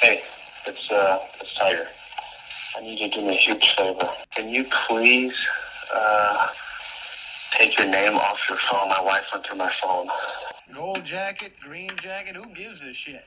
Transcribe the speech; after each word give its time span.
Hey, 0.00 0.20
it's 0.66 0.90
uh, 0.90 1.18
it's 1.40 1.52
Tiger. 1.58 1.86
I 2.76 2.82
need 2.82 3.00
you 3.00 3.10
to 3.10 3.16
do 3.16 3.22
me 3.26 3.36
a 3.36 3.40
huge 3.40 3.64
favor. 3.76 4.08
Can 4.36 4.48
you 4.48 4.64
please 4.86 5.32
uh, 5.92 6.46
take 7.58 7.76
your 7.76 7.88
name 7.88 8.14
off 8.14 8.36
your 8.48 8.58
phone? 8.70 8.88
My 8.88 9.00
wife 9.00 9.24
went 9.32 9.46
through 9.46 9.58
my 9.58 9.72
phone. 9.82 10.06
Gold 10.72 11.04
jacket, 11.04 11.54
green 11.60 11.90
jacket, 11.96 12.36
who 12.36 12.46
gives 12.54 12.80
a 12.82 12.94
shit? 12.94 13.24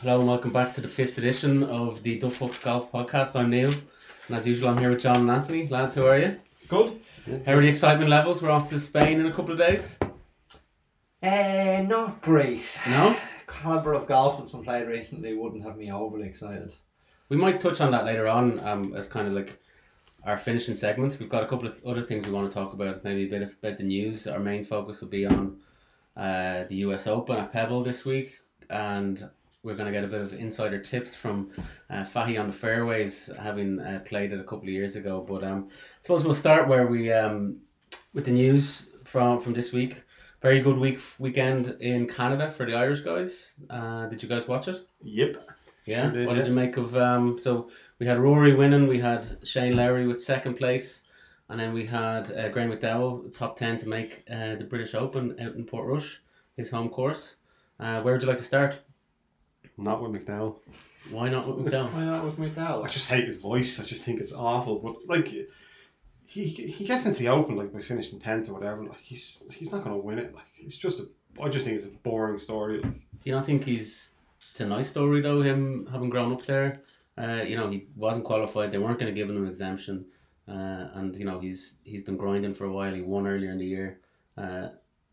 Hello 0.00 0.20
and 0.20 0.28
welcome 0.28 0.52
back 0.52 0.72
to 0.74 0.80
the 0.80 0.88
fifth 0.88 1.18
edition 1.18 1.62
of 1.64 2.02
the 2.02 2.18
Duffuck 2.18 2.62
Golf 2.62 2.90
Podcast. 2.90 3.36
I'm 3.36 3.50
Neil, 3.50 3.74
and 4.28 4.36
as 4.36 4.46
usual, 4.46 4.70
I'm 4.70 4.78
here 4.78 4.90
with 4.90 5.00
John 5.00 5.16
and 5.16 5.30
Anthony. 5.30 5.68
Lads, 5.68 5.96
how 5.96 6.06
are 6.06 6.18
you? 6.18 6.40
Good. 6.68 7.00
How 7.44 7.52
are 7.52 7.60
the 7.62 7.68
excitement 7.68 8.08
levels? 8.08 8.40
We're 8.40 8.50
off 8.50 8.70
to 8.70 8.80
Spain 8.80 9.20
in 9.20 9.26
a 9.26 9.32
couple 9.32 9.52
of 9.52 9.58
days. 9.58 9.98
Uh, 11.22 11.82
not 11.86 12.22
great. 12.22 12.64
No, 12.86 13.16
Caliber 13.46 13.94
of 13.94 14.06
golf 14.06 14.38
that's 14.38 14.50
been 14.50 14.64
played 14.64 14.88
recently 14.88 15.34
wouldn't 15.34 15.64
have 15.64 15.76
me 15.76 15.90
overly 15.92 16.26
excited. 16.26 16.72
we 17.28 17.36
might 17.36 17.60
touch 17.60 17.80
on 17.80 17.90
that 17.92 18.04
later 18.04 18.26
on 18.26 18.58
um, 18.60 18.94
as 18.94 19.06
kind 19.06 19.26
of 19.28 19.34
like 19.34 19.60
our 20.24 20.36
finishing 20.36 20.74
segments. 20.74 21.18
We've 21.18 21.28
got 21.28 21.44
a 21.44 21.46
couple 21.46 21.68
of 21.68 21.80
other 21.86 22.02
things 22.02 22.26
we 22.26 22.32
want 22.32 22.50
to 22.50 22.54
talk 22.54 22.72
about. 22.72 23.04
Maybe 23.04 23.24
a 23.24 23.30
bit 23.30 23.42
of, 23.42 23.52
about 23.62 23.78
the 23.78 23.84
news. 23.84 24.26
Our 24.26 24.40
main 24.40 24.64
focus 24.64 25.00
will 25.00 25.08
be 25.08 25.24
on 25.24 25.58
uh, 26.16 26.64
the 26.64 26.76
U.S. 26.76 27.06
Open 27.06 27.36
at 27.36 27.52
Pebble 27.52 27.84
this 27.84 28.04
week, 28.04 28.40
and 28.68 29.28
we're 29.62 29.76
going 29.76 29.86
to 29.86 29.92
get 29.92 30.04
a 30.04 30.08
bit 30.08 30.20
of 30.20 30.32
insider 30.32 30.80
tips 30.80 31.14
from 31.14 31.50
uh, 31.90 32.04
on 32.14 32.46
the 32.48 32.52
fairways, 32.52 33.30
having 33.38 33.78
uh, 33.80 34.00
played 34.04 34.32
it 34.32 34.40
a 34.40 34.44
couple 34.44 34.64
of 34.64 34.68
years 34.68 34.96
ago. 34.96 35.24
But 35.26 35.44
um, 35.44 35.68
I 35.70 36.02
suppose 36.02 36.24
we'll 36.24 36.34
start 36.34 36.68
where 36.68 36.86
we 36.86 37.12
um, 37.12 37.58
with 38.12 38.24
the 38.24 38.32
news 38.32 38.88
from 39.04 39.38
from 39.38 39.52
this 39.54 39.72
week. 39.72 40.02
Very 40.42 40.60
good 40.60 40.76
week 40.76 41.00
weekend 41.18 41.76
in 41.80 42.06
Canada 42.06 42.50
for 42.50 42.66
the 42.66 42.74
Irish 42.74 43.00
guys. 43.00 43.54
Uh, 43.70 44.06
did 44.06 44.22
you 44.22 44.28
guys 44.28 44.46
watch 44.46 44.68
it? 44.68 44.86
Yep. 45.02 45.48
Yeah. 45.86 46.02
Sure 46.02 46.12
did, 46.12 46.26
what 46.26 46.34
did 46.36 46.46
you 46.46 46.52
make 46.52 46.76
of? 46.76 46.94
Um, 46.96 47.38
so 47.38 47.70
we 47.98 48.06
had 48.06 48.18
Rory 48.18 48.54
winning. 48.54 48.86
We 48.86 48.98
had 48.98 49.38
Shane 49.46 49.76
Lowry 49.76 50.06
with 50.06 50.20
second 50.20 50.54
place, 50.54 51.02
and 51.48 51.58
then 51.58 51.72
we 51.72 51.86
had 51.86 52.30
uh, 52.32 52.48
Graham 52.50 52.70
McDowell 52.70 53.32
top 53.32 53.56
ten 53.56 53.78
to 53.78 53.88
make 53.88 54.24
uh, 54.30 54.56
the 54.56 54.64
British 54.64 54.94
Open 54.94 55.36
out 55.40 55.54
in 55.54 55.64
Portrush, 55.64 56.18
his 56.56 56.70
home 56.70 56.90
course. 56.90 57.36
Uh, 57.80 58.02
where 58.02 58.12
would 58.12 58.22
you 58.22 58.28
like 58.28 58.38
to 58.38 58.44
start? 58.44 58.78
Not 59.78 60.02
with 60.02 60.12
McDowell. 60.12 60.58
Why 61.10 61.28
not 61.28 61.46
with 61.46 61.64
McDowell? 61.66 61.92
Why 61.92 62.04
not 62.04 62.24
with 62.24 62.38
I 62.58 62.88
just 62.88 63.08
hate 63.08 63.26
his 63.26 63.36
voice. 63.36 63.80
I 63.80 63.84
just 63.84 64.02
think 64.02 64.20
it's 64.20 64.32
awful. 64.32 64.80
But 64.80 64.96
like, 65.08 65.32
he 66.26 66.48
he 66.48 66.84
gets 66.84 67.06
into 67.06 67.18
the 67.20 67.28
Open 67.28 67.56
like 67.56 67.72
by 67.72 67.80
finishing 67.80 68.18
tenth 68.18 68.48
or 68.48 68.54
whatever. 68.54 68.84
Like 68.84 69.00
he's 69.00 69.38
he's 69.50 69.72
not 69.72 69.84
going 69.84 69.96
to 69.96 70.02
win 70.02 70.18
it. 70.18 70.34
Like 70.34 70.46
it's 70.58 70.76
just 70.76 71.00
a. 71.00 71.08
I 71.42 71.48
just 71.48 71.64
think 71.66 71.76
it's 71.76 71.86
a 71.86 71.88
boring 71.88 72.38
story. 72.38 72.80
Like, 72.80 72.94
Do 73.20 73.30
you 73.30 73.32
not 73.32 73.46
think 73.46 73.64
he's? 73.64 74.12
It's 74.50 74.60
a 74.60 74.66
nice 74.66 74.88
story 74.88 75.20
though. 75.20 75.42
Him 75.42 75.88
having 75.90 76.10
grown 76.10 76.32
up 76.32 76.46
there. 76.46 76.82
Uh, 77.18 77.42
you 77.46 77.56
know, 77.56 77.70
he 77.70 77.86
wasn't 77.96 78.24
qualified. 78.24 78.72
They 78.72 78.78
weren't 78.78 78.98
going 78.98 79.12
to 79.14 79.18
give 79.18 79.30
him 79.30 79.38
an 79.38 79.46
exemption, 79.46 80.06
uh, 80.48 80.88
and 80.94 81.16
you 81.16 81.24
know 81.24 81.38
he's 81.38 81.76
he's 81.84 82.02
been 82.02 82.16
grinding 82.16 82.54
for 82.54 82.64
a 82.64 82.72
while. 82.72 82.92
He 82.92 83.02
won 83.02 83.26
earlier 83.26 83.50
in 83.50 83.58
the 83.58 83.66
year. 83.66 84.00
Uh, 84.36 84.68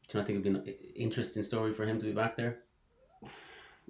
do 0.08 0.18
you 0.18 0.20
not 0.20 0.28
think 0.28 0.40
it'd 0.40 0.44
be 0.44 0.50
an 0.50 0.76
interesting 0.96 1.44
story 1.44 1.74
for 1.74 1.86
him 1.86 2.00
to 2.00 2.06
be 2.06 2.12
back 2.12 2.36
there? 2.36 2.60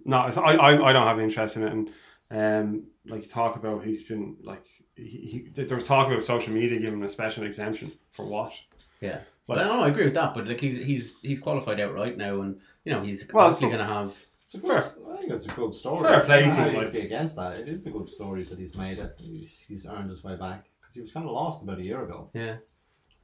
no, 0.05 0.17
I, 0.17 0.55
I 0.55 0.89
I 0.89 0.93
don't 0.93 1.07
have 1.07 1.17
an 1.17 1.23
interest 1.23 1.55
in 1.55 1.63
it. 1.63 1.71
And 1.71 1.89
um, 2.31 2.83
like 3.05 3.23
you 3.23 3.29
talk 3.29 3.55
about, 3.55 3.83
he's 3.83 4.03
been 4.03 4.37
like 4.43 4.65
he, 4.95 5.47
he 5.55 5.61
there 5.63 5.75
was 5.77 5.85
talk 5.85 6.07
about 6.07 6.23
social 6.23 6.53
media 6.53 6.79
giving 6.79 6.99
him 6.99 7.03
a 7.03 7.07
special 7.09 7.43
exemption 7.45 7.91
for 8.11 8.25
what? 8.25 8.53
Yeah. 9.01 9.19
Like- 9.47 9.57
well, 9.59 9.77
no, 9.77 9.83
I 9.83 9.87
agree 9.89 10.05
with 10.05 10.13
that, 10.13 10.33
but 10.33 10.47
like 10.47 10.59
he's 10.61 10.77
he's 10.77 11.17
he's 11.21 11.39
qualified 11.39 11.79
outright 11.79 12.17
now, 12.17 12.41
and 12.41 12.59
you 12.85 12.93
know 12.93 13.01
he's 13.01 13.27
Well, 13.33 13.45
obviously 13.45 13.67
going 13.67 13.79
to 13.79 13.85
have. 13.93 14.15
It's 14.45 14.55
a 14.55 14.57
good, 14.59 14.71
I 14.77 15.17
think 15.17 15.31
it's 15.31 15.45
a 15.47 15.51
good 15.51 15.73
story. 15.73 16.03
Fair 16.03 16.19
play 16.21 16.41
to 16.43 16.47
I 16.49 16.51
him, 16.53 16.75
would 16.75 16.83
like- 16.85 16.93
be 16.93 17.01
against 17.01 17.35
that. 17.37 17.57
It 17.59 17.67
is 17.67 17.85
a 17.87 17.89
good 17.91 18.09
story 18.09 18.43
that 18.45 18.57
he's 18.59 18.75
made 18.75 18.99
it. 18.99 19.15
He's, 19.17 19.63
he's 19.67 19.85
earned 19.87 20.09
his 20.11 20.23
way 20.23 20.35
back 20.35 20.65
because 20.79 20.93
he 20.95 21.01
was 21.01 21.11
kind 21.11 21.25
of 21.25 21.31
lost 21.31 21.63
about 21.63 21.79
a 21.79 21.83
year 21.83 22.03
ago. 22.03 22.29
Yeah. 22.33 22.57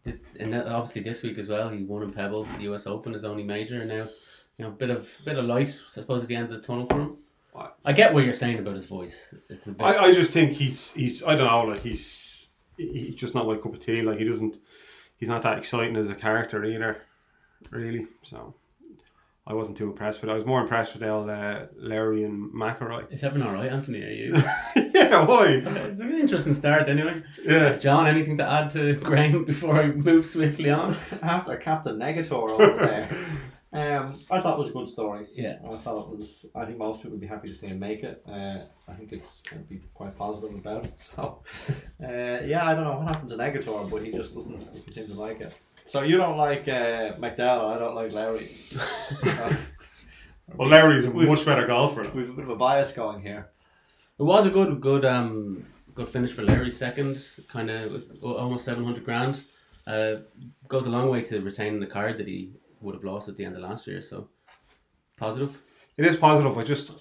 This, 0.03 0.21
and 0.39 0.55
uh, 0.55 0.63
obviously 0.67 1.01
this 1.03 1.21
week 1.23 1.37
as 1.37 1.47
well, 1.49 1.69
he 1.69 1.83
won 1.83 2.03
in 2.03 2.11
Pebble, 2.11 2.45
the 2.58 2.63
U.S. 2.63 2.87
Open, 2.87 3.13
his 3.13 3.23
only 3.25 3.43
major, 3.43 3.81
and 3.81 3.89
now 3.89 4.08
you 4.58 4.65
know 4.65 4.69
a 4.69 4.71
bit 4.71 4.89
of 4.89 5.09
bit 5.23 5.37
of 5.37 5.45
light, 5.45 5.69
I 5.69 6.02
suppose, 6.02 6.23
at 6.23 6.27
the 6.29 6.35
end 6.35 6.45
of 6.52 6.61
the 6.61 6.65
tunnel 6.67 6.87
for 6.87 6.99
him. 6.99 7.17
I- 7.55 7.70
I 7.86 7.93
get 7.93 8.14
what 8.14 8.23
you're 8.26 8.33
saying 8.33 8.60
about 8.60 8.76
his 8.76 8.86
voice. 8.86 9.33
It's 9.49 9.67
a 9.67 9.71
bit. 9.71 9.83
I, 9.83 10.05
I 10.05 10.14
just 10.14 10.32
think 10.32 10.54
he's 10.54 10.92
he's 10.93 11.23
I 11.23 11.36
don't 11.36 11.48
know 11.48 11.64
like 11.73 11.82
he's 11.82 12.48
he's 12.77 13.15
just 13.15 13.36
not 13.36 13.48
my 13.48 13.55
cup 13.58 13.73
of 13.73 13.83
tea. 13.83 14.02
Like 14.02 14.17
he 14.20 14.26
doesn't 14.26 14.58
he's 15.17 15.30
not 15.30 15.42
that 15.43 15.58
exciting 15.58 15.95
as 15.95 16.08
a 16.09 16.15
character 16.15 16.64
either, 16.65 17.02
really. 17.71 18.08
So 18.23 18.54
I 19.48 19.54
wasn't 19.54 19.77
too 19.80 19.86
impressed 19.89 20.21
with. 20.21 20.30
it. 20.30 20.33
I 20.33 20.36
was 20.36 20.45
more 20.45 20.61
impressed 20.61 20.93
with 20.93 21.02
El 21.02 21.27
uh, 21.30 21.65
Larry 21.76 22.23
and 22.23 22.54
McIlroy. 22.54 23.11
Is 23.11 23.23
everything 23.23 23.48
all 23.48 23.54
right, 23.55 23.71
Anthony? 23.71 24.04
Are 24.04 24.11
you? 24.11 24.36
yeah, 24.93 25.26
why? 25.26 25.48
it's 25.65 25.99
an 26.02 26.14
interesting 26.14 26.54
start, 26.54 26.88
anyway. 26.88 27.23
Yeah, 27.43 27.76
John, 27.77 28.05
anything 28.05 28.38
to 28.38 28.43
add 28.45 28.71
to 28.73 28.93
Graham 28.95 29.45
before 29.45 29.76
I 29.76 29.88
move 29.88 30.27
swiftly 30.27 30.70
on? 30.70 30.95
After 31.23 31.58
Captain 31.58 31.98
Negator 31.98 32.32
over 32.32 32.77
there. 32.86 33.09
Um, 33.71 34.21
I 34.31 34.41
thought 34.41 34.57
it 34.57 34.59
was 34.59 34.69
a 34.69 34.73
good 34.73 34.89
story. 34.89 35.27
Yeah. 35.33 35.57
I 35.63 35.77
thought 35.77 36.11
it 36.11 36.17
was. 36.17 36.45
I 36.55 36.65
think 36.65 36.80
most 36.80 36.97
people 36.97 37.11
would 37.11 37.21
be 37.21 37.27
happy 37.27 37.49
to 37.49 37.53
see 37.53 37.67
him 37.67 37.77
make 37.77 38.03
it. 38.03 38.23
Uh, 38.27 38.61
I 38.87 38.93
think 38.97 39.13
it's 39.13 39.41
going 39.47 39.61
to 39.61 39.69
be 39.69 39.80
quite 39.93 40.17
positive 40.17 40.55
about 40.55 40.85
it. 40.85 40.93
So, 41.15 41.43
uh, 42.03 42.41
yeah, 42.45 42.65
I 42.67 42.73
don't 42.73 42.83
know 42.85 42.97
what 42.97 43.09
happened 43.09 43.29
to 43.29 43.35
Negator, 43.35 43.89
but 43.89 44.03
he 44.03 44.11
just 44.11 44.33
doesn't, 44.33 44.58
doesn't 44.58 44.93
seem 44.93 45.08
to 45.08 45.13
like 45.13 45.41
it. 45.41 45.55
So 45.85 46.02
you 46.02 46.17
don't 46.17 46.37
like 46.37 46.67
uh, 46.67 47.17
McDowell, 47.17 47.75
I 47.75 47.79
don't 47.79 47.95
like 47.95 48.11
Larry. 48.11 48.58
So, 48.71 48.85
well, 50.55 50.69
Larry's 50.69 51.05
a 51.05 51.11
much 51.11 51.45
better 51.45 51.65
golfer. 51.67 52.09
we 52.13 52.21
have 52.21 52.29
a 52.29 52.33
bit 52.33 52.43
of 52.43 52.49
a 52.49 52.55
bias 52.55 52.91
going 52.91 53.21
here. 53.21 53.49
It 54.19 54.23
was 54.23 54.45
a 54.45 54.49
good, 54.52 54.81
good, 54.81 55.05
um, 55.05 55.65
good 55.95 56.09
finish 56.09 56.31
for 56.31 56.43
Larry. 56.43 56.71
Second, 56.71 57.19
kind 57.47 57.69
of, 57.69 57.95
it's 57.95 58.13
almost 58.21 58.65
seven 58.65 58.83
hundred 58.83 59.05
grand. 59.05 59.43
Uh, 59.87 60.17
goes 60.67 60.85
a 60.85 60.89
long 60.89 61.09
way 61.09 61.21
to 61.23 61.39
retaining 61.39 61.79
the 61.79 61.87
card 61.87 62.17
that 62.17 62.27
he 62.27 62.52
would 62.81 62.95
have 62.95 63.03
lost 63.03 63.29
at 63.29 63.35
the 63.35 63.45
end 63.45 63.55
of 63.55 63.61
last 63.61 63.87
year. 63.87 64.01
So, 64.01 64.29
positive. 65.17 65.61
It 65.97 66.05
is 66.05 66.15
positive. 66.15 66.57
I 66.57 66.63
just 66.63 66.91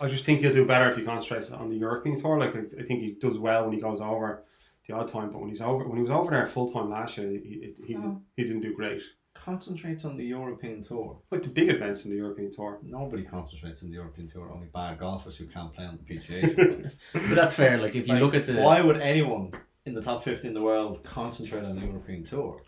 I 0.00 0.08
just 0.08 0.24
think 0.24 0.40
he'll 0.40 0.54
do 0.54 0.64
better 0.64 0.88
if 0.90 0.96
he 0.96 1.02
concentrates 1.02 1.50
on 1.50 1.68
the 1.68 1.76
European 1.76 2.18
tour. 2.20 2.38
Like 2.38 2.56
I, 2.56 2.60
I 2.80 2.84
think 2.84 3.00
he 3.02 3.16
does 3.20 3.36
well 3.38 3.64
when 3.64 3.74
he 3.74 3.80
goes 3.80 4.00
over 4.00 4.44
the 4.88 4.94
odd 4.94 5.08
time, 5.12 5.30
but 5.30 5.40
when 5.40 5.50
he's 5.50 5.60
over 5.60 5.84
when 5.86 5.96
he 5.96 6.02
was 6.02 6.10
over 6.10 6.30
there 6.30 6.46
full 6.46 6.70
time 6.72 6.88
last 6.90 7.18
year, 7.18 7.28
he 7.30 7.38
he, 7.76 7.84
he, 7.88 7.96
Oh. 7.96 8.20
he 8.36 8.44
didn't 8.44 8.62
do 8.62 8.74
great. 8.74 9.02
Concentrates 9.34 10.06
on 10.06 10.16
the 10.16 10.24
European 10.24 10.82
Tour. 10.82 11.18
Like 11.30 11.42
the 11.42 11.50
big 11.50 11.68
events 11.68 12.04
in 12.06 12.10
the 12.10 12.16
European 12.16 12.50
tour. 12.50 12.78
Nobody 12.82 13.22
concentrates 13.22 13.82
on 13.82 13.90
the 13.90 13.94
European 13.94 14.28
Tour. 14.30 14.50
Only 14.50 14.68
bad 14.72 14.98
golfers 14.98 15.36
who 15.36 15.46
can't 15.46 15.72
play 15.74 15.84
on 15.84 15.98
the 15.98 16.14
PGA 16.14 16.90
But 17.12 17.34
that's 17.34 17.52
fair. 17.54 17.76
Like 17.78 17.94
if 17.94 18.06
you 18.08 18.14
Like, 18.14 18.22
look 18.22 18.34
at 18.34 18.46
the 18.46 18.54
why 18.54 18.80
would 18.80 18.96
anyone 18.98 19.52
in 19.84 19.92
the 19.92 20.00
top 20.00 20.24
50 20.24 20.48
in 20.48 20.54
the 20.54 20.62
world 20.62 21.04
concentrate 21.04 21.62
on 21.64 21.78
the 21.78 21.84
European 21.86 22.24
Tour? 22.24 22.62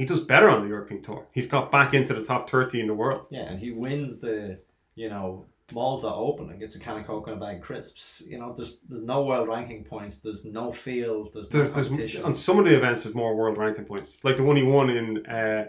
But 0.00 0.08
he 0.08 0.14
does 0.14 0.24
better 0.26 0.48
on 0.48 0.62
the 0.62 0.68
European 0.68 1.02
tour. 1.02 1.26
He's 1.32 1.46
got 1.46 1.70
back 1.70 1.94
into 1.94 2.14
the 2.14 2.22
top 2.24 2.48
thirty 2.50 2.80
in 2.80 2.86
the 2.86 2.94
world. 2.94 3.26
Yeah, 3.30 3.40
and 3.50 3.58
he 3.58 3.70
wins 3.72 4.18
the, 4.20 4.58
you 4.94 5.08
know, 5.08 5.46
Malta 5.72 6.08
Open 6.08 6.50
and 6.50 6.58
gets 6.58 6.74
a 6.74 6.78
can 6.80 6.98
of 6.98 7.06
Coke 7.06 7.28
and 7.28 7.36
a 7.36 7.40
bag 7.40 7.56
of 7.56 7.62
crisps. 7.62 8.22
You 8.26 8.38
know, 8.38 8.54
there's 8.56 8.78
there's 8.88 9.04
no 9.04 9.24
world 9.24 9.48
ranking 9.48 9.84
points. 9.84 10.18
There's 10.18 10.44
no 10.44 10.72
field. 10.72 11.30
There's 11.34 11.52
no 11.52 11.66
There's, 11.68 11.88
there's 11.88 12.16
on 12.24 12.34
some 12.34 12.58
of 12.58 12.64
the 12.64 12.76
events 12.76 13.02
there's 13.04 13.14
more 13.14 13.36
world 13.36 13.58
ranking 13.58 13.84
points. 13.84 14.18
Like 14.24 14.36
the 14.36 14.42
one 14.42 14.56
he 14.56 14.62
won 14.62 14.90
in 14.90 15.26
uh, 15.26 15.66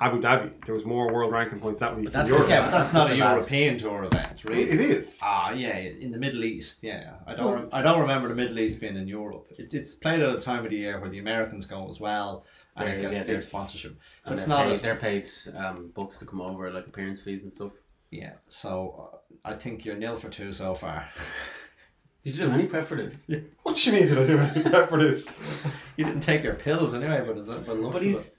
Abu 0.00 0.20
Dhabi, 0.20 0.50
there 0.66 0.74
was 0.74 0.84
more 0.84 1.12
world 1.12 1.32
ranking 1.32 1.58
points 1.60 1.80
that 1.80 1.96
week. 1.96 2.04
But 2.06 2.12
that's 2.12 2.30
in 2.30 2.36
'cause 2.36 2.48
Europe. 2.48 2.64
yeah, 2.64 2.66
but 2.66 2.70
that's 2.76 2.92
That's 2.92 2.94
not 2.94 3.10
a. 3.12 3.16
European 3.16 3.78
Tour 3.78 4.04
event, 4.04 4.44
really. 4.44 4.70
It 4.70 4.80
is. 4.80 5.18
Ah, 5.22 5.52
yeah, 5.52 5.76
in 5.78 6.10
the 6.10 6.18
Middle 6.18 6.44
East, 6.44 6.78
yeah. 6.82 7.14
I 7.26 7.34
don't, 7.34 7.54
rem- 7.54 7.68
I 7.72 7.80
don't 7.82 8.00
remember 8.00 8.28
the 8.28 8.34
Middle 8.34 8.58
East 8.58 8.80
being 8.80 8.96
in 8.96 9.08
Europe. 9.08 9.46
It, 9.56 9.72
it's 9.72 9.94
played 9.94 10.20
at 10.20 10.34
a 10.34 10.40
time 10.40 10.64
of 10.64 10.70
the 10.70 10.76
year 10.76 11.00
where 11.00 11.10
the 11.10 11.20
Americans 11.20 11.64
go 11.64 11.88
as 11.88 12.00
well, 12.00 12.44
and 12.76 13.00
gets 13.00 13.16
yeah, 13.16 13.22
big 13.22 13.42
sponsorship. 13.42 13.96
But 14.24 14.30
and 14.30 14.38
it's 14.38 14.48
not. 14.48 14.64
paid, 14.64 14.72
as- 14.72 14.82
they're 14.82 14.96
paid 14.96 15.28
um, 15.56 15.90
books 15.94 16.18
to 16.18 16.26
come 16.26 16.40
over, 16.40 16.70
like 16.70 16.86
appearance 16.86 17.20
fees 17.20 17.42
and 17.42 17.52
stuff. 17.52 17.72
yeah, 18.10 18.32
so 18.48 19.10
uh, 19.44 19.48
I 19.48 19.54
think 19.54 19.84
you're 19.84 19.96
nil 19.96 20.16
for 20.16 20.28
two 20.28 20.52
so 20.52 20.74
far. 20.74 21.08
Did 22.22 22.36
you 22.36 22.46
do 22.46 22.52
any 22.52 22.64
prep 22.64 22.88
for 22.88 22.96
this? 22.96 23.14
What 23.62 23.76
do 23.76 23.90
you 23.90 23.92
mean 23.98 24.08
did 24.08 24.18
I 24.18 24.26
do 24.26 24.38
any 24.38 24.62
prep 24.62 24.88
for 24.88 25.02
this? 25.02 25.30
you 25.98 26.06
didn't 26.06 26.22
take 26.22 26.42
your 26.42 26.54
pills 26.54 26.94
anyway, 26.94 27.22
but 27.26 27.36
is 27.36 27.50
it? 27.50 27.66
But, 27.66 27.92
But 27.92 28.02
he's 28.02 28.36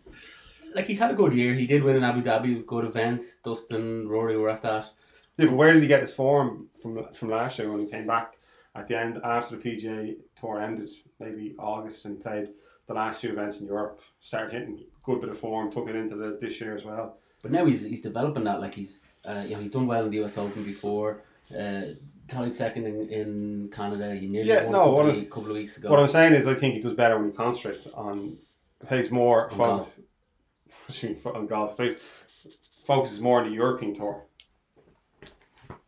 like 0.73 0.87
he's 0.87 0.97
had 0.97 1.11
a 1.11 1.13
good 1.13 1.33
year. 1.33 1.53
He 1.53 1.67
did 1.67 1.83
win 1.83 1.95
in 1.95 2.03
Abu 2.03 2.23
Dhabi, 2.23 2.65
good 2.65 2.85
event. 2.85 3.21
Dustin, 3.43 4.07
Rory 4.09 4.37
were 4.37 4.49
at 4.49 4.63
that. 4.63 4.89
Yeah, 5.37 5.45
but 5.45 5.55
where 5.55 5.71
did 5.71 5.83
he 5.83 5.87
get 5.87 6.01
his 6.01 6.11
form 6.11 6.67
from 6.81 7.13
from 7.13 7.29
last 7.29 7.59
year 7.59 7.71
when 7.71 7.81
he 7.81 7.91
came 7.91 8.07
back 8.07 8.37
at 8.73 8.87
the 8.87 8.97
end 8.99 9.19
after 9.23 9.55
the 9.55 9.61
PGA 9.63 10.15
tour 10.39 10.59
ended, 10.59 10.89
maybe 11.19 11.55
August, 11.59 12.05
and 12.05 12.19
played 12.19 12.49
the 12.87 12.93
last 12.93 13.21
few 13.21 13.31
events 13.31 13.59
in 13.59 13.65
Europe. 13.67 13.99
Started 14.21 14.53
hitting 14.53 14.83
good 15.03 15.21
bit 15.21 15.29
of 15.29 15.37
form, 15.39 15.71
took 15.71 15.87
it 15.89 15.95
into 15.95 16.15
the, 16.15 16.37
this 16.41 16.59
year 16.61 16.75
as 16.75 16.83
well. 16.83 17.17
But 17.41 17.51
now 17.51 17.65
he's 17.65 17.85
he's 17.85 18.01
developing 18.01 18.43
that. 18.45 18.59
Like 18.61 18.73
he's 18.73 19.03
uh, 19.27 19.43
you 19.45 19.53
know 19.55 19.59
he's 19.59 19.69
done 19.71 19.87
well 19.87 20.05
in 20.05 20.11
the 20.11 20.23
US 20.23 20.37
Open 20.37 20.63
before. 20.63 21.23
Uh, 21.55 21.81
tied 22.27 22.55
second 22.55 22.87
in, 22.87 23.07
in 23.09 23.69
Canada. 23.71 24.15
He 24.15 24.27
nearly 24.27 24.49
Yeah, 24.49 24.63
won 24.63 24.71
no, 24.71 24.79
a 24.79 24.81
couple, 24.83 24.93
what 24.95 25.05
of, 25.09 25.15
I'm- 25.15 25.25
couple 25.25 25.49
of 25.51 25.55
weeks 25.57 25.77
ago. 25.77 25.89
What 25.91 25.99
I'm 25.99 26.09
saying 26.09 26.33
is, 26.33 26.47
I 26.47 26.55
think 26.55 26.73
he 26.75 26.79
does 26.81 26.93
better 26.93 27.17
when 27.19 27.29
he 27.29 27.35
concentrates 27.35 27.87
on 27.93 28.37
plays 28.85 29.11
more 29.11 29.51
On 29.51 29.57
focus. 29.57 29.91
on 31.25 31.47
golf 31.47 31.75
plays 31.75 31.95
focuses 32.85 33.19
more 33.21 33.41
on 33.41 33.49
the 33.49 33.55
European 33.55 33.95
tour. 33.95 34.25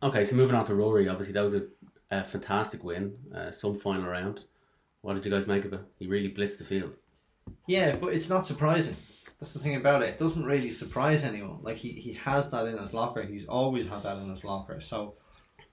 Okay, 0.02 0.24
so 0.24 0.36
moving 0.36 0.54
on 0.56 0.64
to 0.66 0.74
Rory, 0.74 1.08
obviously 1.08 1.32
that 1.34 1.42
was 1.42 1.54
a, 1.54 1.62
a 2.10 2.22
fantastic 2.24 2.84
win, 2.84 3.14
uh, 3.34 3.50
some 3.50 3.74
final 3.76 4.08
round. 4.08 4.44
What 5.08 5.14
did 5.14 5.24
you 5.24 5.30
guys 5.30 5.46
make 5.46 5.64
of 5.64 5.72
it? 5.72 5.80
He 5.98 6.06
really 6.06 6.28
blitzed 6.30 6.58
the 6.58 6.64
field. 6.64 6.92
Yeah, 7.66 7.96
but 7.96 8.12
it's 8.12 8.28
not 8.28 8.44
surprising. 8.44 8.94
That's 9.40 9.54
the 9.54 9.58
thing 9.58 9.76
about 9.76 10.02
it. 10.02 10.10
It 10.10 10.18
doesn't 10.18 10.44
really 10.44 10.70
surprise 10.70 11.24
anyone. 11.24 11.60
Like 11.62 11.78
he, 11.78 11.92
he 11.92 12.12
has 12.12 12.50
that 12.50 12.66
in 12.66 12.76
his 12.76 12.92
locker. 12.92 13.22
He's 13.22 13.46
always 13.46 13.88
had 13.88 14.02
that 14.02 14.18
in 14.18 14.28
his 14.28 14.44
locker. 14.44 14.82
So 14.82 15.14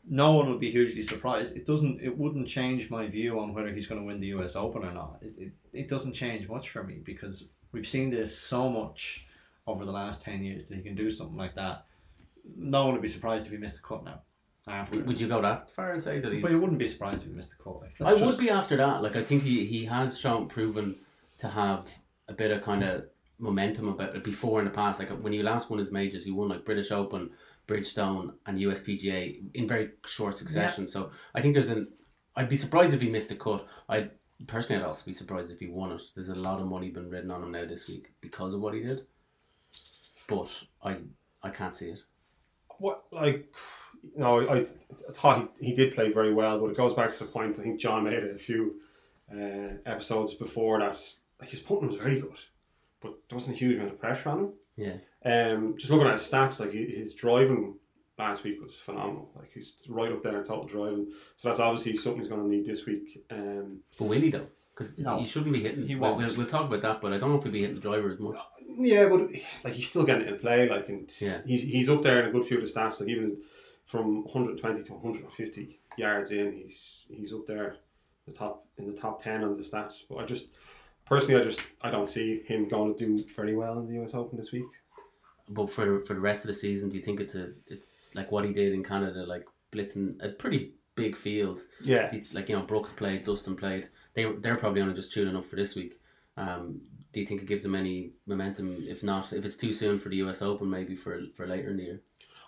no 0.10 0.32
one 0.32 0.50
would 0.50 0.62
be 0.62 0.72
hugely 0.72 1.04
surprised. 1.04 1.58
It 1.58 1.68
doesn't. 1.68 2.00
It 2.02 2.18
wouldn't 2.18 2.48
change 2.48 2.90
my 2.90 3.08
view 3.08 3.38
on 3.42 3.54
whether 3.54 3.74
he's 3.74 3.88
going 3.88 4.00
to 4.00 4.08
win 4.08 4.22
the 4.22 4.28
U.S. 4.28 4.56
Open 4.56 4.86
or 4.86 4.94
not. 4.94 5.18
It, 5.22 5.34
it, 5.38 5.52
it 5.74 5.90
doesn't 5.90 6.14
change 6.14 6.48
much 6.48 6.70
for 6.70 6.86
me 6.86 7.02
because 7.04 7.44
we've 7.74 7.86
seen 7.86 8.10
this 8.10 8.40
so 8.40 8.70
much 8.70 9.28
over 9.68 9.84
the 9.84 9.92
last 9.92 10.22
ten 10.22 10.46
years 10.46 10.70
that 10.70 10.76
he 10.76 10.82
can 10.82 10.96
do 10.96 11.12
something 11.12 11.36
like 11.36 11.56
that. 11.56 11.88
No 12.56 12.86
one 12.86 12.94
would 12.94 13.02
be 13.02 13.10
surprised 13.10 13.46
if 13.46 13.52
he 13.52 13.58
missed 13.58 13.76
the 13.76 13.82
cut 13.82 14.06
now. 14.06 14.22
After. 14.68 15.04
Would 15.04 15.22
you 15.22 15.28
go 15.28 15.42
that 15.44 15.70
far 15.70 15.92
and 15.92 16.02
say 16.02 16.20
that 16.20 16.34
he's? 16.34 16.42
But 16.42 16.52
you 16.52 16.60
wouldn't 16.60 16.80
be 16.80 16.88
surprised 16.88 17.22
if 17.22 17.28
he 17.28 17.36
missed 17.36 17.52
the 17.52 17.64
cut. 17.64 17.82
Like, 17.82 18.02
I 18.02 18.12
that's 18.12 18.22
would 18.22 18.40
be 18.40 18.50
after 18.50 18.76
that. 18.78 19.04
Like 19.04 19.16
I 19.16 19.24
think 19.24 19.44
he, 19.44 19.66
he 19.66 19.86
has 19.86 20.20
shown 20.20 20.48
proven 20.48 20.96
to 21.38 21.48
have 21.48 21.88
a 22.28 22.34
bit 22.34 22.50
of 22.50 22.64
kind 22.64 22.84
of 22.84 23.06
momentum 23.38 23.90
about 23.90 24.16
it 24.16 24.24
before 24.24 24.60
in 24.60 24.66
the 24.66 24.72
past. 24.72 25.00
Like 25.00 25.10
when 25.10 25.34
he 25.34 25.44
last 25.44 25.70
won 25.70 25.78
his 25.78 25.92
majors, 25.92 26.26
he 26.26 26.32
won 26.32 26.50
like 26.50 26.66
British 26.66 26.92
Open, 26.92 27.30
Bridgestone, 27.68 28.34
and 28.48 28.58
USPGA 28.58 29.44
in 29.54 29.68
very 29.68 29.92
short 30.06 30.36
succession. 30.36 30.88
So 30.88 31.12
I 31.36 31.42
think 31.42 31.54
there's 31.54 31.70
an. 31.70 31.90
I'd 32.36 32.50
be 32.50 32.58
surprised 32.58 32.94
if 32.94 33.02
he 33.02 33.10
missed 33.10 33.32
a 33.32 33.36
cut. 33.36 33.68
I 33.88 34.10
personally, 34.48 34.82
I'd 34.82 34.88
also 34.88 35.06
be 35.06 35.14
surprised 35.14 35.52
if 35.52 35.60
he 35.60 35.68
won 35.68 35.92
it. 35.92 36.02
There's 36.16 36.30
a 36.30 36.36
lot 36.36 36.60
of 36.60 36.68
money 36.68 36.90
been 36.90 37.10
written 37.10 37.32
on 37.32 37.44
him 37.44 37.52
now 37.52 37.66
this 37.66 37.88
week 37.88 38.14
because 38.20 38.54
of 38.54 38.62
what 38.62 38.74
he 38.74 38.82
did. 38.82 39.02
But 40.28 40.50
I 40.84 40.98
I 41.44 41.50
can't 41.50 41.74
see 41.74 41.88
it. 41.88 42.02
What 42.80 43.04
like 43.12 43.54
no, 44.16 44.48
I, 44.48 44.60
I 44.60 44.66
thought 45.14 45.52
he, 45.60 45.68
he 45.68 45.74
did 45.74 45.96
play 45.96 46.12
very 46.12 46.34
well, 46.34 46.60
but 46.60 46.68
it 46.72 46.78
goes 46.78 46.94
back 46.94 47.12
to 47.14 47.20
the 47.20 47.26
point 47.32 47.58
I 47.60 47.64
think 47.64 47.80
John 47.80 48.04
made 48.04 48.14
it 48.14 48.36
a 48.36 48.40
few 48.40 48.76
uh, 49.32 49.78
episodes 49.86 50.34
before 50.34 50.80
that. 50.80 51.00
Like 51.40 51.50
his 51.50 51.60
putting 51.60 51.88
was 51.90 51.98
very 51.98 52.20
good, 52.22 52.38
but 53.02 53.14
there 53.30 53.36
wasn't 53.38 53.56
a 53.56 53.60
huge 53.60 53.76
amount 53.76 53.92
of 53.94 54.00
pressure 54.00 54.30
on 54.30 54.40
him. 54.40 54.54
Yeah. 54.78 54.94
Um, 55.26 55.76
just 55.78 55.92
looking 55.92 56.08
at 56.08 56.20
his 56.20 56.30
stats, 56.30 56.60
like 56.60 56.72
his 56.72 57.14
driving 57.14 57.76
last 58.18 58.44
week 58.44 58.62
was 58.62 58.76
phenomenal. 58.76 59.30
Like 59.36 59.52
he's 59.54 59.74
right 59.90 60.12
up 60.12 60.24
there 60.24 60.38
in 60.40 60.46
total 60.46 60.66
driving. 60.66 61.08
So 61.38 61.50
that's 61.50 61.60
obviously 61.60 61.98
something 61.98 62.22
he's 62.22 62.30
going 62.30 62.44
to 62.44 62.48
need 62.48 62.66
this 62.66 62.86
week. 62.86 63.26
Um, 63.32 63.80
But 64.00 64.06
will 64.06 64.22
he 64.22 64.30
though? 64.32 64.48
Because 64.74 64.98
No. 64.98 65.18
he 65.18 65.26
shouldn't 65.26 65.54
be 65.54 65.62
hitting. 65.62 65.88
He 65.88 65.96
won't. 65.96 66.18
we'll, 66.18 66.36
we'll 66.36 66.46
talk 66.46 66.68
about 66.68 66.82
that, 66.82 67.02
but 67.02 67.12
I 67.14 67.18
don't 67.18 67.30
know 67.32 67.38
if 67.38 67.44
he'll 67.44 67.52
be 67.52 67.62
hitting 67.62 67.76
the 67.76 67.82
driver 67.82 68.12
as 68.12 68.20
much. 68.20 68.36
yeah, 68.78 69.08
but 69.10 69.30
like 69.64 69.74
he's 69.74 69.90
still 69.90 70.04
getting 70.04 70.28
it 70.28 70.34
in 70.34 70.40
play. 70.40 70.70
Like 70.70 70.88
and 70.90 71.10
Yeah. 71.20 71.40
he's 71.46 71.64
he's 71.64 71.90
up 71.90 72.02
there 72.04 72.22
in 72.22 72.30
a 72.30 72.32
good 72.32 72.46
few 72.48 72.62
of 72.62 72.64
the 72.68 72.72
stats. 72.80 73.00
Like 73.00 73.10
even 73.10 73.38
from 73.96 74.24
120 74.26 74.84
to 74.84 74.94
150 74.94 75.80
yards 75.98 76.32
in, 76.32 76.52
he's 76.52 77.06
he's 77.08 77.32
up 77.32 77.48
there, 77.48 77.78
the 78.28 78.34
top 78.34 78.66
in 78.78 78.88
the 78.88 79.00
top 79.00 79.24
10 79.24 79.44
on 79.44 79.56
the 79.56 79.64
stats. 79.64 80.04
But 80.10 80.18
I 80.18 80.26
just 80.26 80.48
personally, 81.06 81.42
I 81.42 81.44
just 81.44 81.62
I 81.82 81.90
don't 81.90 82.10
see 82.10 82.42
him 82.42 82.68
going 82.68 82.98
to 82.98 83.00
do 83.06 83.24
very 83.36 83.56
well 83.56 83.80
in 83.80 83.88
the 83.88 84.04
US 84.04 84.14
Open 84.14 84.38
this 84.38 84.52
week. 84.52 84.66
But 85.50 85.72
for 85.72 85.86
the, 85.86 86.06
for 86.06 86.14
the 86.14 86.20
rest 86.20 86.44
of 86.44 86.48
the 86.48 86.54
season, 86.54 86.90
do 86.90 86.98
you 86.98 87.04
think 87.04 87.20
it's 87.22 87.36
a 87.36 87.54
it's 87.68 87.88
like 88.14 88.32
what 88.32 88.44
he 88.44 88.52
did 88.52 88.74
in 88.74 88.84
Canada, 88.84 89.26
like 89.26 89.46
blitzing 89.72 90.22
a 90.22 90.30
pretty 90.30 90.74
big 90.96 91.16
field? 91.16 91.62
Yeah, 91.82 92.12
Like 92.34 92.50
you 92.50 92.58
know, 92.58 92.64
Brooks 92.64 92.92
played, 92.92 93.24
Dustin 93.24 93.56
played. 93.56 93.90
They 94.14 94.26
they're 94.40 94.58
probably 94.58 94.82
only 94.82 94.96
just 94.96 95.14
tuning 95.14 95.38
up 95.38 95.46
for 95.46 95.56
this 95.56 95.74
week. 95.74 96.02
Um, 96.36 96.82
do 97.14 97.22
you 97.22 97.26
think 97.26 97.42
it 97.42 97.48
gives 97.48 97.64
them 97.64 97.76
any 97.76 98.12
momentum? 98.28 98.84
If 98.86 99.04
not, 99.04 99.32
if 99.32 99.46
it's 99.46 99.56
too 99.56 99.72
soon 99.72 100.00
for 100.00 100.10
the 100.10 100.18
US 100.18 100.42
Open, 100.42 100.70
maybe 100.70 100.96
for 100.96 101.22
for 101.34 101.48
later 101.48 101.70
in 101.70 101.78
the 101.78 101.84
year. 101.84 102.02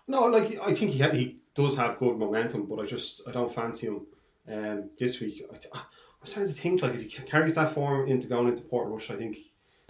No, 0.08 0.26
like 0.26 0.58
I 0.62 0.74
think 0.74 0.92
he 0.92 1.00
ha- 1.00 1.12
he 1.12 1.40
does 1.54 1.76
have 1.78 2.00
good 2.00 2.18
momentum, 2.18 2.66
but 2.66 2.80
I 2.80 2.86
just 2.86 3.22
I 3.28 3.32
don't 3.32 3.54
fancy 3.54 3.88
him 3.88 4.06
um, 4.52 4.90
this 5.00 5.20
week. 5.20 5.44
I, 5.52 5.78
I 5.78 5.82
was 6.22 6.32
trying 6.34 6.48
to 6.48 6.54
think 6.54 6.82
like 6.82 6.96
if 6.96 7.02
he 7.02 7.10
carries 7.24 7.56
that 7.56 7.74
form 7.74 8.08
into 8.08 8.28
going 8.28 8.48
into 8.48 8.62
Portrush, 8.64 9.10
I 9.12 9.18
think 9.18 9.38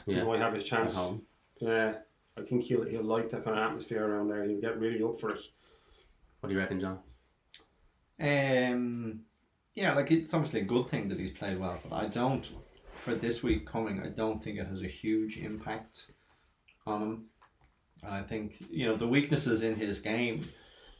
Yeah. 0.06 0.20
he 0.20 0.24
might 0.24 0.40
have 0.40 0.54
his 0.54 0.64
chance. 0.64 0.96
home. 0.96 1.22
Yeah, 1.60 1.94
I 2.38 2.42
think 2.42 2.64
he'll 2.64 2.84
he'll 2.86 3.04
like 3.04 3.30
that 3.32 3.44
kind 3.44 3.58
of 3.58 3.64
atmosphere 3.66 4.06
around 4.06 4.30
there. 4.30 4.44
He'll 4.44 4.62
get 4.62 4.80
really 4.80 5.04
up 5.04 5.20
for 5.20 5.30
it. 5.32 5.40
What 6.40 6.50
do 6.50 6.54
you 6.56 6.60
reckon, 6.62 6.80
John? 6.80 7.00
Um, 8.20 9.22
yeah, 9.76 9.94
like 9.94 10.10
it's 10.12 10.34
obviously 10.34 10.62
a 10.62 10.66
good 10.66 10.90
thing 10.90 11.08
that 11.10 11.20
he's 11.20 11.32
played 11.38 11.60
well, 11.60 11.80
but 11.88 11.96
I 11.96 12.08
don't, 12.08 12.48
for 13.04 13.14
this 13.16 13.44
week 13.44 13.68
coming, 13.68 14.02
I 14.02 14.10
don't 14.10 14.44
think 14.44 14.58
it 14.58 14.68
has 14.68 14.82
a 14.82 14.88
huge 14.88 15.38
impact 15.38 16.08
on 16.88 17.02
him. 17.02 17.26
And 18.04 18.14
I 18.14 18.22
think, 18.24 18.64
you 18.70 18.86
know, 18.88 18.96
the 18.96 19.08
weaknesses 19.08 19.64
in 19.64 19.76
his 19.76 20.00
game, 20.00 20.48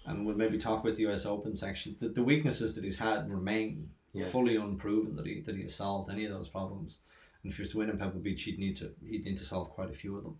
and 0.06 0.26
we'll 0.26 0.36
maybe 0.36 0.58
talk 0.58 0.84
about 0.84 0.96
the 0.98 1.08
US 1.08 1.26
Open 1.26 1.56
section, 1.56 1.96
the, 2.00 2.10
the 2.10 2.24
weaknesses 2.24 2.76
that 2.76 2.84
he's 2.84 2.98
had 2.98 3.30
remain 3.30 3.90
Yeah. 4.14 4.30
fully 4.30 4.56
unproven 4.56 5.16
that 5.16 5.26
he 5.26 5.42
that 5.42 5.56
he 5.56 5.64
has 5.64 5.76
solved 5.76 6.12
any 6.12 6.26
of 6.26 6.32
those 6.34 6.50
problems. 6.50 6.98
And 7.44 7.52
if 7.52 7.58
he 7.58 7.64
was 7.64 7.72
to 7.72 7.78
win 7.78 7.90
in 7.90 7.98
Pebble 7.98 8.20
Beach, 8.20 8.44
he'd 8.44 8.60
need 8.60 8.78
to 8.78 8.92
he'd 9.08 9.26
need 9.26 9.38
to 9.38 9.46
solve 9.46 9.70
quite 9.70 9.90
a 9.92 9.94
few 9.94 10.18
of 10.18 10.24
them. 10.24 10.38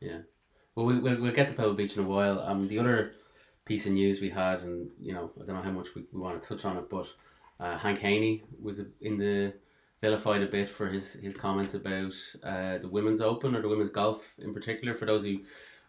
Yeah, 0.00 0.18
well, 0.74 0.86
we, 0.86 0.98
we'll, 0.98 1.20
we'll 1.22 1.32
get 1.32 1.48
to 1.48 1.54
Pebble 1.54 1.74
Beach 1.74 1.96
in 1.96 2.04
a 2.04 2.06
while. 2.08 2.40
Um, 2.40 2.68
the 2.68 2.78
other 2.78 3.12
piece 3.64 3.86
of 3.86 3.92
news 3.92 4.20
we 4.20 4.28
had, 4.28 4.62
and 4.62 4.90
you 5.00 5.14
know, 5.14 5.30
I 5.40 5.46
don't 5.46 5.56
know 5.56 5.62
how 5.62 5.70
much 5.70 5.94
we, 5.94 6.04
we 6.12 6.20
want 6.20 6.42
to 6.42 6.46
touch 6.48 6.64
on 6.66 6.76
it, 6.76 6.90
but 6.90 7.06
uh, 7.60 7.78
Hank 7.78 7.98
Haney 8.00 8.42
was 8.60 8.82
in 9.00 9.16
the 9.16 9.54
vilified 10.02 10.42
a 10.42 10.46
bit 10.46 10.68
for 10.68 10.86
his, 10.86 11.14
his 11.14 11.34
comments 11.34 11.72
about 11.72 12.12
uh, 12.42 12.76
the 12.76 12.88
women's 12.88 13.22
open 13.22 13.56
or 13.56 13.62
the 13.62 13.68
women's 13.68 13.88
golf 13.88 14.34
in 14.38 14.52
particular. 14.52 14.92
For 14.94 15.06
those 15.06 15.24
who 15.24 15.38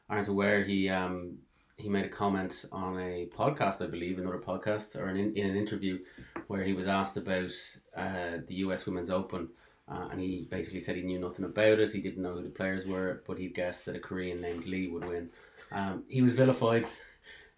aren't 0.10 0.28
aware, 0.28 0.64
he 0.64 0.90
um, 0.90 1.38
he 1.78 1.90
made 1.90 2.06
a 2.06 2.10
comment 2.10 2.66
on 2.72 3.00
a 3.00 3.28
podcast, 3.36 3.84
I 3.84 3.88
believe, 3.88 4.18
another 4.18 4.40
podcast 4.40 4.96
or 4.96 5.10
in, 5.10 5.36
in 5.36 5.50
an 5.50 5.58
interview 5.58 6.00
where 6.48 6.64
he 6.64 6.74
was 6.74 6.88
asked 6.88 7.18
about 7.18 7.52
uh, 7.96 8.38
the 8.48 8.56
U.S. 8.56 8.86
Women's 8.86 9.10
Open. 9.10 9.50
Uh, 9.88 10.08
and 10.12 10.20
he 10.20 10.48
basically 10.50 10.80
said 10.80 10.96
he 10.96 11.04
knew 11.04 11.20
nothing 11.20 11.46
about 11.46 11.80
it. 11.80 11.92
He 11.92 12.02
didn't 12.02 12.24
know 12.24 12.34
who 12.34 12.44
the 12.44 12.50
players 12.50 12.88
were, 12.88 13.24
but 13.28 13.38
he 13.38 13.50
guessed 13.50 13.86
that 13.86 13.96
a 13.96 14.00
Korean 14.00 14.42
named 14.42 14.66
Lee 14.66 14.88
would 14.88 15.06
win. 15.06 15.30
Um, 15.72 16.04
he 16.08 16.22
was 16.22 16.34
vilified. 16.34 16.88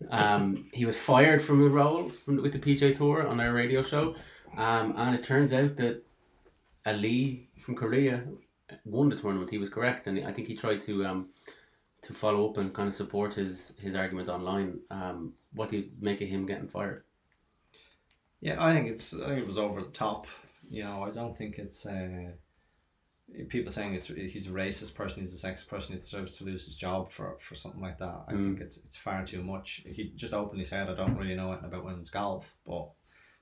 Um, 0.09 0.69
he 0.73 0.85
was 0.85 0.97
fired 0.97 1.41
from 1.41 1.63
a 1.63 1.69
role 1.69 2.09
from, 2.09 2.41
with 2.41 2.53
the 2.53 2.59
PGA 2.59 2.95
Tour 2.95 3.27
on 3.27 3.37
their 3.37 3.53
radio 3.53 3.81
show, 3.81 4.15
um, 4.55 4.93
and 4.95 5.15
it 5.15 5.23
turns 5.23 5.53
out 5.53 5.75
that 5.77 6.03
a 6.85 6.93
Lee 6.93 7.49
from 7.59 7.75
Korea 7.75 8.23
won 8.85 9.09
the 9.09 9.15
tournament. 9.15 9.49
He 9.49 9.57
was 9.57 9.69
correct, 9.69 10.07
and 10.07 10.25
I 10.25 10.31
think 10.31 10.47
he 10.47 10.55
tried 10.55 10.81
to 10.81 11.05
um, 11.05 11.29
to 12.03 12.13
follow 12.13 12.49
up 12.49 12.57
and 12.57 12.73
kind 12.73 12.87
of 12.87 12.93
support 12.93 13.35
his 13.35 13.73
his 13.79 13.95
argument 13.95 14.29
online. 14.29 14.79
Um, 14.91 15.33
what 15.53 15.69
do 15.69 15.77
you 15.77 15.91
make 15.99 16.21
of 16.21 16.27
him 16.29 16.45
getting 16.45 16.67
fired? 16.67 17.03
Yeah, 18.39 18.63
I 18.63 18.73
think 18.73 18.87
it's 18.89 19.13
I 19.13 19.27
think 19.27 19.39
it 19.39 19.47
was 19.47 19.57
over 19.57 19.81
the 19.81 19.89
top. 19.91 20.27
You 20.69 20.83
know, 20.83 21.03
I 21.03 21.11
don't 21.11 21.37
think 21.37 21.57
it's 21.59 21.85
uh, 21.85 22.31
people 23.49 23.71
saying 23.71 23.93
it's 23.93 24.07
he's 24.07 24.47
a 24.47 24.51
racist 24.51 24.95
person, 24.95 25.21
he's 25.25 25.43
a 25.43 25.47
sexist 25.47 25.67
person, 25.67 25.95
he 25.95 25.99
deserves 26.01 26.37
to 26.37 26.45
lose 26.45 26.65
his 26.65 26.75
job 26.75 27.11
for, 27.11 27.37
for 27.47 27.55
something 27.55 27.81
like 27.81 27.97
that. 27.99 28.23
I 28.27 28.35
think 28.35 28.61
it's 28.61 28.77
it's 28.77 28.95
far 28.95 29.25
too 29.25 29.43
much. 29.43 29.81
He 29.85 30.13
just 30.15 30.33
openly 30.33 30.65
said, 30.65 30.89
"I 30.89 30.93
don't 30.95 31.17
really 31.17 31.35
know 31.35 31.51
anything 31.51 31.67
about 31.67 31.85
women's 31.85 32.09
golf," 32.09 32.45
but 32.65 32.89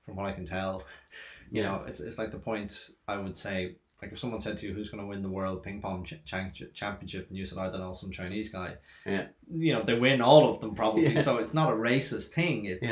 from 0.04 0.16
what 0.16 0.26
I 0.26 0.32
can 0.32 0.44
tell, 0.46 0.84
you 1.52 1.62
Yeah. 1.62 1.62
know, 1.62 1.84
it's 1.86 2.00
it's 2.00 2.18
like 2.18 2.32
the 2.32 2.38
point 2.38 2.90
I 3.08 3.16
would 3.16 3.36
say. 3.36 3.76
Like 4.02 4.12
if 4.12 4.18
someone 4.18 4.40
said 4.40 4.58
to 4.58 4.66
you, 4.66 4.74
"Who's 4.74 4.90
going 4.90 5.02
to 5.02 5.06
win 5.08 5.22
the 5.22 5.28
world 5.28 5.62
ping 5.62 5.80
pong 5.80 6.04
ch- 6.04 6.20
chan- 6.24 6.52
championship?" 6.74 7.28
and 7.28 7.36
you 7.38 7.46
said, 7.46 7.58
"I 7.58 7.70
don't 7.70 7.80
know, 7.80 7.94
some 7.94 8.10
Chinese 8.10 8.50
guy," 8.50 8.74
Yeah. 9.06 9.28
you 9.50 9.72
know, 9.72 9.82
they 9.84 9.94
win 9.98 10.20
all 10.20 10.52
of 10.54 10.60
them 10.60 10.74
probably. 10.74 11.14
Yeah. 11.14 11.22
So 11.22 11.38
it's 11.38 11.54
not 11.54 11.72
a 11.72 11.76
racist 11.76 12.28
thing. 12.28 12.66
It's 12.66 12.82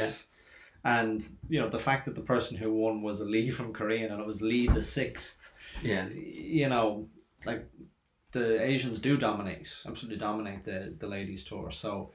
Yeah. 0.85 0.97
and 0.99 1.23
you 1.49 1.61
know 1.61 1.69
the 1.69 1.79
fact 1.79 2.07
that 2.07 2.15
the 2.15 2.21
person 2.23 2.57
who 2.57 2.73
won 2.73 3.03
was 3.03 3.21
a 3.21 3.25
Lee 3.27 3.51
from 3.51 3.73
Korean 3.73 4.11
and 4.13 4.21
it 4.21 4.27
was 4.27 4.41
Lee 4.43 4.67
the 4.67 4.83
sixth. 4.83 5.53
Yeah, 5.83 6.09
You 6.09 6.69
know, 6.69 7.09
like 7.45 7.67
the 8.33 8.63
Asians 8.63 8.99
do 9.01 9.17
dominate, 9.17 9.73
absolutely 9.87 10.19
dominate 10.19 10.65
the 10.65 10.95
the 10.99 11.07
ladies 11.07 11.45
tour. 11.45 11.71
So 11.71 12.13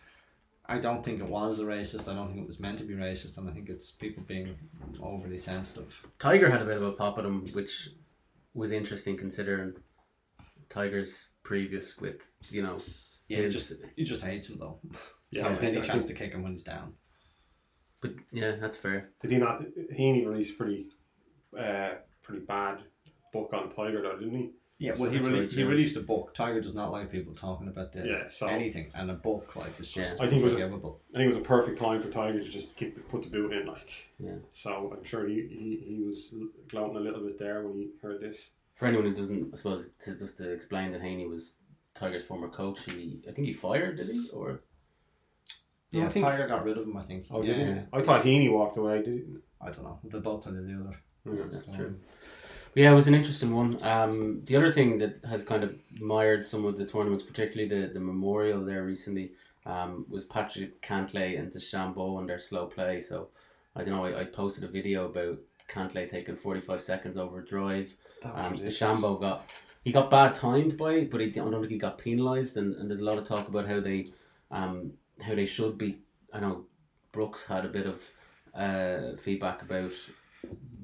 I 0.66 0.78
don't 0.80 1.04
think 1.04 1.20
it 1.20 1.28
was 1.28 1.60
a 1.60 1.64
racist. 1.66 2.08
I 2.08 2.14
don't 2.16 2.30
think 2.30 2.42
it 2.42 2.48
was 2.48 2.60
meant 2.60 2.78
to 2.80 2.86
be 2.86 2.94
racist, 2.96 3.38
and 3.38 3.50
I 3.50 3.54
think 3.54 3.70
it's 3.70 3.92
people 3.92 4.24
being 4.28 4.56
overly 5.02 5.38
sensitive. 5.40 5.94
Tiger 6.20 6.50
had 6.50 6.62
a 6.62 6.66
bit 6.66 6.78
of 6.78 6.84
a 6.84 6.92
pop 6.94 7.18
at 7.20 7.26
him, 7.26 7.48
which 7.54 7.90
was 8.54 8.72
interesting 8.72 9.18
considering 9.18 9.74
Tiger's 10.70 11.30
previous 11.44 11.98
with 12.00 12.22
you 12.50 12.62
know 12.64 12.82
Yeah, 13.28 13.38
he 13.38 13.44
his. 13.44 13.54
just 13.54 13.74
he 13.96 14.04
just 14.04 14.22
hates 14.22 14.50
him 14.50 14.58
though. 14.60 14.80
Yeah, 15.32 15.44
so 15.56 15.62
I 15.62 15.68
any 15.68 15.82
chance 15.82 16.06
to 16.06 16.16
kick 16.16 16.32
him 16.34 16.42
when 16.42 16.54
he's 16.54 16.64
down. 16.64 16.94
but 18.02 18.14
yeah, 18.32 18.56
that's 18.60 18.76
fair. 18.78 19.12
Did 19.22 19.30
he 19.30 19.38
not? 19.38 19.62
He 19.96 20.26
released 20.26 20.58
pretty, 20.58 20.88
uh, 21.56 21.90
pretty 22.24 22.44
bad 22.48 22.80
book 23.32 23.52
on 23.54 23.70
Tiger, 23.70 24.02
though, 24.02 24.18
didn't 24.18 24.36
he? 24.40 24.50
Yeah, 24.82 24.94
well, 24.98 25.10
he, 25.12 25.18
That's 25.18 25.28
rele- 25.30 25.52
he 25.52 25.64
released 25.64 25.98
a 25.98 26.00
book. 26.00 26.34
Tiger 26.34 26.62
does 26.62 26.74
not 26.74 26.90
like 26.94 27.12
people 27.12 27.34
talking 27.36 27.68
about 27.68 27.92
the, 27.92 28.08
Yeah, 28.08 28.28
so- 28.30 28.48
anything, 28.48 28.90
and 28.96 29.12
a 29.12 29.14
book 29.14 29.54
like 29.58 29.78
is 29.78 29.92
just 29.92 30.18
Yeah. 30.18 30.24
I 30.24 30.28
think 30.30 30.42
it 30.42 30.46
was- 30.46 30.54
unforgivable. 30.54 31.02
I 31.14 31.18
think 31.18 31.26
it 31.32 31.36
was 31.36 31.44
a 31.44 31.48
perfect 31.48 31.78
time 31.80 32.02
for 32.02 32.10
Tiger 32.10 32.40
to 32.40 32.48
just 32.50 32.78
keep 32.78 32.96
the, 32.96 33.02
put 33.02 33.24
the 33.24 33.30
boot 33.30 33.52
in, 33.52 33.68
like. 33.68 33.90
Yeah. 34.20 34.36
So 34.54 34.94
I'm 34.98 35.04
sure 35.04 35.28
he, 35.28 35.36
he, 35.50 35.84
he 35.96 36.02
was 36.02 36.34
gloating 36.70 36.96
a 36.96 37.02
little 37.02 37.20
bit 37.22 37.38
there 37.38 37.62
when 37.68 37.74
he 37.78 37.90
heard 38.02 38.22
this. 38.22 38.38
For 38.76 38.86
anyone 38.86 39.08
who 39.08 39.14
doesn't, 39.14 39.54
I 39.54 39.58
suppose, 39.58 39.90
to, 40.06 40.16
just 40.16 40.38
to 40.38 40.50
explain 40.50 40.94
that 40.94 41.02
Haney 41.02 41.28
was 41.28 41.56
Tiger's 41.94 42.24
former 42.24 42.48
coach. 42.48 42.80
He, 42.86 43.20
I 43.28 43.34
think 43.34 43.48
he 43.48 43.54
fired, 43.54 43.98
did 43.98 44.08
he? 44.08 44.30
Or 44.32 44.62
Yeah, 45.92 46.06
I 46.06 46.10
think- 46.10 46.26
Tiger 46.26 46.48
got 46.48 46.64
rid 46.64 46.78
of 46.78 46.86
him. 46.86 46.96
I 46.96 47.04
think. 47.04 47.26
Oh, 47.30 47.42
yeah. 47.42 47.54
did 47.54 47.68
he? 47.76 47.82
I 47.92 48.02
thought 48.02 48.24
Haney 48.24 48.48
walked 48.48 48.78
away. 48.78 49.02
Did 49.04 49.14
he? 49.16 49.24
I 49.62 49.72
don't 49.72 49.84
know. 49.84 50.00
They 50.06 50.20
both 50.20 50.46
did 50.46 50.54
the 50.54 50.80
other. 50.80 50.98
Yeah. 51.26 51.44
That's 51.52 51.66
So, 51.66 51.74
true. 51.76 52.00
Yeah, 52.76 52.92
it 52.92 52.96
was 52.96 53.08
an 53.08 53.16
interesting 53.16 53.54
one. 53.54 53.84
Um, 53.84 54.42
the 54.46 54.56
other 54.56 54.72
thing 54.72 55.00
that 55.00 55.20
has 55.28 55.44
kind 55.44 55.64
of 55.64 55.76
mired 56.00 56.46
some 56.46 56.66
of 56.66 56.78
the 56.78 56.86
tournaments, 56.86 57.24
particularly 57.24 57.68
the, 57.68 57.94
the 57.94 58.00
Memorial 58.00 58.64
there 58.64 58.86
recently, 58.86 59.32
um, 59.66 60.06
was 60.08 60.24
Patrick 60.24 60.82
Cantlay 60.82 61.38
and 61.40 61.52
DeChambeau 61.52 62.20
and 62.20 62.30
their 62.30 62.40
slow 62.40 62.68
play. 62.68 63.02
So 63.02 63.30
I 63.76 63.84
don't 63.84 63.96
know. 63.96 64.06
I, 64.06 64.22
I 64.22 64.24
posted 64.24 64.64
a 64.64 64.68
video 64.68 65.06
about 65.06 65.40
Cantlay 65.68 66.10
taking 66.10 66.36
forty 66.36 66.62
five 66.62 66.82
seconds 66.82 67.18
over 67.18 67.40
a 67.40 67.46
drive. 67.46 67.96
Um. 68.24 68.58
DeChambeau 68.58 69.20
got 69.20 69.50
he 69.84 69.92
got 69.92 70.10
bad 70.12 70.34
timed 70.34 70.78
by 70.78 70.94
it, 70.94 71.12
but 71.12 71.22
he, 71.22 71.28
I 71.28 71.32
don't 71.32 71.52
think 71.52 71.72
he 71.72 71.78
got 71.78 71.98
penalised. 71.98 72.58
And, 72.58 72.76
and 72.76 72.90
there's 72.90 73.02
a 73.02 73.06
lot 73.06 73.18
of 73.18 73.28
talk 73.28 73.48
about 73.48 73.68
how 73.68 73.80
they 73.80 74.12
um, 74.52 74.94
how 75.22 75.36
they 75.36 75.46
should 75.46 75.78
be. 75.78 76.00
I 76.34 76.40
know 76.40 76.66
Brooks 77.12 77.46
had 77.46 77.66
a 77.66 77.70
bit 77.70 77.88
of 77.88 78.10
uh, 78.56 79.16
feedback 79.18 79.64
about 79.64 79.92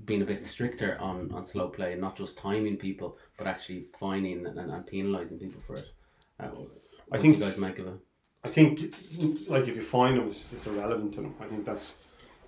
being 0.06 0.22
a 0.22 0.26
bit 0.26 0.46
stricter 0.46 0.98
on, 1.00 1.32
on 1.34 1.46
slow 1.46 1.68
play 1.70 1.94
and 1.94 2.02
not 2.02 2.16
just 2.16 2.38
timing 2.38 2.78
people, 2.78 3.18
but 3.38 3.48
actually 3.48 3.86
fining 4.00 4.46
and, 4.46 4.58
and, 4.60 4.72
and 4.72 4.86
penalising 4.86 5.40
people 5.40 5.62
for 5.62 5.78
it. 5.78 5.88
Uh, 6.40 6.48
what 6.48 6.70
I 7.12 7.18
do 7.18 7.22
think- 7.24 7.38
you 7.38 7.40
guys 7.44 7.58
make 7.58 7.80
of 7.80 7.88
it? 7.88 7.94
I 8.44 8.50
think, 8.52 8.94
like, 9.48 9.68
if 9.68 9.76
you 9.76 9.82
find 9.82 10.18
them, 10.20 10.28
it's, 10.28 10.54
it's 10.54 10.68
irrelevant 10.68 11.16
to 11.16 11.22
them. 11.22 11.34
I 11.42 11.46
think 11.46 11.66
that's 11.66 11.94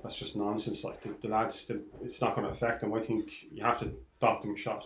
that's 0.04 0.16
just 0.16 0.36
nonsense. 0.36 0.84
Like 0.84 1.02
the, 1.02 1.10
the 1.24 1.28
lads, 1.28 1.66
the, 1.66 1.82
it's 2.04 2.22
not 2.22 2.36
going 2.36 2.46
to 2.46 2.54
affect 2.54 2.82
them. 2.82 2.94
I 2.94 3.00
think 3.02 3.32
you 3.52 3.64
have 3.64 3.80
to 3.80 3.92
dot 4.22 4.44
them 4.44 4.54
a 4.54 4.58
shot. 4.58 4.86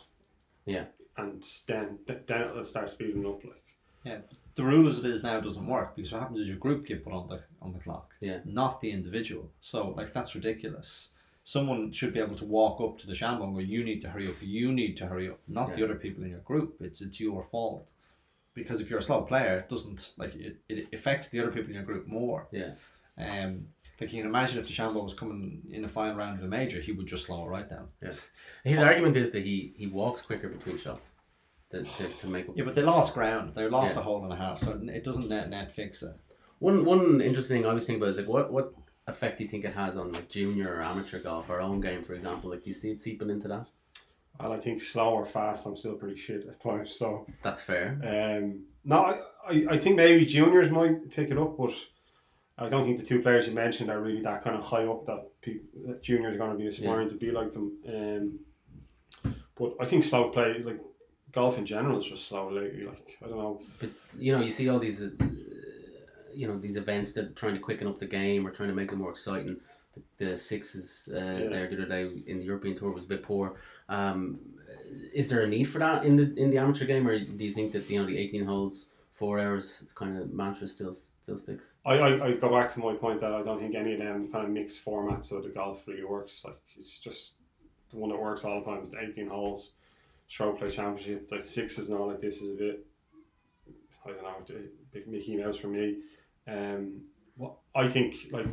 Yeah. 0.66 0.86
And 1.18 1.44
then 1.68 2.00
then 2.06 2.42
it'll 2.44 2.64
start 2.64 2.90
speeding 2.90 3.26
up. 3.26 3.44
Like 3.44 3.62
yeah, 4.06 4.20
the 4.56 4.64
rule 4.64 4.88
as 4.88 5.00
it 5.00 5.06
is 5.06 5.22
now 5.22 5.42
doesn't 5.42 5.68
work 5.68 5.98
because 5.98 6.14
what 6.14 6.22
happens 6.22 6.40
is 6.40 6.48
your 6.48 6.56
group 6.58 6.86
get 6.88 7.04
put 7.04 7.12
on 7.12 7.28
the 7.28 7.42
on 7.62 7.74
the 7.74 7.80
clock, 7.80 8.14
Yeah. 8.22 8.40
not 8.46 8.80
the 8.80 8.92
individual. 8.92 9.52
So 9.60 9.90
like 9.90 10.14
that's 10.14 10.34
ridiculous. 10.34 11.10
Someone 11.44 11.92
should 11.92 12.14
be 12.14 12.20
able 12.20 12.36
to 12.38 12.46
walk 12.46 12.80
up 12.82 13.00
to 13.00 13.08
DeChambeau 13.08 13.44
and 13.44 13.54
go, 13.56 13.60
"You 13.60 13.84
need 13.84 14.02
to 14.02 14.10
hurry 14.10 14.28
up. 14.28 14.36
You 14.42 14.72
need 14.72 14.96
to 14.98 15.08
hurry 15.08 15.30
up." 15.30 15.40
Not 15.48 15.76
the 15.76 15.84
other 15.84 15.96
people 15.96 16.24
in 16.24 16.30
your 16.30 16.40
group. 16.40 16.78
It's 16.82 17.02
it's 17.02 17.20
your 17.20 17.44
fault. 17.44 17.88
Because 18.54 18.82
if 18.82 18.90
you're 18.90 19.00
a 19.00 19.04
slow 19.04 19.22
player, 19.22 19.58
it 19.60 19.70
doesn't 19.70 20.12
like 20.18 20.36
it, 20.36 20.58
it 20.70 20.88
affects 20.94 21.30
the 21.30 21.40
other 21.40 21.52
people 21.52 21.70
in 21.70 21.76
your 21.76 21.84
group 21.84 22.08
more. 22.08 22.48
Yeah. 22.52 22.74
Um, 23.18 23.68
like 24.00 24.12
you 24.14 24.22
can 24.22 24.30
imagine 24.30 24.60
if 24.60 24.68
DeChambeau 24.68 25.04
was 25.04 25.14
coming 25.14 25.62
in 25.72 25.86
a 25.86 25.88
final 25.90 26.16
round 26.18 26.40
of 26.40 26.44
a 26.46 26.48
major, 26.48 26.82
he 26.82 26.92
would 26.92 27.06
just 27.08 27.26
slow 27.28 27.46
it 27.46 27.50
right 27.50 27.70
down. 27.70 27.88
Yeah. 28.02 28.14
His 28.64 28.80
argument 28.80 29.16
is 29.16 29.30
that 29.32 29.44
he, 29.46 29.74
he 29.78 29.86
walks 29.88 30.24
quicker 30.24 30.50
between 30.50 30.80
shots 30.80 31.14
to, 31.70 31.84
to, 31.84 32.08
to 32.20 32.28
make 32.28 32.50
up. 32.50 32.58
Yeah, 32.58 32.64
but 32.64 32.74
they 32.76 32.82
lost 32.82 33.14
ground. 33.14 33.54
They 33.56 33.70
lost 33.70 33.94
Yeah. 33.94 34.00
a 34.02 34.04
hole 34.04 34.24
and 34.24 34.34
a 34.34 34.36
half, 34.36 34.60
so 34.64 34.80
it 34.84 35.04
doesn't 35.04 35.30
net 35.30 35.50
net 35.50 35.76
fix 35.76 36.02
it. 36.04 36.16
One 36.60 36.84
one 36.84 37.22
interesting 37.22 37.58
thing 37.62 37.66
I 37.68 37.74
was 37.74 37.84
thinking 37.86 38.02
about 38.02 38.12
is 38.12 38.18
like 38.18 38.28
what 38.28 38.52
what 38.52 38.74
effect 39.08 39.38
do 39.38 39.44
you 39.44 39.50
think 39.50 39.66
it 39.66 39.74
has 39.74 39.98
on 39.98 40.12
like 40.12 40.30
junior 40.30 40.76
or 40.76 40.82
amateur 40.82 41.20
golf, 41.20 41.50
our 41.50 41.62
own 41.62 41.82
game, 41.82 42.04
for 42.04 42.14
example? 42.14 42.50
Like, 42.50 42.64
do 42.64 42.70
you 42.70 42.74
see 42.74 42.92
it 42.92 43.00
seeping 43.00 43.30
into 43.30 43.48
that? 43.48 43.68
and 44.40 44.54
I 44.54 44.58
think 44.58 44.82
slow 44.82 45.10
or 45.10 45.26
fast, 45.26 45.66
I'm 45.66 45.78
still 45.78 45.94
pretty 45.94 46.20
shit 46.20 46.48
at 46.48 46.60
times. 46.60 46.96
So 46.96 47.28
That's 47.44 47.62
fair. 47.62 48.00
um, 48.04 48.64
no, 48.84 49.22
I, 49.48 49.66
I 49.70 49.78
think 49.78 49.96
maybe 49.98 50.26
juniors 50.26 50.72
might 50.72 51.12
pick 51.12 51.30
it 51.30 51.38
up, 51.38 51.58
but. 51.58 51.74
I 52.58 52.70
don't 52.70 52.86
think 52.86 53.00
the 53.00 53.06
two 53.06 53.22
players 53.24 53.48
you 53.48 53.54
mentioned 53.54 53.90
are 53.90 54.00
really 54.00 54.22
that 54.22 54.44
kind 54.44 54.56
of 54.56 54.64
high 54.64 54.86
up 54.86 55.08
that, 55.08 55.30
people, 55.42 55.68
that 55.88 56.04
juniors 56.04 56.36
are 56.36 56.38
going 56.38 56.52
to 56.52 56.58
be 56.58 56.68
aspiring 56.68 57.10
to 57.10 57.16
be 57.16 57.32
like 57.32 57.52
them. 57.54 57.72
Um, 57.88 59.34
but 59.56 59.74
I 59.80 59.86
think 59.86 60.04
slow 60.04 60.30
play, 60.30 60.62
like 60.64 60.80
golf 61.32 61.58
in 61.58 61.66
general, 61.66 62.00
is 62.00 62.06
just 62.06 62.28
slow 62.28 62.52
lately. 62.52 62.84
Like 62.86 63.18
I 63.24 63.30
don't 63.30 63.38
know. 63.38 63.62
But 63.80 63.90
you 64.20 64.36
know, 64.36 64.44
you 64.44 64.52
see 64.52 64.70
all 64.70 64.78
these, 64.78 65.02
uh, 65.02 65.10
you 66.34 66.48
know, 66.48 66.58
these 66.58 66.76
events 66.76 67.14
that 67.14 67.26
are 67.26 67.30
trying 67.30 67.54
to 67.54 67.60
quicken 67.60 67.88
up 67.88 68.00
the 68.00 68.06
game 68.06 68.46
or 68.46 68.52
trying 68.52 68.70
to 68.70 68.76
make 68.76 68.92
it 68.92 68.96
more 68.96 69.12
exciting. 69.12 69.58
The, 69.94 70.26
the 70.26 70.38
sixes 70.38 71.10
uh, 71.12 71.20
there 71.20 71.68
the 71.68 71.76
other 71.76 71.86
day 71.86 72.24
in 72.28 72.40
the 72.40 72.46
European 72.46 72.76
Tour 72.76 72.92
was 72.92 73.04
a 73.04 73.08
bit 73.08 73.24
poor. 73.24 73.58
Um, 73.90 74.40
is 75.14 75.30
there 75.30 75.42
a 75.42 75.48
need 75.48 75.66
for 75.66 75.80
that 75.80 76.06
in 76.06 76.16
the 76.16 76.34
in 76.36 76.50
the 76.50 76.58
amateur 76.58 76.86
game, 76.86 77.08
or 77.08 77.20
do 77.20 77.44
you 77.44 77.54
think 77.54 77.72
that 77.74 77.90
you 77.90 78.00
know 78.00 78.06
the 78.06 78.18
eighteen 78.18 78.46
holes, 78.46 78.88
four 79.12 79.40
hours 79.40 79.84
kind 79.96 80.18
of 80.18 80.32
mantra 80.32 80.68
still 80.68 80.94
still 80.94 81.38
sticks? 81.38 81.74
I, 81.86 81.96
I, 81.96 82.28
I 82.28 82.34
go 82.34 82.50
back 82.50 82.74
to 82.74 82.80
my 82.80 82.94
point 82.94 83.20
that 83.20 83.34
I 83.34 83.44
don't 83.44 83.60
think 83.60 83.76
any 83.76 83.94
of 83.94 84.00
them 84.00 84.32
kind 84.32 84.46
of 84.46 84.52
mixed 84.52 84.84
formats 84.84 85.32
of 85.32 85.44
the 85.44 85.50
golf 85.50 85.82
really 85.88 86.06
works. 86.06 86.42
Like 86.46 86.62
it's 86.78 87.00
just 87.00 87.34
the 87.90 87.98
one 87.98 88.10
that 88.12 88.20
works 88.20 88.46
all 88.46 88.60
the 88.62 88.66
time 88.66 88.84
is 88.84 88.92
the 88.92 89.00
eighteen 89.02 89.28
holes, 89.28 89.72
stroke 90.30 90.60
play 90.60 90.72
championship. 90.72 91.28
Like 91.32 91.44
sixes 91.44 91.90
and 91.90 91.98
all 91.98 92.08
like 92.08 92.22
this 92.22 92.38
is 92.38 92.54
a 92.56 92.58
bit. 92.58 92.86
I 94.06 94.10
don't 94.10 94.24
know, 94.24 94.56
a 94.56 94.94
bit 94.94 95.08
Mickey 95.08 95.36
Mouse 95.36 95.58
for 95.58 95.68
me. 95.68 95.98
Um, 96.52 97.02
what 97.38 97.54
I 97.76 97.88
think 97.88 98.16
like 98.32 98.48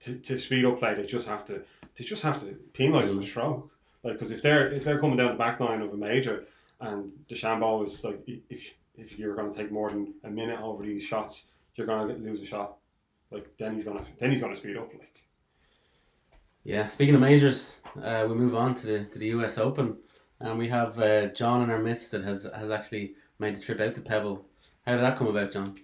to, 0.00 0.16
to 0.16 0.38
speed 0.38 0.64
up 0.64 0.78
play, 0.78 0.94
they 0.94 1.06
just 1.06 1.26
have 1.26 1.44
to 1.46 1.62
they 1.96 2.04
just 2.04 2.22
have 2.22 2.40
to 2.40 2.56
penalise 2.72 3.06
them 3.06 3.20
a 3.20 3.22
stroke. 3.22 3.70
Like 4.02 4.14
because 4.14 4.30
if 4.30 4.42
they're 4.42 4.70
if 4.72 4.84
they're 4.84 5.00
coming 5.00 5.16
down 5.16 5.32
the 5.32 5.38
back 5.38 5.60
line 5.60 5.80
of 5.80 5.92
a 5.92 5.96
major, 5.96 6.46
and 6.80 7.12
the 7.28 7.34
DeChambeau 7.34 7.86
is 7.86 8.02
like 8.04 8.20
if 8.26 8.62
if 8.96 9.18
you're 9.18 9.34
going 9.34 9.52
to 9.52 9.58
take 9.58 9.72
more 9.72 9.90
than 9.90 10.14
a 10.24 10.30
minute 10.30 10.60
over 10.60 10.84
these 10.84 11.02
shots, 11.02 11.44
you're 11.74 11.86
going 11.86 12.08
to 12.08 12.14
lose 12.14 12.40
a 12.40 12.46
shot. 12.46 12.76
Like 13.30 13.56
then 13.58 13.74
he's 13.74 13.84
gonna 13.84 14.04
then 14.18 14.30
he's 14.30 14.40
gonna 14.40 14.54
speed 14.54 14.76
up. 14.76 14.92
Like 14.92 15.20
Yeah. 16.62 16.86
Speaking 16.86 17.14
of 17.14 17.20
majors, 17.20 17.80
uh, 18.02 18.26
we 18.28 18.34
move 18.34 18.54
on 18.54 18.74
to 18.76 18.86
the 18.86 19.04
to 19.06 19.18
the 19.18 19.26
U.S. 19.28 19.58
Open, 19.58 19.96
and 20.40 20.58
we 20.58 20.68
have 20.68 20.98
uh, 21.00 21.26
John 21.28 21.62
in 21.62 21.70
our 21.70 21.80
midst 21.80 22.12
that 22.12 22.24
has 22.24 22.48
has 22.54 22.70
actually 22.70 23.14
made 23.38 23.56
the 23.56 23.60
trip 23.60 23.80
out 23.80 23.94
to 23.94 24.00
Pebble. 24.00 24.46
How 24.86 24.92
did 24.92 25.02
that 25.02 25.16
come 25.16 25.26
about, 25.26 25.50
John? 25.50 25.80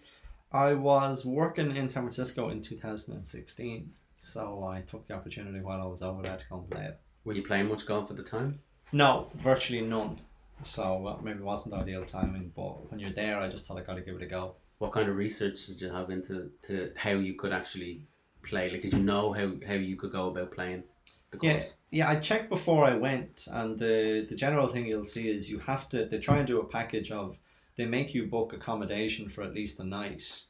I 0.52 0.72
was 0.74 1.24
working 1.24 1.76
in 1.76 1.88
San 1.88 2.02
Francisco 2.02 2.50
in 2.50 2.62
2016, 2.62 3.92
so 4.16 4.64
I 4.64 4.80
took 4.82 5.06
the 5.06 5.14
opportunity 5.14 5.60
while 5.60 5.80
I 5.80 5.86
was 5.86 6.02
over 6.02 6.22
there 6.22 6.36
to 6.36 6.46
come 6.48 6.64
play 6.70 6.86
it. 6.86 6.98
Were 7.24 7.34
you 7.34 7.42
playing 7.42 7.68
much 7.68 7.86
golf 7.86 8.10
at 8.10 8.16
the 8.16 8.22
time? 8.22 8.58
No, 8.92 9.30
virtually 9.36 9.80
none. 9.82 10.18
So 10.64 10.96
well, 10.96 11.20
maybe 11.22 11.38
it 11.38 11.44
wasn't 11.44 11.74
ideal 11.74 12.04
timing, 12.04 12.52
but 12.54 12.90
when 12.90 12.98
you're 13.00 13.12
there, 13.12 13.38
I 13.38 13.48
just 13.48 13.66
thought 13.66 13.78
I 13.78 13.82
got 13.82 13.94
to 13.94 14.00
give 14.02 14.16
it 14.16 14.22
a 14.22 14.26
go. 14.26 14.54
What 14.78 14.92
kind 14.92 15.08
of 15.08 15.16
research 15.16 15.66
did 15.66 15.80
you 15.80 15.90
have 15.90 16.10
into 16.10 16.50
to 16.64 16.92
how 16.96 17.10
you 17.12 17.34
could 17.34 17.52
actually 17.52 18.02
play? 18.42 18.70
Like, 18.70 18.82
did 18.82 18.92
you 18.94 18.98
know 19.02 19.32
how, 19.32 19.52
how 19.66 19.74
you 19.74 19.96
could 19.96 20.12
go 20.12 20.28
about 20.28 20.52
playing 20.52 20.82
the 21.30 21.38
Yeah, 21.42 21.52
course? 21.54 21.72
yeah. 21.90 22.08
I 22.10 22.16
checked 22.16 22.48
before 22.48 22.84
I 22.84 22.96
went, 22.96 23.46
and 23.52 23.78
the 23.78 24.26
the 24.28 24.34
general 24.34 24.66
thing 24.68 24.86
you'll 24.86 25.04
see 25.04 25.28
is 25.28 25.48
you 25.48 25.60
have 25.60 25.88
to. 25.90 26.06
They 26.06 26.18
try 26.18 26.38
and 26.38 26.46
do 26.46 26.60
a 26.60 26.64
package 26.64 27.12
of. 27.12 27.36
They 27.76 27.86
make 27.86 28.14
you 28.14 28.26
book 28.26 28.52
accommodation 28.52 29.28
for 29.28 29.42
at 29.42 29.54
least 29.54 29.80
a 29.80 29.84
night 29.84 30.42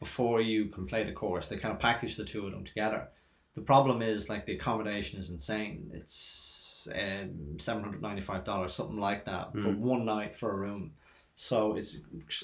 before 0.00 0.40
you 0.40 0.66
can 0.66 0.86
play 0.86 1.04
the 1.04 1.12
course. 1.12 1.48
They 1.48 1.56
kind 1.56 1.74
of 1.74 1.80
package 1.80 2.16
the 2.16 2.24
two 2.24 2.46
of 2.46 2.52
them 2.52 2.64
together. 2.64 3.08
The 3.54 3.60
problem 3.62 4.02
is 4.02 4.28
like 4.28 4.46
the 4.46 4.54
accommodation 4.54 5.18
is 5.20 5.30
insane. 5.30 5.90
It's 5.92 6.88
um, 6.94 7.58
seven 7.58 7.82
hundred 7.82 8.02
ninety 8.02 8.22
five 8.22 8.44
dollars, 8.44 8.74
something 8.74 8.98
like 8.98 9.24
that, 9.26 9.52
for 9.52 9.68
Mm. 9.68 9.78
one 9.78 10.04
night 10.04 10.36
for 10.36 10.50
a 10.50 10.56
room. 10.56 10.92
So 11.36 11.76
it's 11.76 11.94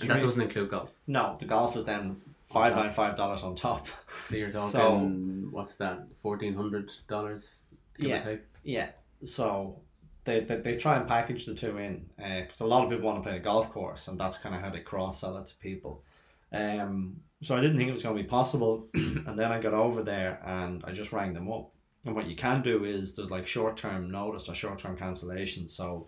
And 0.00 0.10
that 0.10 0.20
doesn't 0.20 0.40
include 0.40 0.70
golf. 0.70 0.90
no. 1.06 1.36
The 1.38 1.46
golf 1.46 1.76
is 1.76 1.84
then 1.84 2.20
five 2.52 2.74
nine 2.76 2.92
five 2.92 3.16
dollars 3.16 3.42
on 3.42 3.54
top. 3.56 3.88
So 4.28 4.36
you're 4.36 4.50
talking 4.52 4.70
So- 4.70 5.48
what's 5.50 5.76
that? 5.76 6.06
Fourteen 6.22 6.54
hundred 6.54 6.92
dollars 7.08 7.56
give 7.98 8.08
Yeah. 8.10 8.20
or 8.20 8.24
take. 8.36 8.40
Yeah, 8.64 8.90
so 9.24 9.80
they, 10.24 10.40
they, 10.40 10.56
they 10.56 10.76
try 10.76 10.96
and 10.96 11.06
package 11.06 11.46
the 11.46 11.54
two 11.54 11.78
in 11.78 12.06
because 12.16 12.60
a 12.60 12.66
lot 12.66 12.84
of 12.84 12.90
people 12.90 13.04
want 13.04 13.22
to 13.22 13.28
play 13.28 13.36
a 13.36 13.40
golf 13.40 13.70
course, 13.70 14.08
and 14.08 14.18
that's 14.18 14.38
kind 14.38 14.54
of 14.54 14.60
how 14.60 14.70
they 14.70 14.80
cross 14.80 15.20
sell 15.20 15.36
it 15.36 15.46
to 15.46 15.54
people. 15.56 16.02
Um, 16.52 17.16
so 17.42 17.54
I 17.54 17.60
didn't 17.60 17.76
think 17.76 17.90
it 17.90 17.94
was 17.94 18.02
going 18.02 18.16
to 18.16 18.22
be 18.22 18.28
possible, 18.28 18.88
and 18.94 19.38
then 19.38 19.52
I 19.52 19.60
got 19.60 19.74
over 19.74 20.02
there 20.02 20.40
and 20.46 20.82
I 20.84 20.92
just 20.92 21.12
rang 21.12 21.34
them 21.34 21.50
up. 21.52 21.70
And 22.04 22.14
what 22.14 22.26
you 22.26 22.36
can 22.36 22.62
do 22.62 22.84
is 22.84 23.14
there's 23.14 23.30
like 23.30 23.46
short 23.46 23.76
term 23.76 24.10
notice 24.10 24.48
or 24.48 24.54
short 24.54 24.78
term 24.78 24.96
cancellation. 24.96 25.68
So 25.68 26.06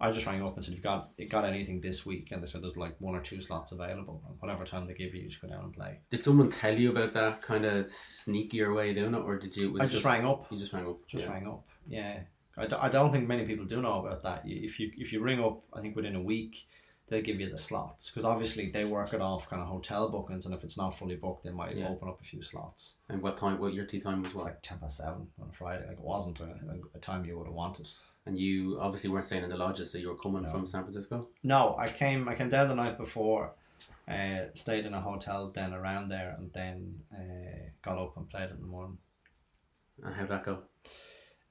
I 0.00 0.10
just 0.12 0.26
rang 0.26 0.42
up 0.42 0.56
and 0.56 0.64
said, 0.64 0.74
"You've 0.74 0.82
got 0.82 1.10
you 1.16 1.28
got 1.28 1.44
anything 1.44 1.80
this 1.80 2.04
week?" 2.04 2.28
And 2.30 2.42
they 2.42 2.46
said 2.46 2.62
there's 2.62 2.76
like 2.76 2.96
one 3.00 3.14
or 3.14 3.20
two 3.20 3.40
slots 3.40 3.72
available. 3.72 4.22
And 4.28 4.36
whatever 4.40 4.64
time 4.64 4.86
they 4.86 4.94
give 4.94 5.14
you, 5.14 5.22
you 5.22 5.28
just 5.28 5.40
go 5.40 5.48
down 5.48 5.64
and 5.64 5.72
play. 5.72 5.98
Did 6.10 6.24
someone 6.24 6.50
tell 6.50 6.76
you 6.76 6.90
about 6.90 7.12
that 7.14 7.42
kind 7.42 7.64
of 7.64 7.86
sneakier 7.86 8.74
way 8.74 8.90
of 8.90 8.96
doing 8.96 9.14
it, 9.14 9.18
or 9.18 9.38
did 9.38 9.56
you? 9.56 9.72
Was 9.72 9.82
I 9.82 9.84
it 9.86 9.90
just 9.90 10.04
rang 10.04 10.26
up. 10.26 10.46
You 10.50 10.58
just 10.58 10.72
rang 10.72 10.86
up. 10.86 10.98
just 11.06 11.26
yeah. 11.26 11.32
rang 11.32 11.46
up. 11.46 11.64
Yeah, 11.88 12.18
I, 12.56 12.66
d- 12.66 12.76
I 12.80 12.88
don't 12.88 13.12
think 13.12 13.28
many 13.28 13.44
people 13.44 13.64
do 13.66 13.80
know 13.82 14.00
about 14.04 14.22
that. 14.22 14.46
You- 14.46 14.66
If 14.68 14.80
you 14.80 14.90
if 14.96 15.12
you 15.12 15.20
ring 15.22 15.40
up, 15.42 15.62
I 15.72 15.80
think 15.80 15.94
within 15.96 16.16
a 16.16 16.22
week, 16.22 16.66
they'll 17.08 17.22
give 17.22 17.38
you 17.40 17.48
the 17.50 17.60
slots 17.60 18.10
because 18.10 18.24
obviously 18.24 18.70
they 18.70 18.84
work 18.84 19.12
it 19.12 19.20
off 19.20 19.48
kind 19.48 19.62
of 19.62 19.68
hotel 19.68 20.08
bookings, 20.08 20.44
and 20.46 20.54
if 20.54 20.64
it's 20.64 20.76
not 20.76 20.98
fully 20.98 21.16
booked, 21.16 21.44
they 21.44 21.50
might 21.52 21.76
Yeah. 21.76 21.88
open 21.88 22.08
up 22.08 22.20
a 22.20 22.24
few 22.24 22.42
slots. 22.42 22.96
And 23.08 23.22
what 23.22 23.36
time? 23.36 23.58
What 23.58 23.74
your 23.74 23.84
tea 23.86 24.00
time 24.00 24.22
was 24.22 24.34
what? 24.34 24.44
like 24.46 24.62
ten 24.62 24.78
past 24.78 24.96
seven 24.98 25.28
on 25.40 25.48
a 25.50 25.52
Friday. 25.52 25.86
Like 25.86 25.98
it 25.98 26.04
wasn't 26.14 26.40
a, 26.40 26.50
a 26.94 26.98
time 26.98 27.24
you 27.24 27.36
would 27.38 27.46
have 27.46 27.54
wanted. 27.54 27.88
And 28.26 28.36
you 28.36 28.78
obviously 28.80 29.08
weren't 29.10 29.24
staying 29.26 29.44
in 29.44 29.50
the 29.50 29.56
lodges, 29.56 29.92
so 29.92 29.98
you 29.98 30.08
were 30.08 30.16
coming 30.16 30.42
No. 30.42 30.48
from 30.48 30.66
San 30.66 30.82
Francisco. 30.82 31.28
No, 31.44 31.76
I 31.78 31.88
came 31.88 32.28
I 32.28 32.34
came 32.34 32.50
down 32.50 32.66
the 32.68 32.74
night 32.74 32.98
before, 32.98 33.52
uh, 34.08 34.46
stayed 34.54 34.84
in 34.84 34.94
a 34.94 35.00
hotel 35.00 35.52
then 35.54 35.72
around 35.72 36.08
there, 36.08 36.34
and 36.36 36.52
then 36.52 37.04
uh, 37.12 37.68
got 37.82 37.98
up 37.98 38.16
and 38.16 38.28
played 38.28 38.50
in 38.50 38.60
the 38.60 38.66
morning. 38.66 38.98
And 40.02 40.12
how'd 40.16 40.28
that 40.30 40.42
go? 40.44 40.62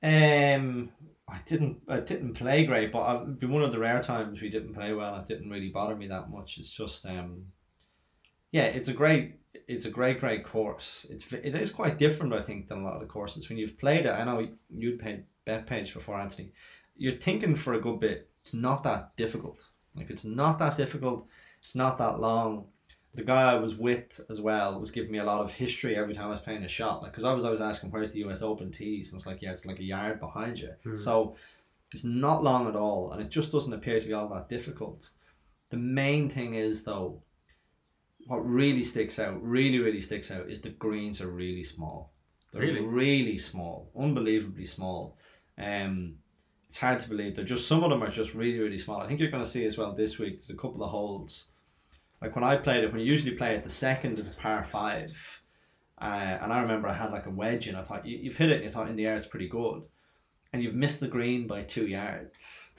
Um, 0.04 0.90
I 1.28 1.40
didn't. 1.46 1.82
I 1.88 2.00
didn't 2.00 2.36
play 2.36 2.66
great, 2.66 2.92
but 2.92 3.22
it'd 3.22 3.40
be 3.40 3.48
one 3.48 3.64
of 3.64 3.72
the 3.72 3.80
rare 3.80 4.02
times 4.02 4.42
we 4.42 4.50
didn't 4.50 4.76
play 4.76 4.94
well. 4.94 5.16
It 5.18 5.28
didn't 5.28 5.50
really 5.50 5.70
bother 5.70 5.96
me 5.96 6.08
that 6.08 6.30
much. 6.30 6.58
It's 6.58 6.72
just 6.72 7.06
um, 7.06 7.46
yeah, 8.52 8.66
it's 8.66 8.90
a 8.90 8.94
great. 8.94 9.36
it's 9.68 9.86
a 9.86 9.90
great, 9.90 10.20
great 10.20 10.46
course. 10.46 11.06
It's 11.10 11.32
it 11.34 11.56
is 11.56 11.72
quite 11.72 11.98
different, 11.98 12.34
I 12.34 12.44
think, 12.44 12.68
than 12.68 12.80
a 12.80 12.84
lot 12.84 12.94
of 12.96 13.02
the 13.02 13.08
courses. 13.08 13.50
When 13.50 13.58
you've 13.58 13.80
played 13.80 14.06
it, 14.06 14.12
I 14.12 14.24
know 14.24 14.48
you'd 14.70 15.00
played 15.00 15.26
Bethpage 15.48 15.94
before, 15.94 16.20
Anthony. 16.20 16.52
You're 16.96 17.18
thinking 17.18 17.56
for 17.56 17.74
a 17.74 17.82
good 17.82 18.00
bit. 18.00 18.30
It's 18.42 18.54
not 18.54 18.84
that 18.84 19.18
difficult. 19.18 19.60
Like 19.96 20.10
it's 20.10 20.24
not 20.26 20.60
that 20.60 20.78
difficult. 20.78 21.28
It's 21.64 21.76
not 21.76 21.98
that 21.98 22.20
long. 22.20 22.68
The 23.16 23.24
guy 23.24 23.44
I 23.52 23.56
was 23.56 23.76
with 23.76 24.20
as 24.30 24.42
well 24.42 24.80
was 24.80 24.92
giving 24.92 25.12
me 25.12 25.20
a 25.20 25.24
lot 25.24 25.42
of 25.42 25.54
history 25.54 25.96
every 25.96 26.14
time 26.14 26.26
I 26.28 26.32
was 26.32 26.42
playing 26.42 26.64
a 26.64 26.68
shot. 26.68 27.02
Like, 27.02 27.12
because 27.12 27.24
I 27.24 27.34
was 27.34 27.46
always 27.46 27.62
asking, 27.62 27.92
"Where's 27.92 28.12
the 28.12 28.20
U.S. 28.20 28.42
Open 28.42 28.72
tees?" 28.72 29.10
And 29.12 29.18
it's 29.18 29.26
like, 29.26 29.42
"Yeah, 29.42 29.52
it's 29.52 29.66
like 29.66 29.80
a 29.80 29.84
yard 29.84 30.20
behind 30.20 30.60
you." 30.60 30.72
Hmm. 30.84 30.98
So 30.98 31.36
it's 31.94 32.04
not 32.04 32.44
long 32.44 32.68
at 32.68 32.76
all, 32.76 33.12
and 33.12 33.22
it 33.22 33.30
just 33.30 33.52
doesn't 33.52 33.72
appear 33.74 34.00
to 34.00 34.06
be 34.06 34.14
all 34.14 34.28
that 34.30 34.50
difficult. 34.50 35.10
The 35.70 35.78
main 35.78 36.30
thing 36.30 36.56
is 36.56 36.84
though, 36.84 37.22
what 38.28 38.46
really 38.48 38.84
sticks 38.84 39.18
out, 39.20 39.42
really, 39.42 39.80
really 39.80 40.02
sticks 40.02 40.30
out, 40.32 40.50
is 40.50 40.62
the 40.62 40.70
greens 40.70 41.22
are 41.22 41.30
really 41.30 41.64
small. 41.64 42.12
They're 42.52 42.62
Really? 42.64 42.82
really 42.82 43.38
small, 43.38 43.92
unbelievably 43.98 44.68
small. 44.68 45.18
Um, 45.58 46.16
it's 46.70 46.80
hard 46.80 47.00
to 47.02 47.10
believe. 47.10 47.36
They're 47.36 47.46
just 47.46 47.68
some 47.68 47.84
of 47.84 47.90
them 47.90 48.04
are 48.04 48.10
just 48.12 48.34
really, 48.34 48.60
really 48.60 48.80
small. 48.80 49.00
I 49.00 49.08
think 49.08 49.20
you're 49.20 49.32
going 49.32 49.44
to 49.44 49.50
see 49.50 49.66
as 49.66 49.78
well 49.78 49.94
this 49.94 50.20
week. 50.20 50.40
There's 50.40 50.50
a 50.50 50.54
couple 50.62 50.84
of 50.84 50.90
holes. 50.92 51.48
Like 52.22 52.36
when 52.36 52.44
I 52.44 52.56
played 52.58 52.84
it, 52.84 52.92
when 52.92 53.02
you 53.02 53.08
usually 53.08 53.36
play 53.36 53.56
it, 53.56 53.64
the 53.64 53.70
second 53.70 54.18
is 54.20 54.28
a 54.30 54.32
par 54.32 54.64
five, 54.64 55.42
uh, 56.02 56.06
and 56.42 56.52
I 56.52 56.60
remember 56.62 56.88
I 56.88 56.94
had 56.94 57.12
like 57.12 57.26
a 57.26 57.30
wedge 57.32 57.68
and 57.68 57.78
I 57.78 57.84
thought 57.84 58.06
you, 58.06 58.18
you've 58.18 58.38
hit 58.38 58.50
it, 58.50 58.56
and 58.56 58.64
you 58.64 58.70
thought 58.72 58.90
in 58.90 58.96
the 58.96 59.06
air 59.06 59.16
it's 59.16 59.26
pretty 59.28 59.48
good, 59.50 59.86
and 60.54 60.64
you've 60.64 60.74
missed 60.76 61.00
the 61.00 61.08
green 61.08 61.46
by 61.48 61.64
two 61.64 61.88
yards, 61.88 62.72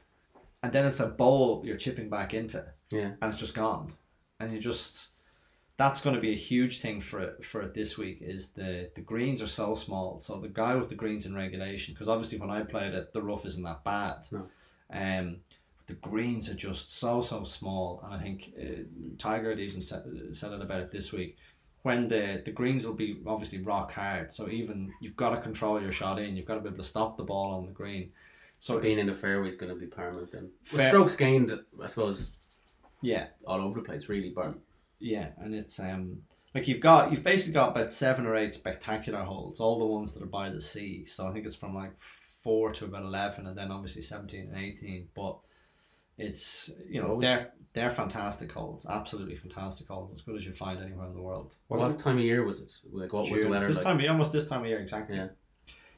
and 0.63 0.73
then 0.73 0.87
it's 0.87 1.01
a 1.01 1.07
bowl 1.07 1.63
you're 1.65 1.77
chipping 1.77 2.09
back 2.11 2.35
into 2.35 2.65
Yeah. 2.91 3.13
and 3.21 3.31
it's 3.31 3.41
just 3.41 3.55
gone. 3.55 3.93
And 4.41 4.53
you 4.53 4.59
just 4.61 5.09
that's 5.79 6.01
going 6.01 6.15
to 6.17 6.23
be 6.23 6.33
a 6.33 6.37
huge 6.37 6.81
thing 6.81 7.03
for 7.03 7.21
it 7.21 7.45
for 7.45 7.61
it 7.63 7.75
this 7.75 7.99
week 7.99 8.19
is 8.23 8.51
the 8.51 8.91
the 8.95 9.01
greens 9.03 9.41
are 9.43 9.47
so 9.47 9.75
small. 9.75 10.21
So 10.21 10.41
the 10.41 10.49
guy 10.49 10.75
with 10.75 10.89
the 10.89 10.95
greens 10.95 11.27
in 11.27 11.35
regulation 11.35 11.95
because 11.95 12.09
obviously 12.09 12.39
when 12.39 12.51
I 12.51 12.63
played 12.63 12.95
it 12.95 13.13
the 13.13 13.23
rough 13.23 13.47
isn't 13.47 13.63
that 13.63 13.85
bad. 13.85 14.27
No. 14.33 14.47
Um, 14.91 15.37
the 15.87 15.95
greens 15.95 16.49
are 16.49 16.55
just 16.55 16.99
so 16.99 17.23
so 17.23 17.45
small, 17.45 18.03
and 18.05 18.15
I 18.15 18.21
think 18.23 18.53
uh, 18.61 18.83
Tiger 19.19 19.51
had 19.51 19.61
even 19.61 19.85
said, 19.85 20.05
said 20.33 20.53
it 20.53 20.61
about 20.61 20.81
it 20.81 20.93
this 20.93 21.13
week. 21.13 21.37
When 21.83 22.09
the 22.09 22.43
the 22.45 22.51
greens 22.51 22.85
will 22.85 22.95
be 22.95 23.19
obviously 23.27 23.61
rock 23.61 23.93
hard, 23.93 24.33
so 24.33 24.49
even 24.49 24.93
you've 25.01 25.17
got 25.17 25.31
to 25.31 25.41
control 25.41 25.81
your 25.81 25.93
shot 25.93 26.19
in. 26.19 26.37
You've 26.37 26.47
got 26.47 26.55
to 26.57 26.61
be 26.61 26.69
able 26.69 26.79
to 26.79 26.85
stop 26.85 27.17
the 27.17 27.23
ball 27.23 27.55
on 27.55 27.67
the 27.67 27.73
green. 27.73 28.11
So 28.59 28.81
being 28.81 28.99
in 28.99 29.07
the 29.07 29.15
fairway 29.15 29.49
is 29.49 29.55
going 29.55 29.73
to 29.73 29.79
be 29.79 29.87
paramount 29.87 30.33
then. 30.33 30.51
With 30.73 30.81
Fair- 30.81 30.91
strokes 30.91 31.15
gained, 31.15 31.53
I 31.81 31.87
suppose, 31.87 32.31
Yeah, 33.03 33.27
all 33.47 33.61
over 33.61 33.81
the 33.81 33.87
place, 33.87 34.09
really. 34.09 34.31
But 34.31 34.55
Yeah, 34.99 35.29
and 35.39 35.55
it's 35.55 35.79
um 35.79 36.23
like 36.55 36.67
you've 36.67 36.81
got 36.81 37.13
you've 37.13 37.23
basically 37.23 37.53
got 37.53 37.71
about 37.71 37.93
seven 37.93 38.27
or 38.27 38.35
eight 38.35 38.55
spectacular 38.55 39.23
holes, 39.23 39.61
all 39.61 39.79
the 39.79 39.85
ones 39.85 40.15
that 40.15 40.23
are 40.23 40.27
by 40.27 40.51
the 40.51 40.61
sea. 40.61 41.05
So 41.07 41.29
I 41.29 41.33
think 41.33 41.47
it's 41.47 41.55
from 41.55 41.75
like 41.75 41.93
four 42.43 42.73
to 42.73 42.87
about 42.87 43.05
eleven, 43.05 43.47
and 43.47 43.57
then 43.57 43.71
obviously 43.71 44.03
seventeen 44.03 44.49
and 44.53 44.57
eighteen. 44.57 45.09
But 45.15 45.37
it's 46.19 46.71
you 46.89 47.01
know 47.03 47.21
they're 47.21 47.53
they're 47.75 47.91
fantastic 47.91 48.51
holes, 48.53 48.87
absolutely 48.89 49.37
fantastic 49.37 49.87
holes, 49.89 50.13
as 50.15 50.23
good 50.23 50.37
as 50.37 50.47
you 50.47 50.53
find 50.53 50.83
anywhere 50.83 51.07
in 51.07 51.15
the 51.15 51.21
world. 51.21 51.55
what, 51.69 51.81
What, 51.81 51.99
time 51.99 52.17
of 52.17 52.25
year 52.25 52.43
was 52.45 52.61
it? 52.61 52.73
Like, 52.91 53.13
what 53.13 53.31
was 53.31 53.43
the 53.43 53.49
weather 53.49 53.67
this 53.67 53.77
like? 53.77 53.85
time 53.85 53.97
of 53.97 54.03
year, 54.03 54.11
almost 54.11 54.33
this 54.33 54.49
time 54.49 54.63
of 54.63 54.67
year 54.67 54.79
exactly. 54.79 55.17
Yeah. 55.17 55.29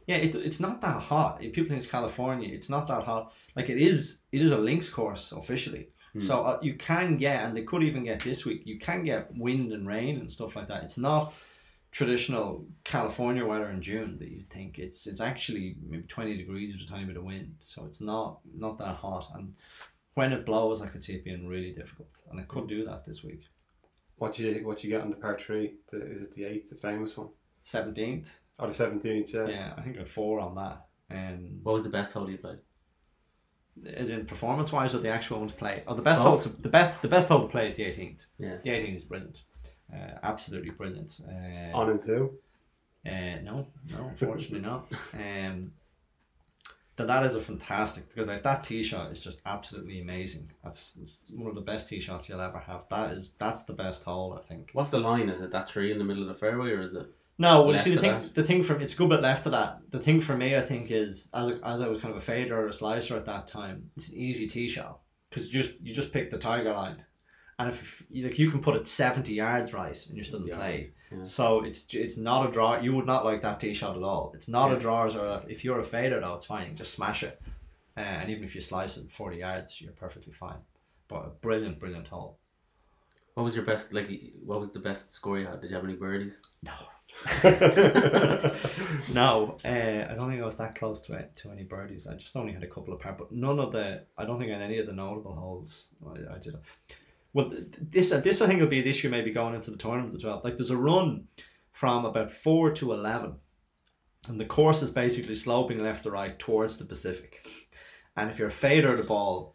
Yeah, 0.08 0.16
it, 0.16 0.34
it's 0.34 0.58
not 0.58 0.80
that 0.80 1.02
hot. 1.02 1.44
If 1.44 1.52
People 1.52 1.68
think 1.68 1.82
it's 1.82 1.90
California. 1.90 2.48
It's 2.52 2.70
not 2.70 2.88
that 2.88 3.04
hot. 3.04 3.32
Like 3.54 3.68
it 3.68 3.76
is. 3.78 4.20
It 4.32 4.40
is 4.40 4.52
a 4.52 4.58
links 4.58 4.88
course 4.88 5.32
officially. 5.32 5.90
Hmm. 6.14 6.26
So 6.26 6.42
uh, 6.42 6.58
you 6.62 6.74
can 6.74 7.18
get, 7.18 7.44
and 7.44 7.54
they 7.54 7.62
could 7.62 7.82
even 7.82 8.04
get 8.04 8.24
this 8.24 8.46
week. 8.46 8.62
You 8.64 8.78
can 8.78 9.04
get 9.04 9.28
wind 9.36 9.70
and 9.72 9.86
rain 9.86 10.18
and 10.18 10.32
stuff 10.32 10.56
like 10.56 10.66
that. 10.68 10.82
It's 10.84 10.96
not 10.96 11.34
traditional 11.92 12.64
California 12.84 13.44
weather 13.44 13.68
in 13.70 13.82
June 13.82 14.18
that 14.18 14.28
you 14.28 14.42
think. 14.52 14.78
It's 14.78 15.06
it's 15.06 15.20
actually 15.20 15.76
maybe 15.86 16.04
twenty 16.04 16.36
degrees 16.36 16.74
with 16.74 16.88
a 16.88 16.90
tiny 16.90 17.04
bit 17.04 17.16
of 17.16 17.24
wind. 17.24 17.56
So 17.60 17.84
it's 17.84 18.00
not 18.00 18.38
not 18.56 18.78
that 18.78 18.96
hot. 18.96 19.28
And 19.34 19.54
when 20.18 20.32
it 20.36 20.44
blows, 20.50 20.78
I 20.82 20.88
could 20.92 21.02
see 21.04 21.14
it 21.18 21.24
being 21.24 21.46
really 21.54 21.72
difficult. 21.80 22.12
And 22.30 22.38
it 22.40 22.48
could 22.52 22.66
do 22.68 22.80
that 22.88 23.00
this 23.06 23.20
week. 23.28 23.42
what 24.22 24.32
you 24.38 24.48
what 24.68 24.82
you 24.82 24.90
get 24.94 25.00
on 25.04 25.10
the 25.14 25.16
par 25.24 25.36
three? 25.44 25.66
The, 25.90 25.98
is 26.14 26.20
it 26.26 26.34
the 26.36 26.44
eighth, 26.50 26.68
the 26.70 26.76
famous 26.88 27.16
one? 27.16 27.28
Seventeenth. 27.62 28.28
Or 28.58 28.66
the 28.68 28.74
seventeenth? 28.84 29.28
Yeah. 29.32 29.46
Yeah, 29.56 29.68
I 29.78 29.80
think 29.82 29.96
I 29.96 30.00
had 30.00 30.10
four 30.20 30.34
on 30.46 30.52
that. 30.62 30.76
And 31.18 31.60
What 31.64 31.74
was 31.78 31.84
the 31.88 31.94
best 31.98 32.12
hole 32.14 32.28
you 32.30 32.38
played? 32.38 32.58
Is 34.04 34.10
in 34.10 34.26
performance 34.26 34.70
wise 34.72 34.92
or 34.96 34.98
the 35.06 35.08
actual 35.18 35.38
one 35.38 35.48
to 35.48 35.54
play. 35.54 35.76
Oh, 35.86 35.94
the 35.94 36.02
best 36.10 36.20
Both. 36.22 36.44
hole, 36.44 36.54
the 36.68 36.68
best, 36.78 36.92
the 37.06 37.12
best 37.16 37.28
hole 37.28 37.42
to 37.46 37.48
play 37.56 37.68
is 37.70 37.76
the 37.76 37.84
eighteenth. 37.90 38.22
Yeah. 38.38 38.56
The 38.64 38.70
eighteenth 38.74 38.98
is 39.02 39.04
brilliant, 39.12 39.38
uh, 39.94 40.14
absolutely 40.32 40.72
brilliant. 40.80 41.12
Uh, 41.32 41.76
On 41.80 41.86
and 41.92 42.00
two. 42.08 42.22
uh, 43.06 43.36
no, 43.48 43.54
no, 43.92 44.00
unfortunately 44.12 44.60
not. 44.70 44.82
Um, 45.26 45.56
but 46.98 47.06
that 47.06 47.24
is 47.24 47.36
a 47.36 47.40
fantastic 47.40 48.08
because 48.08 48.26
like, 48.26 48.42
that 48.42 48.64
tee 48.64 48.82
shot 48.82 49.12
is 49.12 49.20
just 49.20 49.40
absolutely 49.46 50.00
amazing. 50.00 50.50
That's 50.64 50.94
it's 51.00 51.32
one 51.32 51.48
of 51.48 51.54
the 51.54 51.60
best 51.60 51.88
tee 51.88 52.00
shots 52.00 52.28
you'll 52.28 52.40
ever 52.40 52.58
have. 52.58 52.82
That 52.90 53.12
is 53.12 53.34
that's 53.38 53.62
the 53.62 53.72
best 53.72 54.02
hole 54.02 54.38
I 54.38 54.46
think. 54.46 54.70
What's 54.72 54.90
the 54.90 54.98
line? 54.98 55.28
Is 55.28 55.40
it 55.40 55.52
that 55.52 55.68
tree 55.68 55.92
in 55.92 55.98
the 55.98 56.04
middle 56.04 56.24
of 56.24 56.28
the 56.28 56.34
fairway, 56.34 56.72
or 56.72 56.80
is 56.80 56.92
it? 56.92 57.06
No, 57.38 57.62
well, 57.62 57.78
see 57.78 57.94
the 57.94 58.00
thing. 58.00 58.20
that. 58.20 58.34
The 58.34 58.42
thing 58.42 58.64
from 58.64 58.82
it's 58.82 58.94
a 58.94 58.96
good 58.96 59.10
bit 59.10 59.22
left 59.22 59.46
of 59.46 59.52
that. 59.52 59.78
The 59.92 60.00
thing 60.00 60.20
for 60.20 60.36
me, 60.36 60.56
I 60.56 60.60
think, 60.60 60.90
is 60.90 61.28
as 61.32 61.48
a, 61.48 61.60
as 61.64 61.80
I 61.80 61.86
was 61.86 62.02
kind 62.02 62.12
of 62.12 62.18
a 62.18 62.24
fader 62.24 62.60
or 62.60 62.66
a 62.66 62.72
slicer 62.72 63.16
at 63.16 63.26
that 63.26 63.46
time, 63.46 63.90
it's 63.96 64.08
an 64.08 64.16
easy 64.16 64.48
tee 64.48 64.68
shot 64.68 64.98
because 65.30 65.54
you 65.54 65.62
just 65.62 65.80
you 65.80 65.94
just 65.94 66.12
pick 66.12 66.32
the 66.32 66.38
tiger 66.38 66.72
line, 66.72 67.04
and 67.58 67.70
if 67.70 68.02
you, 68.08 68.24
like 68.26 68.38
you 68.38 68.50
can 68.50 68.60
put 68.60 68.76
it 68.76 68.86
seventy 68.86 69.34
yards 69.34 69.72
right 69.72 70.06
and 70.06 70.16
you're 70.16 70.24
still 70.24 70.42
in 70.42 70.48
play. 70.56 70.92
yeah. 71.10 71.24
So 71.24 71.64
it's 71.64 71.86
it's 71.92 72.16
not 72.16 72.48
a 72.48 72.52
draw. 72.52 72.80
You 72.80 72.94
would 72.94 73.06
not 73.06 73.24
like 73.24 73.42
that 73.42 73.60
tee 73.60 73.74
shot 73.74 73.96
at 73.96 74.02
all. 74.02 74.32
It's 74.34 74.48
not 74.48 74.70
Yeah. 74.70 74.76
a 74.76 74.80
draw. 74.80 75.02
or 75.04 75.24
a, 75.26 75.44
if 75.48 75.64
you're 75.64 75.80
a 75.80 75.84
fader 75.84 76.20
though, 76.20 76.34
it's 76.36 76.46
fine. 76.46 76.76
Just 76.76 76.94
smash 76.94 77.22
it, 77.22 77.40
uh, 77.96 78.00
and 78.00 78.30
even 78.30 78.44
if 78.44 78.54
you 78.54 78.60
slice 78.60 78.96
it 78.96 79.10
forty 79.10 79.38
yards, 79.38 79.80
you're 79.80 79.92
perfectly 79.92 80.32
fine. 80.32 80.58
But 81.08 81.24
a 81.26 81.28
brilliant, 81.40 81.78
brilliant 81.80 82.08
hole. 82.08 82.38
What 83.34 83.44
was 83.44 83.54
your 83.54 83.64
best? 83.64 83.92
Like, 83.92 84.10
what 84.44 84.58
was 84.60 84.70
the 84.72 84.80
best 84.80 85.12
score 85.12 85.38
you 85.38 85.46
had? 85.46 85.60
Did 85.60 85.70
you 85.70 85.76
have 85.76 85.84
any 85.84 85.94
birdies? 85.94 86.42
No. 86.62 86.72
no, 89.12 89.56
uh, 89.64 89.68
I 89.68 90.14
don't 90.14 90.28
think 90.30 90.42
I 90.42 90.46
was 90.46 90.56
that 90.56 90.74
close 90.78 91.00
to 91.02 91.14
it, 91.14 91.34
to 91.36 91.50
any 91.50 91.62
birdies. 91.62 92.06
I 92.06 92.14
just 92.14 92.36
only 92.36 92.52
had 92.52 92.62
a 92.62 92.66
couple 92.66 92.92
of 92.94 93.00
par, 93.00 93.14
but 93.18 93.32
none 93.32 93.58
of 93.58 93.72
the. 93.72 94.02
I 94.16 94.24
don't 94.24 94.38
think 94.38 94.50
I 94.50 94.54
had 94.54 94.62
any 94.62 94.78
of 94.78 94.86
the 94.86 94.92
notable 94.92 95.34
holes. 95.34 95.88
I, 96.06 96.34
I 96.34 96.38
did. 96.38 96.56
Well, 97.34 97.52
this 97.80 98.10
uh, 98.12 98.20
this 98.20 98.40
I 98.40 98.46
think 98.46 98.60
will 98.60 98.68
be 98.68 98.80
an 98.80 98.86
issue 98.86 99.08
maybe 99.10 99.32
going 99.32 99.54
into 99.54 99.70
the 99.70 99.76
tournament 99.76 100.14
as 100.16 100.24
well. 100.24 100.40
Like 100.42 100.56
there's 100.56 100.70
a 100.70 100.76
run 100.76 101.28
from 101.72 102.04
about 102.04 102.32
four 102.32 102.72
to 102.72 102.92
eleven, 102.92 103.36
and 104.28 104.40
the 104.40 104.44
course 104.46 104.82
is 104.82 104.90
basically 104.90 105.34
sloping 105.34 105.82
left 105.82 106.04
to 106.04 106.10
right 106.10 106.38
towards 106.38 106.76
the 106.76 106.84
Pacific. 106.84 107.46
And 108.16 108.30
if 108.30 108.38
you're 108.38 108.48
a 108.48 108.52
fader 108.52 108.92
of 108.92 108.98
the 108.98 109.04
ball, 109.04 109.54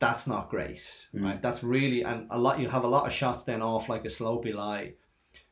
that's 0.00 0.26
not 0.26 0.50
great, 0.50 1.06
Mm. 1.14 1.22
right? 1.24 1.42
That's 1.42 1.62
really 1.62 2.02
and 2.02 2.26
a 2.30 2.38
lot. 2.38 2.58
You 2.58 2.68
have 2.68 2.84
a 2.84 2.88
lot 2.88 3.06
of 3.06 3.12
shots 3.12 3.44
then 3.44 3.62
off 3.62 3.88
like 3.88 4.04
a 4.04 4.08
slopey 4.08 4.52
lie 4.54 4.94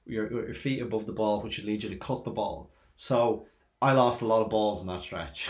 your, 0.04 0.30
your 0.46 0.54
feet 0.54 0.82
above 0.82 1.06
the 1.06 1.12
ball, 1.12 1.42
which 1.42 1.58
would 1.58 1.66
lead 1.66 1.82
you 1.84 1.90
to 1.90 1.96
cut 1.96 2.24
the 2.24 2.30
ball. 2.30 2.72
So 2.96 3.46
I 3.82 3.92
lost 3.92 4.22
a 4.22 4.26
lot 4.26 4.42
of 4.42 4.50
balls 4.50 4.80
in 4.80 4.86
that 4.86 5.02
stretch. 5.02 5.48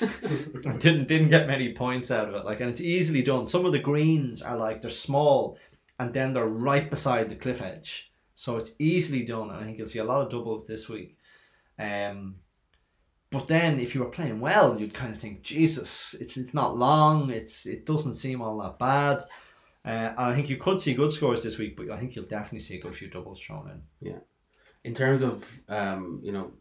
didn't 0.00 1.08
didn't 1.08 1.30
get 1.30 1.46
many 1.46 1.72
points 1.72 2.10
out 2.10 2.28
of 2.28 2.34
it. 2.34 2.44
Like, 2.44 2.60
and 2.60 2.70
it's 2.70 2.82
easily 2.82 3.22
done. 3.22 3.48
Some 3.48 3.64
of 3.64 3.72
the 3.72 3.78
greens 3.78 4.42
are 4.42 4.58
like 4.58 4.82
they're 4.82 4.90
small, 4.90 5.58
and 5.98 6.12
then 6.12 6.34
they're 6.34 6.46
right 6.46 6.90
beside 6.90 7.30
the 7.30 7.36
cliff 7.36 7.62
edge, 7.62 8.12
so 8.36 8.58
it's 8.58 8.72
easily 8.78 9.22
done. 9.22 9.48
And 9.48 9.58
I 9.58 9.64
think 9.64 9.78
you'll 9.78 9.88
see 9.88 9.98
a 9.98 10.04
lot 10.04 10.20
of 10.20 10.30
doubles 10.30 10.66
this 10.66 10.90
week. 10.90 11.16
Um, 11.78 12.36
but 13.30 13.48
then 13.48 13.80
if 13.80 13.94
you 13.94 14.02
were 14.02 14.10
playing 14.10 14.40
well, 14.40 14.78
you'd 14.78 14.92
kind 14.92 15.14
of 15.14 15.20
think, 15.20 15.42
Jesus, 15.42 16.14
it's 16.20 16.36
it's 16.36 16.52
not 16.52 16.76
long. 16.76 17.30
It's 17.30 17.64
it 17.64 17.86
doesn't 17.86 18.14
seem 18.14 18.42
all 18.42 18.58
that 18.58 18.78
bad. 18.78 19.24
Uh, 19.86 20.12
I 20.18 20.34
think 20.34 20.50
you 20.50 20.58
could 20.58 20.82
see 20.82 20.92
good 20.92 21.14
scores 21.14 21.42
this 21.42 21.56
week, 21.56 21.78
but 21.78 21.88
I 21.90 21.98
think 21.98 22.14
you'll 22.14 22.26
definitely 22.26 22.60
see 22.60 22.76
a 22.76 22.82
good 22.82 22.94
few 22.94 23.08
doubles 23.08 23.40
thrown 23.40 23.70
in. 23.70 24.08
Yeah. 24.10 24.18
In 24.84 24.94
terms 24.94 25.22
of 25.22 25.50
um, 25.68 26.20
you 26.22 26.32
know, 26.32 26.52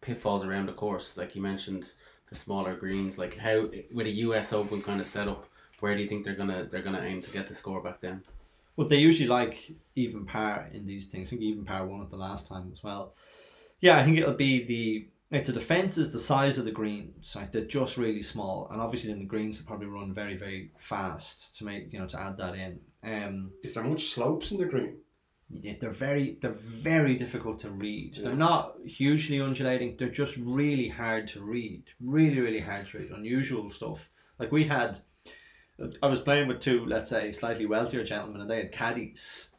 pitfalls 0.00 0.44
around 0.44 0.66
the 0.66 0.72
course, 0.72 1.16
like 1.16 1.34
you 1.34 1.42
mentioned, 1.42 1.92
the 2.28 2.36
smaller 2.36 2.74
greens. 2.74 3.18
Like 3.18 3.36
how 3.36 3.68
with 3.92 4.06
a 4.06 4.10
U.S. 4.26 4.52
Open 4.52 4.82
kind 4.82 5.00
of 5.00 5.06
setup, 5.06 5.46
where 5.80 5.94
do 5.94 6.02
you 6.02 6.08
think 6.08 6.24
they're 6.24 6.34
gonna 6.34 6.66
they're 6.70 6.82
gonna 6.82 7.02
aim 7.02 7.22
to 7.22 7.30
get 7.30 7.46
the 7.46 7.54
score 7.54 7.82
back 7.82 8.00
then? 8.00 8.22
Well, 8.76 8.88
they 8.88 8.96
usually 8.96 9.28
like 9.28 9.72
even 9.96 10.24
par 10.24 10.68
in 10.72 10.86
these 10.86 11.08
things. 11.08 11.28
I 11.28 11.30
think 11.30 11.42
even 11.42 11.64
par 11.64 11.86
won 11.86 12.02
it 12.02 12.10
the 12.10 12.16
last 12.16 12.46
time 12.46 12.70
as 12.72 12.82
well. 12.82 13.14
Yeah, 13.80 13.98
I 13.98 14.04
think 14.04 14.18
it'll 14.18 14.34
be 14.34 14.64
the 14.64 15.08
like 15.30 15.44
the 15.44 15.52
defense 15.52 15.96
is 15.98 16.10
the 16.10 16.18
size 16.18 16.58
of 16.58 16.64
the 16.64 16.70
greens. 16.70 17.34
Like 17.36 17.52
they're 17.52 17.64
just 17.64 17.96
really 17.96 18.22
small, 18.22 18.68
and 18.70 18.80
obviously 18.80 19.10
then 19.10 19.20
the 19.20 19.26
greens 19.26 19.58
will 19.58 19.66
probably 19.66 19.86
run 19.86 20.14
very 20.14 20.36
very 20.36 20.70
fast 20.78 21.56
to 21.58 21.64
make 21.64 21.92
you 21.92 21.98
know 21.98 22.06
to 22.06 22.20
add 22.20 22.36
that 22.38 22.54
in. 22.54 22.80
Um, 23.02 23.50
Is 23.62 23.74
there 23.74 23.84
much 23.84 24.10
slopes 24.10 24.50
in 24.50 24.58
the 24.58 24.66
green? 24.66 24.96
They're 25.50 25.90
very 25.90 26.38
they're 26.40 26.52
very 26.52 27.16
difficult 27.16 27.60
to 27.60 27.70
read. 27.70 28.16
Yeah. 28.16 28.28
They're 28.28 28.38
not 28.38 28.76
hugely 28.84 29.40
undulating. 29.40 29.96
They're 29.98 30.08
just 30.08 30.36
really 30.36 30.88
hard 30.88 31.28
to 31.28 31.40
read. 31.40 31.84
Really 32.00 32.40
really 32.40 32.60
hard 32.60 32.88
to 32.88 32.98
read. 32.98 33.10
Unusual 33.10 33.70
stuff. 33.70 34.08
Like 34.38 34.52
we 34.52 34.64
had, 34.66 34.98
I 36.02 36.06
was 36.06 36.20
playing 36.20 36.48
with 36.48 36.60
two 36.60 36.86
let's 36.86 37.10
say 37.10 37.32
slightly 37.32 37.66
wealthier 37.66 38.04
gentlemen, 38.04 38.40
and 38.40 38.50
they 38.50 38.58
had 38.58 38.72
caddies, 38.72 39.50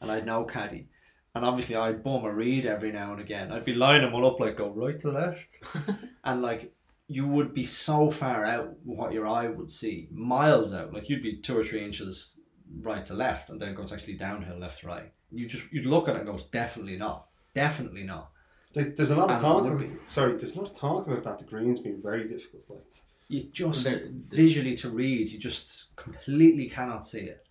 and 0.00 0.10
I 0.10 0.16
had 0.16 0.26
no 0.26 0.44
caddy, 0.44 0.88
And 1.34 1.44
obviously, 1.44 1.76
I'd 1.76 2.04
bum 2.04 2.24
a 2.24 2.32
read 2.32 2.64
every 2.64 2.92
now 2.92 3.12
and 3.12 3.20
again. 3.20 3.52
I'd 3.52 3.64
be 3.64 3.74
lining 3.74 4.02
them 4.02 4.14
all 4.14 4.30
up 4.30 4.40
like 4.40 4.56
go 4.56 4.70
right 4.70 5.00
to 5.00 5.10
left, 5.10 5.40
and 6.24 6.42
like 6.42 6.72
you 7.08 7.26
would 7.26 7.52
be 7.52 7.64
so 7.64 8.08
far 8.10 8.44
out 8.44 8.76
what 8.84 9.12
your 9.12 9.26
eye 9.26 9.48
would 9.48 9.70
see, 9.70 10.08
miles 10.12 10.72
out. 10.72 10.94
Like 10.94 11.08
you'd 11.08 11.24
be 11.24 11.38
two 11.38 11.58
or 11.58 11.64
three 11.64 11.84
inches 11.84 12.36
right 12.80 13.04
to 13.06 13.14
left, 13.14 13.50
and 13.50 13.60
then 13.60 13.70
it 13.70 13.76
goes 13.76 13.92
actually 13.92 14.14
downhill 14.14 14.58
left 14.58 14.80
to 14.80 14.86
right. 14.86 15.12
You 15.32 15.46
just 15.46 15.64
you'd 15.72 15.86
look 15.86 16.08
at 16.08 16.16
it 16.16 16.20
and 16.22 16.26
goes 16.28 16.44
definitely 16.44 16.96
not, 16.96 17.26
definitely 17.54 18.04
not. 18.04 18.30
There- 18.72 18.84
There's 18.96 19.10
a 19.10 19.16
lot 19.16 19.30
of 19.30 19.36
And 19.36 19.42
talk. 19.42 19.64
About, 19.66 19.86
sorry, 20.08 20.36
there's 20.36 20.54
a 20.54 20.60
lot 20.60 20.70
of 20.70 20.76
talk 20.78 21.06
about 21.06 21.24
that. 21.24 21.38
The 21.38 21.44
greens 21.44 21.80
being 21.80 22.00
very 22.02 22.28
difficult. 22.28 22.64
Like 22.68 22.84
You 23.28 23.42
just 23.52 23.86
visually 24.28 24.76
to 24.76 24.90
read, 24.90 25.28
you 25.28 25.38
just 25.38 25.94
completely 25.96 26.68
cannot 26.68 27.06
see 27.06 27.22
it, 27.22 27.46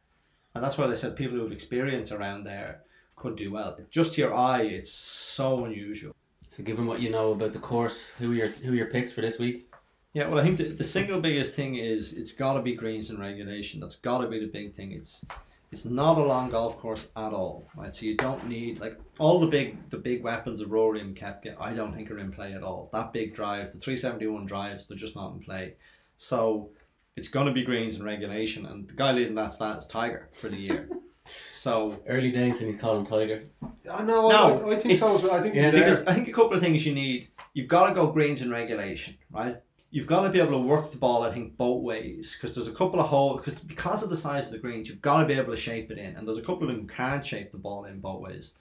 and 0.56 0.64
that's 0.64 0.78
why 0.78 0.88
they 0.88 0.96
said 0.96 1.16
people 1.16 1.38
who 1.38 1.44
have 1.44 1.52
experience 1.52 2.12
around 2.12 2.44
there 2.46 2.82
could 3.16 3.36
do 3.36 3.52
well. 3.52 3.78
Just 3.92 4.14
to 4.14 4.22
your 4.22 4.34
eye, 4.34 4.62
it's 4.64 4.92
so 4.92 5.66
unusual. 5.66 6.16
So, 6.48 6.64
given 6.64 6.86
what 6.88 7.02
you 7.02 7.10
know 7.12 7.32
about 7.34 7.54
the 7.54 7.60
course, 7.60 8.12
who 8.12 8.32
are 8.32 8.36
your 8.36 8.48
who 8.48 8.72
are 8.72 8.76
your 8.76 8.88
picks 8.88 9.12
for 9.12 9.22
this 9.22 9.38
week? 9.40 9.68
Yeah, 10.14 10.28
well, 10.28 10.40
I 10.40 10.44
think 10.44 10.58
the, 10.58 10.70
the 10.70 10.84
single 10.84 11.22
biggest 11.22 11.54
thing 11.54 11.76
is 11.76 12.14
it's 12.14 12.34
got 12.34 12.54
to 12.54 12.62
be 12.64 12.74
greens 12.76 13.12
and 13.12 13.20
regulation. 13.20 13.80
That's 13.80 13.98
got 13.98 14.20
to 14.22 14.28
be 14.28 14.40
the 14.40 14.48
big 14.48 14.76
thing. 14.76 14.92
It's 14.94 15.24
it's 15.72 15.86
not 15.86 16.18
a 16.18 16.24
long 16.24 16.50
golf 16.50 16.80
course 16.80 17.08
at 17.16 17.32
all, 17.32 17.70
right? 17.76 17.96
So 17.96 18.06
you 18.06 18.18
don't 18.18 18.48
need 18.48 18.80
like 18.80 19.00
all 19.20 19.40
the 19.40 19.48
big 19.48 19.90
the 19.90 19.98
big 19.98 20.24
weapons 20.24 20.62
of 20.62 20.72
Rory 20.72 21.02
and 21.02 21.16
Koepka. 21.16 21.56
I 21.60 21.74
don't 21.74 21.94
think 21.94 22.10
are 22.10 22.18
in 22.18 22.32
play 22.32 22.54
at 22.54 22.64
all. 22.64 22.90
That 22.92 23.14
big 23.14 23.36
drive, 23.36 23.72
the 23.72 23.80
three 23.80 23.98
seventy 23.98 24.28
one 24.28 24.46
drives, 24.46 24.88
they're 24.88 24.98
just 24.98 25.16
not 25.16 25.34
in 25.34 25.40
play. 25.40 25.76
So 26.18 26.70
it's 27.16 27.28
going 27.28 27.48
to 27.48 27.54
be 27.54 27.64
greens 27.64 27.96
and 27.96 28.04
regulation, 28.04 28.66
and 28.66 28.88
the 28.88 28.94
guy 28.94 29.12
leading 29.12 29.36
that 29.36 29.54
stat 29.54 29.78
is 29.78 29.88
Tiger 29.88 30.30
for 30.34 30.50
the 30.50 30.58
year. 30.58 30.90
so 31.54 32.00
Early 32.08 32.32
days, 32.32 32.62
and 32.62 32.72
he's 32.72 32.82
calling 32.82 33.06
Tiger. 33.06 33.44
I 33.92 34.04
know. 34.04 34.30
No, 34.30 34.70
I, 34.70 34.76
I 34.76 34.80
think 34.80 34.98
so. 34.98 35.32
I 35.32 35.42
think 35.42 35.54
yeah, 35.54 35.72
because 35.72 36.04
I 36.06 36.16
think 36.16 36.28
a 36.28 36.34
couple 36.34 36.54
of 36.54 36.62
things 36.62 36.86
you 36.86 36.96
need. 36.96 37.30
You've 37.54 37.68
got 37.68 37.88
to 37.88 37.94
go 37.94 38.08
greens 38.08 38.42
and 38.42 38.52
regulation, 38.52 39.18
right? 39.32 39.58
You've 39.92 40.08
got 40.08 40.22
to 40.22 40.30
be 40.30 40.40
able 40.40 40.52
to 40.52 40.68
work 40.68 40.92
the 40.92 40.98
ball. 40.98 41.24
I 41.24 41.34
think 41.34 41.58
both 41.58 41.82
ways 41.82 42.36
because 42.36 42.56
there's 42.56 42.68
a 42.68 42.74
couple 42.74 43.00
of 43.00 43.08
holes 43.08 43.44
because 43.44 43.60
because 43.62 44.04
of 44.04 44.10
the 44.10 44.18
size 44.18 44.46
of 44.46 44.52
the 44.52 44.60
greens, 44.60 44.88
you've 44.88 45.02
got 45.02 45.22
to 45.22 45.28
be 45.28 45.34
able 45.34 45.54
to 45.54 45.60
shape 45.60 45.90
it 45.90 45.98
in, 45.98 46.16
and 46.16 46.28
there's 46.28 46.38
a 46.38 46.42
couple 46.42 46.64
of 46.64 46.68
them 46.70 46.82
who 46.82 46.88
can 46.88 47.24
shape 47.24 47.52
the 47.52 47.58
ball 47.58 47.86
in 47.86 48.00
both 48.00 48.22
ways. 48.22 48.54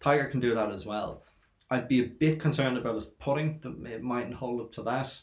Tiger 0.00 0.26
can 0.26 0.40
do 0.40 0.54
that 0.54 0.70
as 0.70 0.86
well. 0.86 1.22
I'd 1.70 1.88
be 1.88 2.00
a 2.00 2.06
bit 2.06 2.40
concerned 2.40 2.78
about 2.78 2.94
his 2.94 3.06
putting 3.06 3.58
that 3.62 3.90
it 3.90 4.02
mightn't 4.02 4.34
hold 4.34 4.60
up 4.60 4.72
to 4.74 4.82
that, 4.82 5.20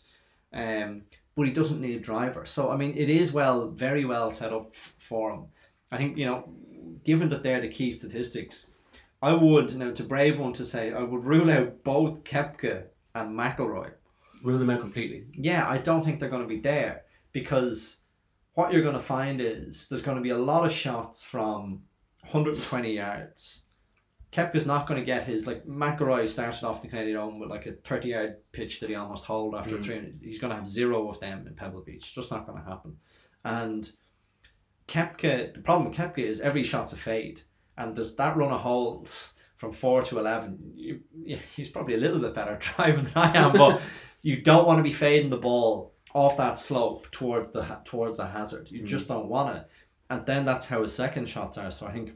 um, 0.51 1.03
but 1.35 1.47
he 1.47 1.53
doesn't 1.53 1.79
need 1.79 1.95
a 1.95 1.99
driver. 1.99 2.45
So 2.45 2.69
I 2.69 2.75
mean, 2.75 2.97
it 2.97 3.09
is 3.09 3.31
well, 3.31 3.69
very 3.69 4.03
well 4.03 4.33
set 4.33 4.51
up 4.51 4.71
f- 4.73 4.93
for 4.97 5.31
him. 5.31 5.45
I 5.91 5.97
think 5.97 6.17
you 6.17 6.25
know, 6.25 6.49
given 7.05 7.29
that 7.29 7.43
they're 7.43 7.61
the 7.61 7.69
key 7.69 7.91
statistics, 7.91 8.67
I 9.21 9.31
would, 9.31 9.71
you 9.71 9.77
know, 9.77 9.93
to 9.93 10.03
brave 10.03 10.37
one 10.37 10.51
to 10.53 10.65
say, 10.65 10.91
I 10.91 11.03
would 11.03 11.23
rule 11.23 11.49
out 11.49 11.85
both 11.85 12.25
Koepka 12.25 12.83
and 13.15 13.39
McIlroy. 13.39 13.91
Rule 14.43 14.59
them 14.59 14.69
out 14.69 14.81
completely. 14.81 15.25
Yeah, 15.33 15.67
I 15.67 15.77
don't 15.79 16.03
think 16.05 16.19
they're 16.19 16.29
going 16.29 16.43
to 16.43 16.47
be 16.47 16.59
there 16.59 17.03
because 17.31 17.97
what 18.53 18.71
you're 18.71 18.83
going 18.83 18.93
to 18.93 19.01
find 19.01 19.41
is 19.41 19.87
there's 19.87 20.03
going 20.03 20.17
to 20.17 20.21
be 20.23 20.29
a 20.29 20.37
lot 20.37 20.65
of 20.65 20.71
shots 20.71 21.23
from 21.23 21.81
120 22.21 22.93
yards. 22.93 23.61
Koepka's 24.31 24.65
not 24.65 24.87
going 24.87 24.99
to 24.99 25.05
get 25.05 25.25
his 25.27 25.45
like 25.47 25.65
McIlroy 25.65 26.27
started 26.27 26.63
off 26.65 26.81
the 26.81 26.87
Canadian 26.87 27.17
Open 27.17 27.39
with 27.39 27.49
like 27.49 27.65
a 27.67 27.73
30 27.73 28.07
yard 28.09 28.35
pitch 28.51 28.79
that 28.79 28.89
he 28.89 28.95
almost 28.95 29.23
holed 29.25 29.55
after 29.55 29.77
Mm. 29.77 29.83
three. 29.83 30.13
He's 30.21 30.39
going 30.39 30.49
to 30.51 30.55
have 30.57 30.67
zero 30.69 31.09
of 31.09 31.19
them 31.19 31.47
in 31.47 31.53
Pebble 31.55 31.81
Beach. 31.81 32.03
It's 32.03 32.11
just 32.13 32.31
not 32.31 32.45
going 32.45 32.61
to 32.61 32.67
happen. 32.69 32.97
And 33.45 33.89
Koepka, 34.87 35.53
the 35.53 35.61
problem 35.61 35.89
with 35.89 35.97
Koepka 35.97 36.19
is 36.19 36.41
every 36.41 36.63
shot's 36.63 36.93
a 36.93 36.97
fade, 36.97 37.41
and 37.77 37.95
there's 37.95 38.15
that 38.15 38.35
run 38.35 38.51
of 38.51 38.61
holes 38.61 39.33
from 39.57 39.71
four 39.71 40.01
to 40.03 40.19
eleven. 40.19 40.57
You, 40.75 40.99
he's 41.55 41.69
probably 41.69 41.95
a 41.95 41.99
little 41.99 42.19
bit 42.19 42.35
better 42.35 42.59
driving 42.75 43.05
than 43.05 43.13
I 43.15 43.37
am, 43.37 43.53
but 43.53 43.81
you 44.23 44.41
don't 44.41 44.65
want 44.65 44.79
to 44.79 44.83
be 44.83 44.93
fading 44.93 45.29
the 45.29 45.37
ball 45.37 45.93
off 46.13 46.37
that 46.37 46.57
slope 46.57 47.11
towards 47.11 47.51
the 47.51 47.63
towards 47.85 48.17
the 48.17 48.25
hazard. 48.25 48.69
You 48.71 48.83
mm. 48.83 48.87
just 48.87 49.07
don't 49.07 49.27
want 49.27 49.57
it, 49.57 49.69
and 50.09 50.25
then 50.25 50.45
that's 50.45 50.65
how 50.65 50.81
his 50.81 50.93
second 50.93 51.29
shots 51.29 51.57
are. 51.57 51.71
So 51.71 51.85
I 51.85 51.91
think 51.91 52.13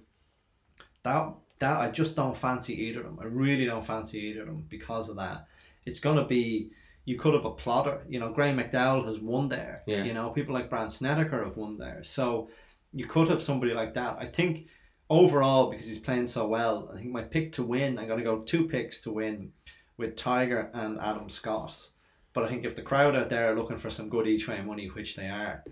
that 1.04 1.34
that 1.60 1.78
I 1.78 1.92
just 1.92 2.16
don't 2.16 2.38
fancy 2.38 2.74
either 2.86 3.02
of 3.02 3.06
them. 3.06 3.20
I 3.22 3.26
really 3.26 3.66
don't 3.66 3.86
fancy 3.86 4.20
either 4.20 4.42
of 4.42 4.48
them 4.48 4.66
because 4.70 5.10
of 5.10 5.18
that. 5.18 5.48
It's 5.86 6.00
gonna 6.00 6.26
be. 6.26 6.72
You 7.06 7.18
could 7.18 7.36
have 7.36 7.46
a 7.46 7.52
plotter, 7.52 8.02
you 8.10 8.20
know. 8.20 8.34
Graham 8.34 8.58
McDowell 8.58 9.06
has 9.06 9.18
won 9.20 9.48
there. 9.48 9.82
Yeah. 9.86 10.04
You 10.04 10.14
know, 10.14 10.30
people 10.32 10.54
like 10.54 10.70
Brandt 10.70 10.92
Snedeker 10.92 11.42
have 11.46 11.56
won 11.56 11.78
there. 11.78 12.04
So 12.04 12.50
you 12.94 13.06
could 13.08 13.30
have 13.30 13.42
somebody 13.42 13.74
like 13.74 13.94
that. 13.94 14.18
I 14.20 14.26
think 14.26 14.68
overall, 15.10 15.70
because 15.70 15.86
he's 15.86 16.00
playing 16.00 16.28
so 16.28 16.48
well, 16.48 16.92
I 16.94 16.98
think 16.98 17.12
my 17.12 17.22
pick 17.22 17.54
to 17.54 17.64
win, 17.64 17.98
I'm 17.98 18.08
going 18.08 18.20
to 18.20 18.26
go 18.26 18.42
two 18.42 18.68
picks 18.68 19.00
to 19.02 19.12
win 19.12 19.54
with 19.98 20.18
Tiger 20.18 20.70
and 20.74 21.00
Adam 21.00 21.30
Scott. 21.30 21.90
But 22.38 22.46
I 22.46 22.50
think 22.50 22.66
if 22.66 22.76
the 22.76 22.84
crowd 22.84 23.16
out 23.16 23.32
there 23.32 23.52
are 23.52 23.56
looking 23.56 23.80
for 23.80 23.90
some 23.90 24.10
good 24.10 24.28
each 24.28 24.48
way 24.48 24.62
money, 24.62 24.86
which 24.90 25.16
they 25.16 25.26
are, 25.26 25.64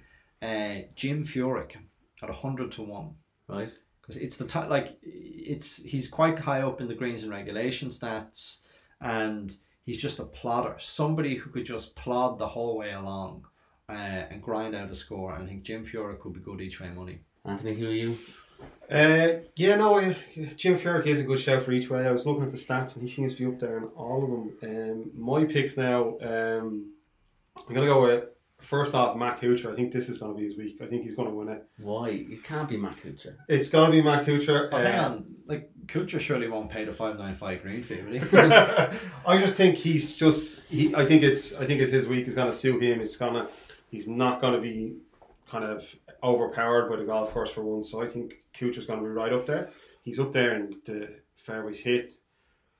uh, 0.42 0.82
Jim 0.96 1.24
Furyk 1.24 1.76
at 2.24 2.30
100 2.30 2.72
to 2.72 2.82
1. 2.82 3.14
Right. 3.48 3.72
Because 4.02 4.18
it's 4.20 4.38
the 4.38 4.48
type, 4.48 4.72
like, 4.72 4.98
it's 5.04 5.84
he's 5.84 6.10
quite 6.10 6.40
high 6.40 6.64
up 6.64 6.82
in 6.82 6.88
the 6.88 6.96
greens 6.96 7.22
and 7.22 7.32
regulation 7.32 7.90
stats, 7.90 8.62
and 9.00 9.56
he's 9.86 10.02
just 10.02 10.18
a 10.18 10.26
plodder. 10.26 10.76
Somebody 10.80 11.36
who 11.36 11.52
could 11.52 11.68
just 11.68 11.96
plod 11.96 12.40
the 12.40 12.48
whole 12.48 12.80
way 12.80 12.94
along 12.94 13.46
uh, 13.88 13.92
and 14.32 14.42
grind 14.42 14.74
out 14.74 14.90
a 14.90 14.96
score. 14.96 15.36
And 15.36 15.44
I 15.44 15.48
think 15.48 15.62
Jim 15.62 15.86
Furyk 15.86 16.20
could 16.20 16.34
be 16.34 16.40
good 16.40 16.62
each 16.62 16.82
way 16.82 16.90
money. 16.90 17.20
Anthony, 17.46 17.76
who 17.76 17.90
are 17.90 17.92
you? 17.92 18.18
Uh, 18.92 19.40
yeah, 19.56 19.76
no, 19.76 20.00
I, 20.00 20.16
Jim 20.56 20.78
Furyk 20.78 21.08
is 21.08 21.20
a 21.20 21.24
good 21.24 21.40
shout 21.40 21.64
for 21.64 21.72
each 21.72 21.90
way. 21.90 22.06
I 22.08 22.12
was 22.12 22.26
looking 22.26 22.44
at 22.44 22.52
the 22.52 22.58
stats 22.58 22.96
and 22.96 23.08
he 23.08 23.14
seems 23.14 23.34
to 23.34 23.40
be 23.40 23.46
up 23.54 23.60
there 23.60 23.78
in 23.78 23.86
all 23.96 24.24
of 24.24 24.30
them. 24.30 24.52
Um, 24.64 25.12
my 25.16 25.44
picks 25.46 25.76
now, 25.76 26.18
um, 26.22 26.92
I'm 27.58 27.74
going 27.74 27.88
to 27.88 27.94
go 27.94 28.04
with 28.04 28.26
first 28.60 28.94
off 28.94 29.18
Matt 29.18 29.42
Kuchar. 29.42 29.74
I 29.74 29.76
think 29.76 29.92
this 29.92 30.08
is 30.08 30.20
going 30.20 30.34
to 30.34 30.38
be 30.40 30.46
his 30.46 30.56
week. 30.58 30.78
I 30.82 30.86
think 30.86 31.04
he's 31.04 31.16
going 31.16 31.28
to 31.30 31.34
win 31.34 31.50
it. 31.50 31.64
Why? 31.80 32.10
It 32.10 32.44
can't 32.44 32.70
be 32.70 32.78
Matt 32.78 32.98
Kuchar. 32.98 33.36
It's 33.48 33.70
going 33.70 33.88
to 33.90 33.92
be 33.92 34.04
Matt 34.04 34.26
Kuchar. 34.26 34.70
Oh, 34.72 34.78
hang 34.78 35.00
Uh, 35.00 35.04
on, 35.10 35.26
like 35.48 35.72
Kuchar 35.88 36.20
surely 36.20 36.48
won't 36.48 36.70
pay 36.70 36.86
the 36.86 36.94
five 36.94 37.18
nine 37.18 37.38
five 37.38 37.64
green 37.64 37.84
fee, 37.84 38.02
will 38.02 38.20
he? 38.20 38.38
I 39.26 39.38
just 39.40 39.56
think 39.56 39.76
he's 39.78 40.14
just. 40.14 40.48
He, 40.70 40.94
I 40.96 41.06
think 41.06 41.24
it's. 41.24 41.54
I 41.54 41.66
think 41.66 41.82
it's 41.82 41.92
his 41.92 42.06
week. 42.08 42.28
It's 42.28 42.36
going 42.36 42.52
to 42.52 42.58
suit 42.58 42.84
him. 42.84 43.02
It's 43.02 43.16
gonna. 43.16 43.50
He's 43.90 44.08
not 44.08 44.42
going 44.42 44.54
to 44.54 44.60
be 44.62 44.96
kind 45.50 45.64
of 45.64 45.84
overpowered 46.26 46.90
by 46.90 46.98
the 46.98 47.06
golf 47.06 47.32
course 47.32 47.52
for 47.52 47.64
one. 47.64 47.84
So 47.84 48.02
I 48.02 48.08
think 48.08 48.34
Kuchar's 48.58 48.86
going 48.86 49.00
to 49.00 49.06
be 49.06 49.12
right 49.12 49.32
up 49.32 49.46
there. 49.46 49.70
He's 50.04 50.20
up 50.20 50.32
there 50.32 50.56
in 50.56 50.76
the 50.86 51.10
fairways 51.36 51.80
hit, 51.80 52.16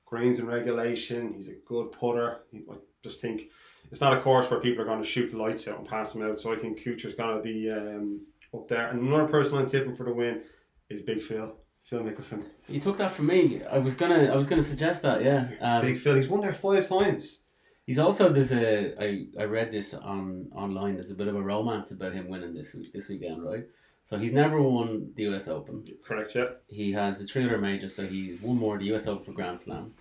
greens 0.04 0.38
and 0.38 0.48
regulation. 0.48 1.32
He's 1.34 1.48
a 1.48 1.54
good 1.66 1.92
putter. 1.92 2.40
I 2.54 2.74
just 3.02 3.20
think 3.20 3.42
it's 3.90 4.00
not 4.00 4.16
a 4.16 4.20
course 4.20 4.50
where 4.50 4.60
people 4.60 4.82
are 4.82 4.86
going 4.86 5.02
to 5.02 5.08
shoot 5.08 5.30
the 5.30 5.38
lights 5.38 5.66
out 5.68 5.78
and 5.78 5.88
pass 5.88 6.14
him 6.14 6.22
out. 6.22 6.40
So 6.40 6.52
I 6.52 6.56
think 6.56 6.82
Kuchar's 6.82 7.14
going 7.14 7.36
to 7.36 7.42
be 7.42 7.70
um, 7.70 8.20
up 8.52 8.68
there. 8.68 8.88
And 8.88 9.00
another 9.00 9.28
person 9.28 9.58
I'm 9.58 9.70
tipping 9.70 9.96
for 9.96 10.04
the 10.04 10.12
win 10.12 10.42
is 10.90 11.02
Big 11.02 11.22
Phil. 11.22 11.54
Phil 11.84 12.00
Mickelson. 12.00 12.44
You 12.68 12.80
took 12.80 12.96
that 12.98 13.12
from 13.12 13.26
me. 13.26 13.62
I 13.62 13.78
was 13.78 13.94
gonna. 13.94 14.24
I 14.24 14.34
was 14.34 14.48
gonna 14.48 14.62
suggest 14.62 15.02
that. 15.02 15.22
Yeah. 15.22 15.50
Um, 15.60 15.82
Big 15.82 16.00
Phil. 16.00 16.16
He's 16.16 16.26
won 16.26 16.40
there 16.40 16.52
five 16.52 16.88
times. 16.88 17.42
He's 17.86 17.98
also 18.00 18.28
there's 18.28 18.52
a 18.52 18.94
I, 19.02 19.26
I 19.40 19.44
read 19.44 19.70
this 19.70 19.94
on 19.94 20.48
online. 20.54 20.94
There's 20.94 21.10
a 21.10 21.14
bit 21.14 21.28
of 21.28 21.36
a 21.36 21.42
romance 21.42 21.90
about 21.92 22.12
him 22.12 22.28
winning 22.28 22.54
this 22.54 22.74
week 22.74 22.92
this 22.92 23.08
weekend, 23.08 23.44
right? 23.44 23.64
So 24.04 24.18
he's 24.18 24.32
never 24.32 24.60
won 24.62 25.12
the 25.16 25.24
U.S. 25.24 25.48
Open. 25.48 25.84
Correct, 26.04 26.34
yeah. 26.34 26.46
He 26.68 26.92
has 26.92 27.18
the 27.18 27.24
three 27.26 27.44
other 27.44 27.58
majors, 27.58 27.94
so 27.94 28.06
he 28.06 28.38
won 28.40 28.56
more 28.56 28.78
the 28.78 28.84
U.S. 28.86 29.06
Open 29.08 29.24
for 29.24 29.32
Grand 29.32 29.58
Slam. 29.58 29.94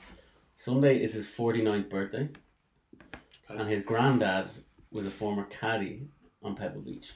Sunday 0.58 1.02
is 1.04 1.13
his 1.13 1.26
49th 1.26 1.89
birthday, 1.89 2.30
Okay. 3.50 3.60
and 3.62 3.69
his 3.69 3.82
granddad 3.82 4.50
was 4.91 5.06
a 5.06 5.12
former 5.12 5.43
caddy 5.45 6.08
on 6.43 6.56
Pebble 6.56 6.82
Beach. 6.82 7.13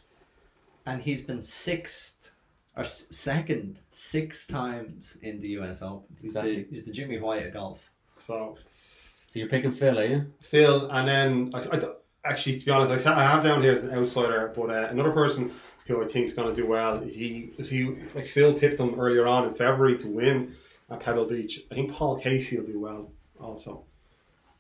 and 0.86 1.02
he's 1.02 1.22
been 1.22 1.44
sixth 1.44 2.32
or 2.76 2.86
second 2.86 3.80
six 3.92 4.48
times 4.48 5.18
in 5.22 5.42
the 5.42 5.50
U.S. 5.60 5.82
Open. 5.84 6.16
He's 6.22 6.32
Exactly. 6.32 6.64
the 6.64 6.68
he's 6.76 6.86
the 6.86 6.92
Jimmy 6.92 7.20
White 7.20 7.46
of 7.48 7.54
golf. 7.54 7.80
So 8.18 8.58
So 9.30 9.38
you're 9.38 9.48
picking 9.48 9.72
Phil, 9.72 10.00
are 10.00 10.06
you? 10.06 10.26
Phil, 10.42 10.90
and 10.90 11.08
then 11.08 11.52
I, 11.54 11.60
I, 11.60 11.82
actually, 12.26 12.60
to 12.60 12.66
be 12.66 12.72
honest, 12.72 13.06
I, 13.06 13.20
I 13.20 13.24
have 13.24 13.44
down 13.44 13.62
here 13.62 13.74
as 13.74 13.84
an 13.84 13.92
outsider, 13.92 14.52
but 14.56 14.72
uh, 14.72 14.88
another 14.90 15.12
person 15.12 15.52
who 15.86 16.04
I 16.04 16.08
think 16.08 16.28
is 16.28 16.34
going 16.34 16.54
to 16.54 16.60
do 16.60 16.68
well. 16.68 17.00
He 17.00 17.52
he 17.60 17.96
like 18.16 18.28
Phil 18.28 18.54
picked 18.56 18.80
him 18.80 19.00
earlier 19.00 19.28
on 19.28 19.48
in 19.48 19.54
February 19.54 20.00
to 20.00 20.08
win 20.08 20.56
at 20.90 21.00
Pebble 21.00 21.26
Beach. 21.26 21.62
I 21.72 21.76
think 21.76 21.92
Paul 21.92 22.20
Casey 22.20 22.58
will 22.58 22.66
do 22.66 22.80
well 22.80 23.12
also. 23.40 23.86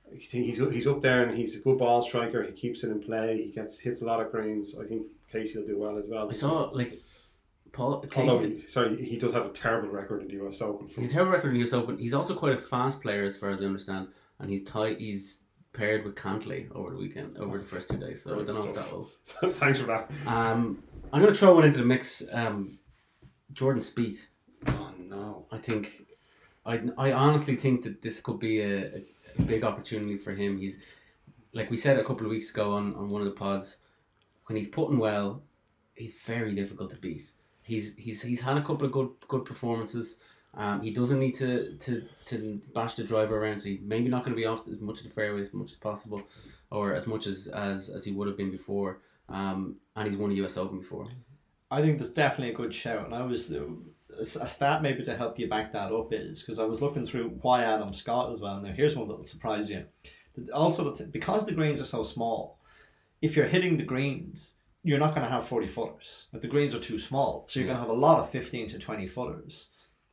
I 0.07 0.17
think 0.17 0.45
he's 0.45 0.57
he's 0.57 0.87
up 0.87 1.01
there 1.01 1.23
and 1.23 1.35
he's 1.35 1.55
a 1.55 1.59
good 1.59 1.79
ball 1.79 2.03
striker. 2.03 2.43
He 2.43 2.51
keeps 2.51 2.83
it 2.83 2.91
in 2.91 2.99
play. 2.99 3.43
He 3.43 3.51
gets 3.51 3.79
hits 3.79 4.01
a 4.01 4.05
lot 4.05 4.21
of 4.21 4.31
greens. 4.31 4.75
I 4.79 4.85
think 4.85 5.07
Casey 5.31 5.57
will 5.57 5.65
do 5.65 5.79
well 5.79 5.97
as 5.97 6.07
well. 6.07 6.29
I 6.29 6.33
saw 6.33 6.69
like 6.73 6.99
Paul 7.71 8.07
Although 8.15 8.39
Casey. 8.39 8.61
he, 8.61 8.67
sorry, 8.67 9.03
he 9.03 9.17
does 9.17 9.33
have 9.33 9.45
a 9.45 9.49
terrible 9.49 9.89
record 9.89 10.21
in 10.21 10.27
the 10.27 10.45
US 10.45 10.61
Open. 10.61 10.87
He's 10.95 11.09
a 11.09 11.13
terrible 11.13 11.31
record 11.31 11.49
in 11.49 11.53
the 11.55 11.63
US 11.63 11.73
Open. 11.73 11.97
He's 11.97 12.13
also 12.13 12.35
quite 12.35 12.53
a 12.53 12.59
fast 12.59 13.01
player, 13.01 13.25
as 13.25 13.37
far 13.37 13.49
as 13.49 13.61
I 13.61 13.65
understand, 13.65 14.07
and 14.39 14.49
he's 14.49 14.63
tight. 14.63 14.99
He's 14.99 15.41
paired 15.73 16.03
with 16.03 16.15
Cantlay 16.15 16.73
over 16.75 16.91
the 16.91 16.97
weekend, 16.97 17.37
over 17.37 17.57
the 17.57 17.65
first 17.65 17.89
two 17.89 17.97
days. 17.97 18.23
So 18.23 18.39
I 18.39 18.43
don't 18.43 18.55
know 18.55 18.69
if 18.69 18.75
that 18.75 18.91
will. 18.91 19.09
Thanks 19.53 19.79
for 19.79 19.87
that. 19.87 20.09
Um, 20.25 20.83
I'm 21.11 21.21
going 21.21 21.33
to 21.33 21.39
throw 21.39 21.53
one 21.53 21.65
into 21.65 21.79
the 21.79 21.85
mix. 21.85 22.23
Um, 22.31 22.79
Jordan 23.53 23.81
Spieth. 23.81 24.25
Oh 24.67 24.91
no. 24.97 25.45
I 25.51 25.57
think 25.57 26.05
I, 26.65 26.81
I 26.97 27.11
honestly 27.13 27.55
think 27.55 27.83
that 27.83 28.01
this 28.01 28.19
could 28.19 28.39
be 28.39 28.61
a, 28.61 28.95
a, 28.95 29.05
a 29.37 29.41
big 29.41 29.63
opportunity 29.63 30.17
for 30.17 30.33
him. 30.33 30.57
He's 30.57 30.77
like 31.53 31.71
we 31.71 31.77
said 31.77 31.97
a 31.97 32.03
couple 32.03 32.25
of 32.25 32.31
weeks 32.31 32.51
ago 32.51 32.73
on, 32.73 32.93
on 32.95 33.09
one 33.09 33.21
of 33.21 33.25
the 33.25 33.33
pods, 33.33 33.77
when 34.45 34.55
he's 34.55 34.67
putting 34.67 34.99
well, 34.99 35.41
he's 35.95 36.15
very 36.25 36.53
difficult 36.53 36.91
to 36.91 36.97
beat. 36.97 37.31
He's 37.63 37.95
he's 37.95 38.21
he's 38.21 38.41
had 38.41 38.57
a 38.57 38.61
couple 38.61 38.85
of 38.85 38.91
good 38.91 39.09
good 39.27 39.45
performances. 39.45 40.17
Um, 40.55 40.81
he 40.81 40.91
doesn't 40.91 41.19
need 41.19 41.35
to, 41.35 41.75
to, 41.77 42.03
to 42.25 42.61
bash 42.73 42.95
the 42.95 43.03
driver 43.03 43.37
around, 43.37 43.59
so 43.59 43.69
he's 43.69 43.79
maybe 43.81 44.09
not 44.09 44.23
going 44.23 44.35
to 44.35 44.39
be 44.39 44.45
off 44.47 44.67
as 44.67 44.81
much 44.81 44.99
of 44.99 45.03
the 45.07 45.13
fairway 45.13 45.41
as 45.41 45.53
much 45.53 45.71
as 45.71 45.77
possible, 45.77 46.21
or 46.71 46.93
as 46.93 47.05
much 47.07 47.27
as, 47.27 47.47
as, 47.47 47.89
as 47.89 48.03
he 48.03 48.11
would 48.11 48.27
have 48.27 48.37
been 48.37 48.51
before. 48.51 49.01
Um, 49.29 49.75
and 49.95 50.07
he's 50.07 50.17
won 50.17 50.31
a 50.31 50.33
US 50.45 50.57
Open 50.57 50.79
before. 50.79 51.07
I 51.69 51.81
think 51.81 51.99
that's 51.99 52.11
definitely 52.11 52.53
a 52.53 52.57
good 52.57 52.73
shout. 52.73 53.05
And 53.05 53.13
I 53.13 53.21
was 53.23 53.51
a 53.51 54.47
stat 54.47 54.81
maybe 54.81 55.03
to 55.03 55.15
help 55.15 55.37
you 55.37 55.47
back 55.47 55.71
that 55.73 55.91
up 55.91 56.11
is 56.11 56.39
because 56.41 56.57
I 56.57 56.65
was 56.65 56.81
looking 56.81 57.05
through 57.05 57.29
why 57.43 57.63
Adam 57.63 57.93
Scott 57.93 58.33
as 58.33 58.41
well. 58.41 58.59
Now 58.59 58.71
here's 58.73 58.95
one 58.97 59.07
that 59.07 59.17
will 59.17 59.25
surprise 59.25 59.69
you. 59.69 59.85
Also, 60.51 60.95
because 61.11 61.45
the 61.45 61.51
greens 61.51 61.79
are 61.79 61.85
so 61.85 62.03
small, 62.03 62.59
if 63.21 63.35
you're 63.35 63.45
hitting 63.47 63.77
the 63.77 63.83
greens, 63.83 64.55
you're 64.83 64.97
not 64.97 65.13
going 65.13 65.25
to 65.27 65.31
have 65.31 65.47
40 65.47 65.67
footers. 65.67 66.25
But 66.31 66.41
the 66.41 66.47
greens 66.47 66.73
are 66.73 66.79
too 66.79 66.97
small, 66.97 67.45
so 67.47 67.59
you're 67.59 67.67
Yeah. 67.67 67.73
going 67.75 67.83
to 67.85 67.89
have 67.89 67.97
a 67.97 68.01
lot 68.01 68.19
of 68.19 68.29
15 68.31 68.69
to 68.69 68.79
20 68.79 69.05
footers. 69.07 69.69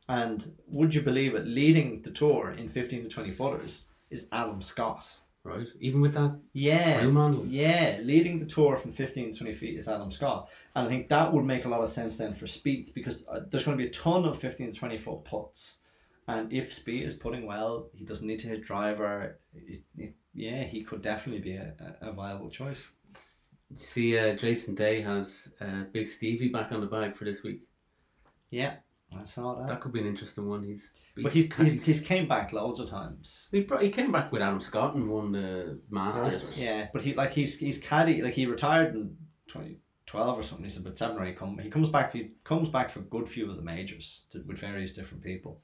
And 0.09 0.57
would 0.69 0.95
you 0.95 1.03
believe 1.03 1.35
it? 1.35 1.47
Leading 1.47 2.03
the 2.03 2.11
tour 2.11 2.53
in 2.53 2.69
15 2.69 3.05
to 3.05 3.09
20 3.09 3.33
footers 3.33 3.83
is 4.11 4.29
Adam 4.33 4.62
Scott. 4.62 5.09
Right? 5.42 5.69
Even 5.81 6.01
with 6.01 6.14
that 6.14 6.37
Yeah. 6.53 7.07
Man. 7.07 7.49
Yeah, 7.49 8.01
leading 8.03 8.40
the 8.40 8.47
tour 8.47 8.77
from 8.77 8.92
15 8.92 9.33
to 9.33 9.38
20 9.38 9.55
feet 9.55 9.79
is 9.79 9.87
Adam 9.87 10.11
Scott. 10.11 10.49
And 10.75 10.87
I 10.87 10.88
think 10.88 11.09
that 11.09 11.33
would 11.33 11.45
make 11.45 11.64
a 11.64 11.69
lot 11.69 11.83
of 11.83 11.90
sense 11.90 12.16
then 12.16 12.35
for 12.35 12.47
Spieth 12.47 12.92
because 12.95 13.25
uh, 13.29 13.40
there's 13.49 13.64
going 13.64 13.79
to 13.79 13.83
be 13.83 13.88
a 13.88 13.92
ton 13.92 14.25
of 14.25 14.40
15 14.40 14.73
to 14.73 14.79
20 14.79 14.99
foot 14.99 15.25
putts. 15.25 15.79
And 16.29 16.53
if 16.53 16.75
Spieth 16.75 17.07
is 17.07 17.14
putting 17.14 17.47
well, 17.47 17.90
he 17.95 18.05
doesn't 18.05 18.27
need 18.27 18.40
to 18.40 18.49
hit 18.49 18.64
driver. 18.64 19.38
It, 19.55 19.83
it, 19.97 20.14
yeah, 20.35 20.64
he 20.64 20.83
could 20.83 21.01
definitely 21.03 21.42
be 21.42 21.55
a, 21.57 21.73
a 22.03 22.09
a 22.09 22.12
viable 22.12 22.51
choice. 22.51 22.83
See, 23.75 24.19
uh, 24.19 24.35
Jason 24.35 24.75
Day 24.75 25.01
has 25.01 25.49
uh, 25.61 25.85
Big 25.92 26.09
Stevie 26.09 26.49
back 26.49 26.73
on 26.73 26.81
the 26.81 26.87
bag 26.87 27.16
for 27.16 27.25
this 27.25 27.42
week. 27.42 27.62
Yeah, 28.51 28.77
I 29.14 29.25
saw 29.25 29.55
that. 29.55 29.69
That 29.69 29.81
could 29.81 29.92
be 29.92 30.01
an 30.01 30.07
interesting 30.07 30.49
one. 30.49 30.62
He's, 30.64 30.90
but 31.23 31.33
he's, 31.33 31.53
he's, 31.55 31.83
he's 31.83 32.01
came 32.01 32.27
back 32.27 32.53
loads 32.53 32.81
of 32.81 32.90
times. 32.90 33.49
he, 33.53 33.61
brought, 33.61 33.83
he 33.83 33.90
came 33.90 34.11
back 34.11 34.33
with 34.33 34.42
Adam 34.42 34.61
Scott 34.61 34.95
and 34.95 35.09
won 35.09 35.33
the 35.33 35.81
Masters. 35.90 36.33
Masters. 36.33 36.57
Yeah, 36.59 36.88
but 36.92 37.03
he 37.03 37.14
like 37.14 37.33
he's 37.33 37.57
he's 37.59 37.79
caddy 37.79 38.21
like 38.23 38.35
he 38.35 38.47
retired 38.47 38.95
in 38.95 39.16
2012 39.49 40.38
or 40.38 40.42
something. 40.42 40.64
He 40.64 40.71
said, 40.71 40.85
but 40.85 40.99
seven 40.99 41.16
or 41.19 41.25
eight 41.25 41.38
come. 41.38 41.59
He 41.59 41.71
comes 41.71 41.88
back. 41.90 42.12
He 42.12 42.33
comes 42.45 42.69
back 42.69 42.90
for 42.90 43.01
a 43.01 43.05
good 43.05 43.29
few 43.29 43.49
of 43.51 43.57
the 43.57 43.62
majors 43.62 44.25
to, 44.33 44.42
with 44.47 44.59
various 44.59 44.92
different 44.92 45.23
people. 45.23 45.61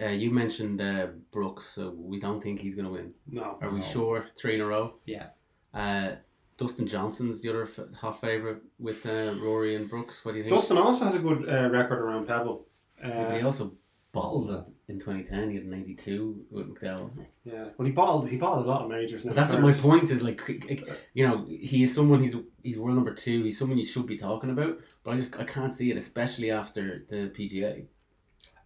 Uh, 0.00 0.06
you 0.08 0.30
mentioned 0.30 0.80
uh, 0.80 1.08
Brooks, 1.32 1.66
so 1.66 1.94
we 1.96 2.18
don't 2.18 2.42
think 2.42 2.60
he's 2.60 2.74
going 2.74 2.86
to 2.86 2.90
win. 2.92 3.12
No. 3.30 3.58
Are 3.60 3.68
we 3.70 3.80
No. 3.80 3.84
sure? 3.84 4.26
Three 4.38 4.54
in 4.54 4.62
a 4.62 4.66
row? 4.66 4.94
Yeah. 5.04 5.26
Uh, 5.74 6.16
Dustin 6.58 6.86
Johnson's 6.86 7.40
the 7.42 7.48
other 7.50 7.62
f- 7.64 7.92
hot 7.96 8.20
favourite 8.20 8.58
with 8.78 9.04
uh, 9.06 9.34
Rory 9.42 9.74
and 9.76 9.88
Brooks. 9.88 10.24
What 10.24 10.32
do 10.32 10.38
you 10.38 10.44
think? 10.44 10.54
Dustin 10.54 10.78
also 10.78 11.04
has 11.06 11.14
a 11.14 11.18
good 11.18 11.48
uh, 11.48 11.68
record 11.70 11.98
around 12.00 12.26
Pebble. 12.26 12.66
Yeah, 13.02 13.34
he 13.34 13.40
Uh, 13.40 13.46
also 13.46 13.72
bottled 14.12 14.50
it 14.50 14.64
in 14.92 14.98
2010. 15.00 15.48
He 15.50 15.56
had 15.56 15.64
an 15.64 15.72
82 15.74 16.44
with 16.50 16.68
McDowell. 16.68 17.10
yeah. 17.44 17.68
Well, 17.76 17.86
he 17.86 17.92
bottled. 17.92 18.28
He 18.28 18.36
bottled 18.36 18.66
a 18.66 18.68
lot 18.68 18.82
of 18.82 18.90
majors. 18.90 19.22
But 19.24 19.34
that's 19.34 19.52
what 19.54 19.62
my 19.62 19.72
point 19.72 20.10
is. 20.10 20.20
Like, 20.22 20.46
like, 20.48 20.88
you 21.14 21.26
know, 21.26 21.46
he 21.48 21.82
is 21.82 21.94
someone. 21.94 22.22
He's 22.22 22.36
he's 22.62 22.78
world 22.78 22.94
number 22.96 23.14
two. 23.14 23.42
He's 23.42 23.58
someone 23.58 23.78
you 23.78 23.86
should 23.86 24.06
be 24.06 24.18
talking 24.18 24.50
about. 24.50 24.78
But 25.02 25.12
I 25.12 25.16
just 25.16 25.34
I 25.38 25.44
can't 25.44 25.72
see 25.72 25.90
it, 25.90 25.96
especially 25.96 26.50
after 26.50 27.04
the 27.08 27.32
PGA. 27.36 27.86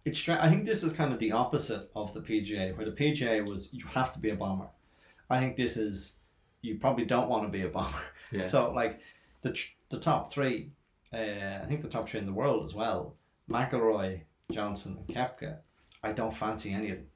It's 0.05 0.19
stra- 0.19 0.43
I 0.43 0.49
think 0.49 0.65
this 0.65 0.83
is 0.83 0.93
kind 0.93 1.11
of 1.13 1.19
the 1.19 1.31
opposite 1.31 1.89
of 1.95 2.13
the 2.13 2.19
PGA, 2.21 2.75
where 2.77 2.85
the 2.85 2.91
PGA 2.91 3.45
was 3.47 3.69
you 3.73 3.85
have 3.87 4.13
to 4.13 4.19
be 4.19 4.29
a 4.29 4.35
bomber. 4.35 4.67
I 5.29 5.39
think 5.39 5.55
this 5.57 5.75
is 5.77 6.16
you 6.67 6.75
probably 6.75 7.05
don't 7.05 7.29
want 7.29 7.43
to 7.43 7.49
be 7.49 7.63
a 7.65 7.69
bomber. 7.69 8.05
Yeah. 8.31 8.47
So 8.47 8.71
like 8.71 8.99
the 9.41 9.51
tr- 9.51 9.75
the 9.89 9.99
top 9.99 10.33
three, 10.33 10.71
uh, 11.13 11.17
I 11.63 11.65
think 11.67 11.81
the 11.81 11.87
top 11.87 12.09
three 12.09 12.19
in 12.19 12.25
the 12.25 12.33
world 12.33 12.65
as 12.65 12.73
well: 12.73 13.15
McIlroy, 13.49 14.21
Johnson, 14.51 14.97
and 14.97 15.15
Koepka. 15.15 15.57
I 16.03 16.11
don't 16.11 16.35
fancy 16.35 16.73
any 16.73 16.91
of 16.91 16.97
them. 16.97 17.07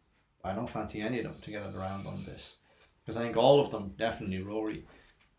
I 0.44 0.54
don't 0.54 0.70
fancy 0.70 1.02
any 1.02 1.20
of 1.20 1.26
them 1.26 1.36
to 1.42 1.52
get 1.52 1.66
it 1.68 1.76
around 1.76 2.08
on 2.08 2.26
this, 2.26 2.58
because 3.02 3.18
I 3.18 3.24
think 3.24 3.38
all 3.38 3.64
of 3.64 3.72
them 3.72 3.94
definitely 3.98 4.42
Rory. 4.42 4.86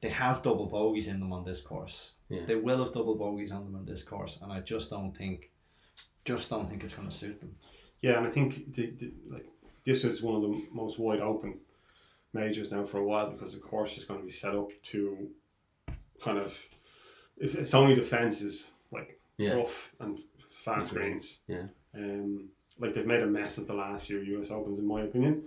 They 0.00 0.10
have 0.10 0.42
double 0.42 0.66
bogeys 0.66 1.08
in 1.08 1.20
them 1.20 1.32
on 1.32 1.44
this 1.44 1.60
course. 1.60 2.12
Yeah. 2.28 2.44
They 2.46 2.56
will 2.56 2.84
have 2.84 2.92
double 2.92 3.14
bogeys 3.14 3.52
on 3.52 3.64
them 3.64 3.76
on 3.76 3.86
this 3.86 4.02
course, 4.02 4.38
and 4.42 4.52
I 4.52 4.60
just 4.60 4.90
don't 4.90 5.16
think, 5.16 5.50
just 6.24 6.50
don't 6.50 6.68
think 6.68 6.82
it's 6.82 6.94
going 6.94 7.08
to 7.08 7.14
suit 7.14 7.40
them. 7.40 7.54
Yeah, 8.00 8.18
and 8.18 8.26
I 8.26 8.30
think 8.30 8.74
the, 8.74 8.90
the, 8.98 9.12
like 9.30 9.46
this 9.84 10.04
is 10.04 10.20
one 10.20 10.34
of 10.36 10.42
the 10.42 10.62
most 10.72 10.98
wide 10.98 11.20
open 11.20 11.60
majors 12.32 12.70
now 12.70 12.84
for 12.84 12.98
a 12.98 13.04
while 13.04 13.30
because 13.30 13.52
the 13.52 13.58
course 13.60 13.96
is 13.98 14.04
going 14.04 14.20
to 14.20 14.26
be 14.26 14.32
set 14.32 14.54
up 14.54 14.68
to 14.82 15.28
kind 16.22 16.38
of 16.38 16.54
it's, 17.38 17.54
it's 17.54 17.74
only 17.74 17.94
the 17.94 18.02
fences 18.02 18.66
like 18.90 19.18
Yeah. 19.38 19.54
rough 19.54 19.92
and 20.00 20.20
fast 20.64 20.92
greens. 20.92 21.38
yeah. 21.48 21.64
Um, 21.94 22.48
like 22.78 22.94
they've 22.94 23.06
made 23.06 23.22
a 23.22 23.26
mess 23.26 23.58
of 23.58 23.66
the 23.66 23.74
last 23.74 24.06
few 24.06 24.20
US 24.20 24.50
Opens 24.50 24.78
in 24.78 24.86
my 24.86 25.02
opinion, 25.02 25.44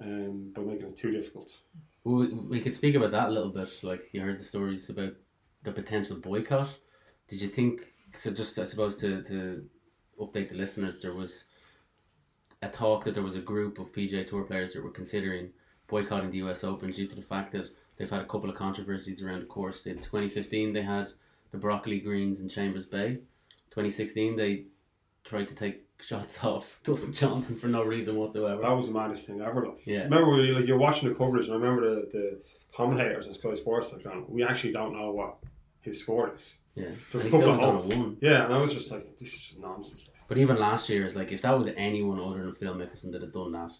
um, 0.00 0.52
by 0.54 0.62
making 0.62 0.86
it 0.88 0.96
too 0.96 1.10
difficult. 1.10 1.56
We, 2.04 2.26
we 2.28 2.60
could 2.60 2.74
speak 2.74 2.94
about 2.94 3.12
that 3.12 3.28
a 3.28 3.32
little 3.32 3.50
bit. 3.52 3.70
Like 3.82 4.02
you 4.12 4.20
heard 4.20 4.38
the 4.38 4.44
stories 4.44 4.90
about 4.90 5.14
the 5.62 5.72
potential 5.72 6.18
boycott. 6.18 6.68
Did 7.28 7.40
you 7.40 7.48
think 7.48 7.82
so? 8.14 8.32
Just 8.32 8.58
I 8.58 8.64
suppose 8.64 8.96
to 8.98 9.22
to 9.22 9.64
update 10.20 10.48
the 10.48 10.56
listeners, 10.56 10.98
there 11.00 11.14
was 11.14 11.44
a 12.62 12.68
talk 12.68 13.04
that 13.04 13.14
there 13.14 13.22
was 13.22 13.36
a 13.36 13.40
group 13.40 13.78
of 13.78 13.92
PGA 13.92 14.26
Tour 14.26 14.42
players 14.44 14.72
that 14.72 14.82
were 14.82 14.90
considering 14.90 15.50
boycotting 15.92 16.30
the 16.30 16.38
US 16.38 16.64
Open 16.64 16.90
due 16.90 17.06
to 17.06 17.14
the 17.14 17.20
fact 17.22 17.52
that 17.52 17.70
they've 17.96 18.08
had 18.08 18.22
a 18.22 18.24
couple 18.24 18.48
of 18.48 18.56
controversies 18.56 19.22
around 19.22 19.40
the 19.40 19.46
course. 19.46 19.84
In 19.86 19.96
2015, 19.98 20.72
they 20.72 20.80
had 20.82 21.10
the 21.50 21.58
broccoli 21.58 22.00
greens 22.00 22.40
in 22.40 22.48
Chambers 22.48 22.86
Bay. 22.86 23.18
2016, 23.70 24.34
they 24.34 24.64
tried 25.22 25.48
to 25.48 25.54
take 25.54 25.82
shots 26.00 26.42
off 26.42 26.80
Dustin 26.82 27.12
Johnson 27.12 27.56
for 27.56 27.66
no 27.68 27.84
reason 27.84 28.16
whatsoever. 28.16 28.62
That 28.62 28.70
was 28.70 28.86
the 28.86 28.92
maddest 28.92 29.26
thing 29.26 29.42
ever. 29.42 29.66
Like, 29.66 29.82
Yeah. 29.84 30.04
remember 30.04 30.30
when 30.30 30.40
you, 30.40 30.54
like 30.54 30.66
you're 30.66 30.78
watching 30.78 31.08
the 31.10 31.14
coverage, 31.14 31.46
and 31.46 31.54
I 31.54 31.58
remember 31.58 31.82
the, 31.94 32.08
the 32.12 32.38
commentators 32.74 33.28
on 33.28 33.34
Sky 33.34 33.54
Sports 33.54 33.92
like, 33.92 34.02
going, 34.02 34.24
"We 34.28 34.42
actually 34.42 34.72
don't 34.72 34.94
know 34.98 35.12
what 35.12 35.36
his 35.82 36.00
score 36.00 36.32
is." 36.34 36.54
Yeah, 36.74 36.86
There's 37.12 37.26
and 37.26 37.34
a 37.34 37.38
couple 37.38 37.78
of 37.80 37.86
one. 37.86 38.16
Yeah, 38.20 38.46
and 38.46 38.54
I 38.54 38.58
was 38.58 38.72
just 38.72 38.90
like, 38.90 39.16
"This 39.18 39.34
is 39.34 39.38
just 39.40 39.58
nonsense." 39.60 40.08
But 40.26 40.38
even 40.38 40.58
last 40.58 40.88
year, 40.88 41.04
it's 41.04 41.14
like 41.14 41.30
if 41.30 41.42
that 41.42 41.56
was 41.56 41.68
anyone 41.76 42.18
other 42.18 42.42
than 42.42 42.54
Phil 42.54 42.74
Mickelson 42.74 43.12
that 43.12 43.20
had 43.20 43.32
done 43.32 43.52
that 43.52 43.72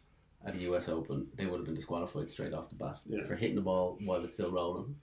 at 0.44 0.54
a 0.54 0.58
US 0.70 0.88
Open, 0.88 1.26
they 1.36 1.46
would 1.46 1.58
have 1.58 1.64
been 1.66 1.74
disqualified 1.74 2.28
straight 2.28 2.52
off 2.52 2.68
the 2.68 2.74
bat 2.76 2.98
Yeah. 3.06 3.24
for 3.24 3.36
hitting 3.36 3.56
the 3.56 3.62
ball 3.62 3.98
while 4.04 4.22
it's 4.24 4.34
still 4.34 4.50
rolling. 4.50 4.96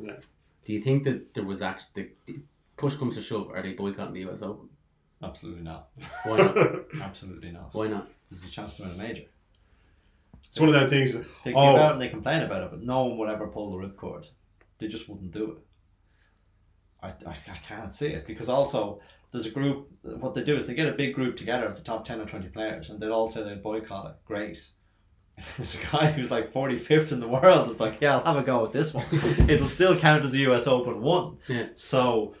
Yeah. 0.00 0.16
Do 0.64 0.72
you 0.72 0.80
think 0.80 1.04
that 1.04 1.34
there 1.34 1.44
was 1.44 1.62
actually 1.62 2.10
the, 2.26 2.38
push 2.76 2.96
comes 2.96 3.16
to 3.16 3.22
shove? 3.22 3.50
Are 3.50 3.62
they 3.62 3.72
boycotting 3.72 4.14
the 4.14 4.28
US 4.30 4.42
Open? 4.42 4.68
Absolutely 5.22 5.62
not. 5.62 5.88
Why 6.24 6.38
not? 6.38 6.56
Absolutely 7.00 7.50
not. 7.50 7.74
Why 7.74 7.88
not? 7.88 8.08
There's 8.30 8.44
a 8.44 8.48
chance 8.48 8.76
to 8.76 8.82
win 8.82 8.92
a 8.92 8.94
major. 8.94 9.24
It's 10.50 10.58
one 10.60 10.68
of 10.68 10.74
them 10.74 10.88
things. 10.88 11.12
They 11.44 11.52
Oh. 11.54 11.72
give 11.72 11.80
out 11.82 11.92
and 11.92 12.00
they 12.00 12.08
complain 12.08 12.42
about 12.42 12.62
it, 12.62 12.70
but 12.70 12.82
no 12.82 13.04
one 13.06 13.18
would 13.18 13.28
ever 13.28 13.48
pull 13.48 13.70
the 13.72 13.86
ripcord. 13.86 14.26
They 14.78 14.86
just 14.88 15.08
wouldn't 15.08 15.32
do 15.32 15.52
it. 15.52 15.58
I, 17.02 17.08
I, 17.28 17.30
I 17.32 17.56
can't 17.66 17.92
see 17.94 18.08
it 18.08 18.26
because 18.26 18.48
also 18.48 19.00
there's 19.32 19.46
a 19.46 19.50
group. 19.50 19.88
What 20.02 20.34
they 20.34 20.42
do 20.42 20.56
is 20.56 20.66
they 20.66 20.74
get 20.74 20.88
a 20.88 20.92
big 20.92 21.14
group 21.14 21.36
together 21.36 21.66
of 21.66 21.76
the 21.76 21.82
top 21.82 22.04
ten 22.04 22.20
or 22.20 22.26
twenty 22.26 22.48
players, 22.48 22.90
and 22.90 23.00
they'd 23.00 23.10
all 23.10 23.28
say 23.28 23.42
they'd 23.42 23.62
boycott 23.62 24.06
it. 24.06 24.16
Great. 24.24 24.60
There's 25.56 25.76
a 25.76 25.78
guy 25.78 26.10
who's 26.10 26.32
like 26.32 26.52
45th 26.52 27.12
in 27.12 27.20
the 27.20 27.28
world 27.28 27.70
is 27.70 27.78
like, 27.78 27.98
yeah, 28.00 28.18
I'll 28.18 28.34
have 28.34 28.42
a 28.42 28.46
go 28.46 28.66
at 28.66 28.72
this 28.72 28.92
one. 28.92 29.04
It'll 29.48 29.68
still 29.68 29.96
count 29.96 30.24
as 30.24 30.34
a 30.34 30.38
US 30.38 30.66
Open 30.66 31.00
one. 31.00 31.36
Yeah. 31.46 31.66
So, 31.76 32.34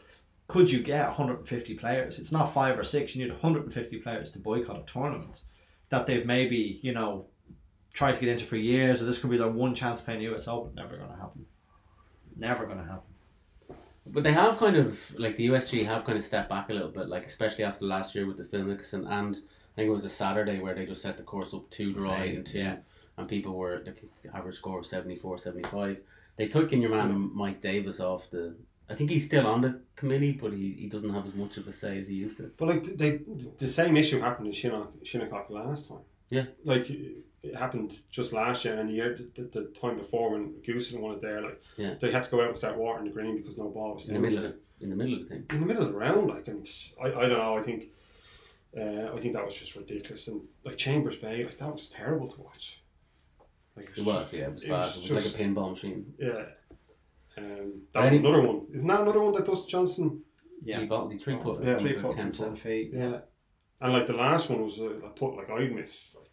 could 0.48 0.70
you 0.70 0.82
get 0.82 1.06
150 1.06 1.74
players? 1.74 2.18
It's 2.18 2.32
not 2.32 2.52
five 2.52 2.78
or 2.78 2.84
six. 2.84 3.14
You 3.14 3.24
need 3.24 3.32
150 3.32 3.98
players 3.98 4.32
to 4.32 4.38
boycott 4.38 4.88
a 4.88 4.92
tournament 4.92 5.42
that 5.90 6.06
they've 6.06 6.26
maybe, 6.26 6.80
you 6.82 6.92
know, 6.92 7.26
tried 7.92 8.12
to 8.12 8.20
get 8.20 8.30
into 8.30 8.46
for 8.46 8.56
years, 8.56 9.00
or 9.00 9.04
this 9.04 9.18
could 9.18 9.30
be 9.30 9.38
their 9.38 9.48
one 9.48 9.74
chance 9.74 10.00
to 10.00 10.04
playing 10.04 10.20
the 10.20 10.34
US 10.34 10.48
Open. 10.48 10.74
Never 10.74 10.96
going 10.96 11.10
to 11.10 11.16
happen. 11.16 11.46
Never 12.36 12.66
going 12.66 12.78
to 12.78 12.84
happen. 12.84 13.07
But 14.12 14.22
they 14.24 14.32
have 14.32 14.58
kind 14.58 14.76
of 14.76 15.14
like 15.18 15.36
the 15.36 15.48
USG 15.48 15.84
have 15.86 16.04
kind 16.04 16.18
of 16.18 16.24
stepped 16.24 16.48
back 16.48 16.70
a 16.70 16.72
little 16.72 16.90
bit, 16.90 17.08
like 17.08 17.26
especially 17.26 17.64
after 17.64 17.84
last 17.84 18.14
year 18.14 18.26
with 18.26 18.36
the 18.36 18.44
Phil 18.44 18.70
and, 18.70 18.80
and 19.06 19.36
I 19.36 19.82
think 19.82 19.88
it 19.88 19.92
was 19.92 20.02
the 20.02 20.08
Saturday 20.08 20.60
where 20.60 20.74
they 20.74 20.86
just 20.86 21.02
set 21.02 21.16
the 21.16 21.22
course 21.22 21.54
up 21.54 21.68
too 21.70 21.92
dry 21.92 22.26
Same, 22.26 22.36
and 22.36 22.46
too, 22.46 22.58
yeah. 22.58 22.76
and 23.16 23.28
people 23.28 23.54
were 23.54 23.82
like 23.86 24.02
the 24.22 24.36
average 24.36 24.56
score 24.56 24.80
of 24.80 24.86
74, 24.86 25.38
75. 25.38 25.98
They've 26.36 26.50
taken 26.50 26.80
your 26.80 26.90
man 26.90 27.30
Mike 27.34 27.60
Davis 27.60 28.00
off 28.00 28.30
the. 28.30 28.56
I 28.90 28.94
think 28.94 29.10
he's 29.10 29.26
still 29.26 29.46
on 29.46 29.60
the 29.60 29.80
committee, 29.96 30.32
but 30.32 30.52
he, 30.52 30.72
he 30.78 30.88
doesn't 30.88 31.12
have 31.12 31.26
as 31.26 31.34
much 31.34 31.58
of 31.58 31.68
a 31.68 31.72
say 31.72 31.98
as 31.98 32.08
he 32.08 32.14
used 32.14 32.38
to. 32.38 32.50
But 32.56 32.68
like 32.68 32.96
they, 32.96 33.20
the 33.58 33.70
same 33.70 33.96
issue 33.96 34.20
happened 34.20 34.48
in 34.48 34.54
Shinnecock, 34.54 34.92
Shinnecock 35.04 35.50
last 35.50 35.88
time. 35.88 35.98
Yeah. 36.30 36.46
Like 36.64 36.90
it 37.42 37.54
happened 37.56 37.92
just 38.10 38.32
last 38.32 38.64
year 38.64 38.78
and 38.78 38.88
the 38.88 38.94
year 38.94 39.16
the, 39.16 39.42
the, 39.42 39.60
the 39.60 39.66
time 39.80 39.96
before 39.96 40.32
when 40.32 40.54
Goosen 40.66 41.00
won 41.00 41.14
it 41.14 41.22
there. 41.22 41.40
Like 41.40 41.60
Yeah. 41.76 41.94
they 42.00 42.10
had 42.10 42.24
to 42.24 42.30
go 42.30 42.40
out 42.42 42.48
and 42.48 42.56
start 42.58 42.76
watering 42.76 43.04
the 43.06 43.12
green 43.12 43.36
because 43.36 43.56
no 43.56 43.68
ball 43.68 43.94
was 43.94 44.08
In 44.08 44.14
the 44.14 44.20
middle 44.20 44.38
of 44.38 44.44
the, 44.44 44.58
in 44.84 44.90
the 44.90 44.96
middle 44.96 45.14
of 45.14 45.20
the 45.20 45.26
thing. 45.26 45.44
in 45.50 45.60
the 45.60 45.66
middle 45.66 45.84
of 45.84 45.92
the 45.92 45.98
round. 45.98 46.28
Like 46.28 46.48
and 46.48 46.66
I, 47.02 47.06
I 47.06 47.10
don't 47.28 47.38
know. 47.38 47.56
I 47.58 47.62
think 47.62 47.84
Uh, 48.76 49.12
I 49.14 49.20
think 49.20 49.32
that 49.34 49.44
was 49.46 49.54
just 49.54 49.74
ridiculous, 49.76 50.28
and 50.28 50.42
like 50.64 50.76
Chambers 50.76 51.16
Bay, 51.16 51.44
like 51.44 51.58
that 51.58 51.72
was 51.72 51.88
terrible 51.88 52.28
to 52.28 52.40
watch. 52.42 52.82
Like 53.76 53.88
It 53.96 54.04
was, 54.04 54.16
just- 54.16 54.32
yeah, 54.34 54.46
it 54.48 54.52
was 54.52 54.62
it 54.64 54.68
bad. 54.68 54.86
was 54.86 54.96
It 54.96 55.12
was 55.14 55.24
like 55.24 55.34
a 55.34 55.38
pinball 55.38 55.70
machine. 55.70 56.12
Yeah. 56.18 56.44
Um, 57.38 57.82
that 57.94 58.02
was 58.12 58.18
another 58.20 58.42
one. 58.42 58.66
Isn't 58.74 58.86
that 58.88 59.00
another 59.00 59.20
one 59.22 59.32
that 59.34 59.46
Dustin 59.46 59.68
Johnson? 59.70 60.22
Yeah. 60.62 60.80
He 60.80 60.86
bought 60.86 61.08
the 61.08 61.18
three 61.18 61.36
put 61.36 61.62
Yeah, 61.64 61.78
Three 61.78 61.96
about 61.96 62.12
10 62.16 62.32
ten 62.32 62.56
feet. 62.56 62.90
Yeah. 62.92 63.20
And 63.80 63.92
like 63.92 64.06
the 64.08 64.12
last 64.14 64.50
one 64.50 64.64
was 64.64 64.78
a, 64.80 64.86
I 65.06 65.08
put 65.16 65.36
like 65.36 65.48
I'd 65.50 65.72
miss. 65.72 66.14
Like, 66.16 66.24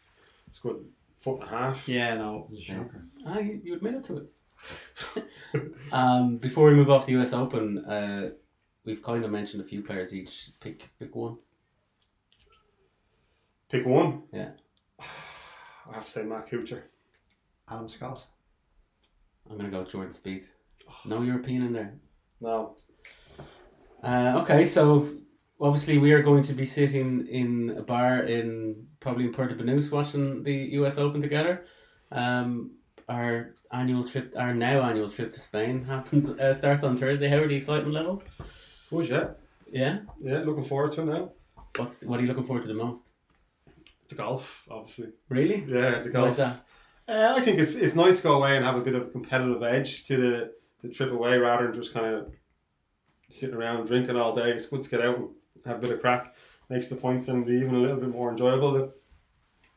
it's 0.47 0.59
good 0.59 0.83
foot 1.25 1.41
and 1.41 1.43
a 1.43 1.47
half. 1.47 1.88
Yeah, 1.89 2.15
no, 2.15 2.45
it 2.45 2.51
was 2.51 2.59
a 2.59 2.63
Yeah. 2.71 2.83
Ah, 3.25 3.39
you, 3.39 3.59
you 3.63 3.73
admitted 3.73 4.03
to 4.05 4.17
it. 4.17 5.65
um, 5.91 6.38
before 6.38 6.69
we 6.69 6.75
move 6.75 6.89
off 6.89 7.07
the 7.07 7.17
US 7.19 7.33
Open, 7.33 7.79
uh, 7.79 8.29
we've 8.85 9.01
kind 9.01 9.25
of 9.25 9.31
mentioned 9.31 9.63
a 9.63 9.65
few 9.65 9.81
players 9.81 10.13
each. 10.13 10.51
Pick 10.59 10.88
pick 10.99 11.15
one. 11.15 11.38
Pick 13.69 13.85
one. 13.85 14.23
Yeah. 14.31 14.51
I 14.99 15.95
have 15.95 16.05
to 16.05 16.11
say 16.11 16.23
Matt 16.23 16.47
Kuchar. 16.49 16.83
Adam 17.67 17.89
Scott. 17.89 18.23
I'm 19.49 19.57
gonna 19.57 19.69
go 19.69 19.83
Jordan 19.83 20.13
Spieth. 20.13 20.45
No 21.05 21.23
European 21.23 21.63
in 21.63 21.73
there. 21.73 21.93
No. 22.39 22.75
Uh, 24.03 24.41
okay, 24.41 24.63
so 24.63 25.09
obviously 25.59 25.97
we 25.97 26.11
are 26.11 26.21
going 26.21 26.43
to 26.43 26.53
be 26.53 26.65
sitting 26.65 27.27
in 27.27 27.75
a 27.77 27.83
bar 27.83 28.19
in 28.19 28.87
probably 28.99 29.25
in 29.25 29.33
Puerto 29.33 29.55
Banús 29.55 29.91
watching 29.91 30.43
the 30.43 30.53
US 30.79 30.97
Open 30.97 31.21
together. 31.21 31.65
Um, 32.11 32.71
our 33.07 33.53
annual 33.71 34.03
trip, 34.03 34.33
our 34.37 34.53
now 34.53 34.81
annual 34.81 35.09
trip 35.09 35.31
to 35.31 35.39
Spain 35.39 35.83
happens 35.87 36.29
uh, 36.29 36.53
starts 36.53 36.83
on 36.83 36.97
Thursday. 36.97 37.27
How 37.27 37.37
are 37.37 37.47
the 37.47 37.55
excitement 37.55 37.93
levels? 37.93 38.25
Good, 38.89 39.09
yeah. 39.09 39.27
Yeah. 39.71 39.99
Yeah, 40.21 40.39
looking 40.39 40.63
forward 40.63 40.93
to 40.93 41.01
it 41.01 41.05
now. 41.05 41.31
What's 41.77 42.03
what 42.03 42.19
are 42.19 42.23
you 42.23 42.29
looking 42.29 42.43
forward 42.43 42.63
to 42.63 42.67
the 42.67 42.73
most? 42.73 43.11
The 44.07 44.15
golf, 44.15 44.63
obviously. 44.69 45.09
Really? 45.29 45.65
Yeah, 45.67 46.01
is 46.01 46.11
golf. 46.11 46.37
that? 46.37 46.65
Uh, 47.07 47.33
I 47.35 47.41
think 47.41 47.59
it's 47.59 47.75
it's 47.75 47.95
nice 47.95 48.17
to 48.17 48.23
go 48.23 48.33
away 48.35 48.55
and 48.55 48.65
have 48.65 48.75
a 48.75 48.81
bit 48.81 48.95
of 48.95 49.03
a 49.03 49.11
competitive 49.11 49.61
edge 49.63 50.05
to 50.05 50.17
the, 50.17 50.51
the 50.81 50.93
trip 50.93 51.11
away 51.11 51.37
rather 51.37 51.65
than 51.65 51.75
just 51.75 51.93
kind 51.93 52.13
of 52.15 52.31
sitting 53.29 53.55
around 53.55 53.87
drinking 53.87 54.15
all 54.15 54.35
day. 54.35 54.51
It's 54.51 54.67
good 54.67 54.83
to 54.83 54.89
get 54.89 55.01
out 55.01 55.17
and 55.17 55.29
have 55.65 55.78
a 55.78 55.80
bit 55.80 55.91
of 55.91 56.01
crack. 56.01 56.34
Makes 56.69 56.88
the 56.88 56.95
points 56.95 57.28
and 57.28 57.47
even 57.47 57.75
a 57.75 57.80
little 57.80 57.97
bit 57.97 58.10
more 58.10 58.32
enjoyable. 58.32 58.91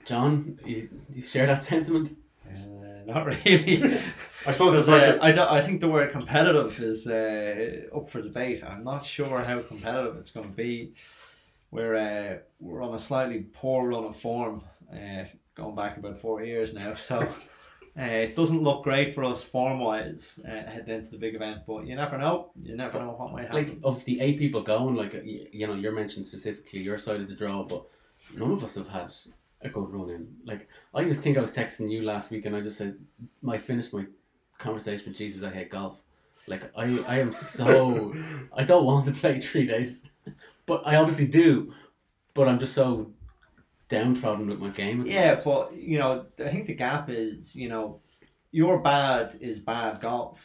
John, 0.04 0.58
you, 0.64 0.88
do 1.10 1.18
you 1.18 1.22
share 1.24 1.46
that 1.46 1.62
sentiment? 1.62 2.16
Uh, 2.46 3.02
not 3.06 3.26
really. 3.26 4.00
I 4.46 4.52
suppose 4.52 4.78
it's 4.78 4.88
like 4.88 5.02
uh, 5.02 5.12
the- 5.16 5.24
I, 5.24 5.32
don't- 5.32 5.50
I 5.50 5.60
think 5.60 5.80
the 5.80 5.88
word 5.88 6.12
competitive 6.12 6.80
is 6.80 7.06
uh, 7.06 7.94
up 7.94 8.08
for 8.10 8.22
debate. 8.22 8.64
I'm 8.64 8.84
not 8.84 9.04
sure 9.04 9.42
how 9.44 9.60
competitive 9.60 10.16
it's 10.16 10.30
going 10.30 10.48
to 10.48 10.54
be. 10.56 10.94
We're 11.70 11.96
uh, 11.96 12.38
we're 12.60 12.82
on 12.82 12.94
a 12.94 13.00
slightly 13.00 13.44
poor 13.52 13.86
run 13.88 14.04
of 14.04 14.16
form, 14.18 14.62
uh, 14.90 15.24
going 15.54 15.74
back 15.76 15.98
about 15.98 16.18
four 16.18 16.42
years 16.42 16.72
now. 16.72 16.94
So 16.94 17.18
it 18.06 18.36
doesn't 18.36 18.62
look 18.62 18.84
great 18.84 19.14
for 19.14 19.24
us 19.24 19.42
form 19.42 19.80
wise 19.80 20.38
uh, 20.44 20.48
heading 20.48 20.94
into 20.94 21.10
the 21.10 21.18
big 21.18 21.34
event. 21.34 21.62
But 21.66 21.86
you 21.86 21.96
never 21.96 22.16
know. 22.16 22.52
You 22.62 22.76
never 22.76 23.00
know 23.00 23.10
what 23.10 23.32
might 23.32 23.48
happen. 23.48 23.56
Like 23.56 23.78
of 23.82 24.04
the 24.04 24.20
eight 24.20 24.38
people 24.38 24.62
going, 24.62 24.94
like 24.94 25.14
uh, 25.14 25.22
you, 25.24 25.46
you 25.52 25.66
know, 25.66 25.74
you're 25.74 25.92
mentioned 25.92 26.26
specifically 26.26 26.80
your 26.80 26.98
side 26.98 27.20
of 27.20 27.28
the 27.28 27.34
draw, 27.34 27.64
but 27.64 27.84
none 28.34 28.52
of 28.52 28.62
us 28.62 28.76
have 28.76 28.88
had 28.88 29.12
a 29.62 29.68
good 29.68 29.90
run 29.90 30.10
in. 30.10 30.28
Like 30.44 30.68
I 30.94 31.04
just 31.04 31.22
think 31.22 31.36
I 31.36 31.40
was 31.40 31.50
texting 31.50 31.90
you 31.90 32.02
last 32.02 32.30
week, 32.30 32.46
and 32.46 32.54
I 32.54 32.60
just 32.60 32.78
said, 32.78 32.96
"I 33.48 33.58
finished 33.58 33.92
my 33.92 34.06
conversation 34.58 35.06
with 35.08 35.16
Jesus. 35.16 35.42
I 35.42 35.50
hate 35.50 35.70
golf. 35.70 36.00
Like 36.46 36.70
I, 36.76 37.02
I 37.06 37.18
am 37.18 37.32
so 37.32 38.14
I 38.52 38.64
don't 38.64 38.84
want 38.84 39.06
to 39.06 39.12
play 39.12 39.40
three 39.40 39.66
days, 39.66 40.08
but 40.66 40.86
I 40.86 40.96
obviously 40.96 41.26
do. 41.26 41.74
But 42.34 42.48
I'm 42.48 42.60
just 42.60 42.74
so 42.74 43.10
downtrodden 43.88 44.46
with 44.46 44.58
my 44.58 44.68
game. 44.68 45.00
at 45.02 45.06
Yeah, 45.06 45.40
but 45.44 45.74
you 45.76 45.98
know, 45.98 46.26
I 46.38 46.50
think 46.50 46.66
the 46.66 46.74
gap 46.74 47.08
is, 47.10 47.56
you 47.56 47.68
know, 47.68 48.00
your 48.50 48.80
bad 48.80 49.38
is 49.40 49.58
bad 49.58 50.00
golf. 50.00 50.38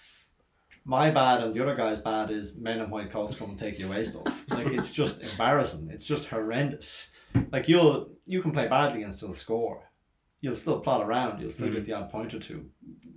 My 0.86 1.12
bad 1.12 1.42
and 1.42 1.54
the 1.54 1.62
other 1.62 1.76
guy's 1.76 2.02
bad 2.02 2.30
is 2.30 2.58
men 2.58 2.80
in 2.80 2.90
white 2.90 3.12
coats 3.12 3.38
come 3.38 3.52
and 3.52 3.60
take 3.60 3.80
you 3.80 3.88
away 3.88 4.04
stuff. 4.04 4.28
Like 4.50 4.68
it's 4.68 4.92
just 4.92 5.22
embarrassing. 5.32 5.90
It's 5.92 6.06
just 6.06 6.26
horrendous. 6.26 7.10
Like 7.52 7.68
you'll 7.68 8.10
you 8.26 8.42
can 8.42 8.52
play 8.52 8.68
badly 8.68 9.04
and 9.04 9.16
still 9.16 9.36
score. 9.36 9.90
You'll 10.42 10.58
still 10.58 10.82
plot 10.82 11.02
around. 11.02 11.42
You'll 11.42 11.52
still 11.54 11.72
get 11.72 11.86
the 11.86 11.94
odd 11.94 12.12
point 12.12 12.34
or 12.34 12.40
two. 12.40 12.70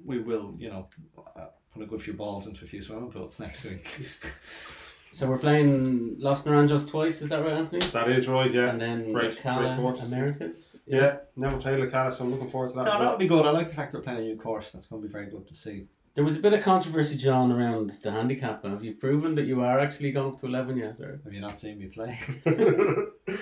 We 0.04 0.20
will, 0.20 0.54
you 0.58 0.68
know, 0.68 0.88
uh, 1.18 1.46
put 1.74 1.82
a 1.82 1.86
good 1.86 2.00
few 2.00 2.12
balls 2.12 2.46
into 2.46 2.64
a 2.64 2.68
few 2.68 2.80
swimming 2.80 3.10
pools 3.10 3.40
next 3.40 3.64
week. 3.64 3.88
So 5.16 5.26
we're 5.26 5.38
playing 5.38 6.16
Los 6.18 6.42
Naranjos 6.42 6.86
twice. 6.86 7.22
Is 7.22 7.30
that 7.30 7.40
right, 7.42 7.54
Anthony? 7.54 7.86
that 7.86 8.10
is 8.10 8.28
right, 8.28 8.52
yeah. 8.52 8.68
And 8.68 8.78
then 8.78 9.14
Great- 9.14 9.40
Cala 9.40 9.68
great 9.68 9.76
course. 9.78 10.02
Americas. 10.02 10.78
Yeah, 10.86 11.16
never 11.36 11.56
played 11.56 11.78
Licata, 11.78 12.12
so 12.12 12.24
I'm 12.24 12.32
looking 12.32 12.50
forward 12.50 12.68
to 12.68 12.74
that. 12.74 12.82
no, 12.84 12.90
as 12.90 12.92
well. 12.92 13.00
that'll 13.00 13.18
be 13.18 13.26
good. 13.26 13.46
I 13.46 13.50
like 13.50 13.70
the 13.70 13.74
fact 13.74 13.92
they're 13.92 14.02
playing 14.02 14.18
a 14.18 14.22
new 14.24 14.36
course. 14.36 14.72
That's 14.72 14.88
going 14.88 15.00
to 15.00 15.08
be 15.08 15.10
very 15.10 15.30
good 15.30 15.46
to 15.48 15.54
see. 15.54 15.86
There 16.16 16.22
was 16.22 16.36
a 16.36 16.40
bit 16.40 16.52
of 16.52 16.62
controversy, 16.62 17.16
John, 17.16 17.50
around 17.50 17.92
the 18.02 18.10
handicap. 18.10 18.62
Have 18.66 18.84
you 18.84 18.94
proven 18.94 19.34
that 19.36 19.44
you 19.44 19.62
are 19.62 19.78
actually 19.78 20.12
going 20.12 20.34
up 20.34 20.40
to 20.40 20.46
eleven 20.46 20.76
yet? 20.76 21.00
Or 21.00 21.18
Have 21.24 21.32
you 21.32 21.40
not 21.40 21.62
seen 21.62 21.78
me 21.78 21.86
play? 21.86 22.18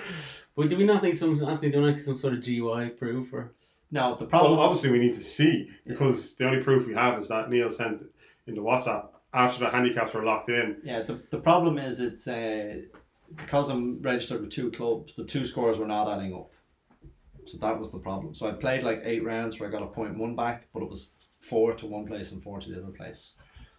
But 0.55 0.69
do 0.69 0.77
we 0.77 0.85
not 0.85 1.03
need 1.03 1.17
some 1.17 1.31
Anthony? 1.43 1.71
Do 1.73 1.79
we 1.79 1.87
not 1.87 1.95
need 1.95 2.01
some 2.05 2.17
sort 2.17 2.35
of 2.35 2.45
GUI 2.45 2.91
proof 2.91 3.33
or? 3.33 3.53
no, 3.91 4.15
the 4.15 4.25
problem. 4.27 4.53
well, 4.53 4.61
obviously 4.61 4.91
we 4.91 4.99
need 4.99 5.15
to 5.15 5.23
see 5.25 5.69
because 5.85 6.35
the 6.35 6.45
only 6.47 6.63
proof 6.63 6.87
we 6.87 6.93
have 6.93 7.19
is 7.19 7.27
that 7.27 7.49
Neil 7.49 7.69
sent 7.69 8.01
in 8.47 8.55
the 8.55 8.61
WhatsApp 8.61 9.09
after 9.35 9.65
the 9.65 9.69
handicaps 9.69 10.13
were 10.13 10.23
locked 10.23 10.49
in. 10.49 10.77
Yeah, 10.83 11.03
the, 11.03 11.21
the 11.29 11.37
problem 11.37 11.77
is 11.77 11.99
it's 11.99 12.27
uh, 12.27 12.77
because 13.35 13.69
I'm 13.69 14.01
registered 14.01 14.41
with 14.41 14.51
two 14.51 14.71
clubs, 14.71 15.13
the 15.15 15.25
two 15.25 15.45
scores 15.45 15.77
were 15.77 15.87
not 15.87 16.11
adding 16.11 16.33
up. 16.33 16.51
So 17.47 17.57
that 17.59 17.79
was 17.79 17.91
the 17.91 17.99
problem. 17.99 18.33
So 18.33 18.47
I 18.47 18.53
played 18.53 18.83
like 18.83 19.01
eight 19.03 19.23
rounds 19.23 19.59
where 19.59 19.69
I 19.69 19.71
got 19.71 19.83
a 19.83 19.87
point 19.87 20.17
one 20.17 20.35
back, 20.35 20.67
but 20.73 20.81
it 20.81 20.89
was 20.89 21.09
four 21.39 21.73
to 21.75 21.85
one 21.85 22.07
place 22.07 22.31
and 22.31 22.41
four 22.41 22.59
to 22.59 22.69
the 22.69 22.81
other 22.81 22.91
place. 22.91 23.33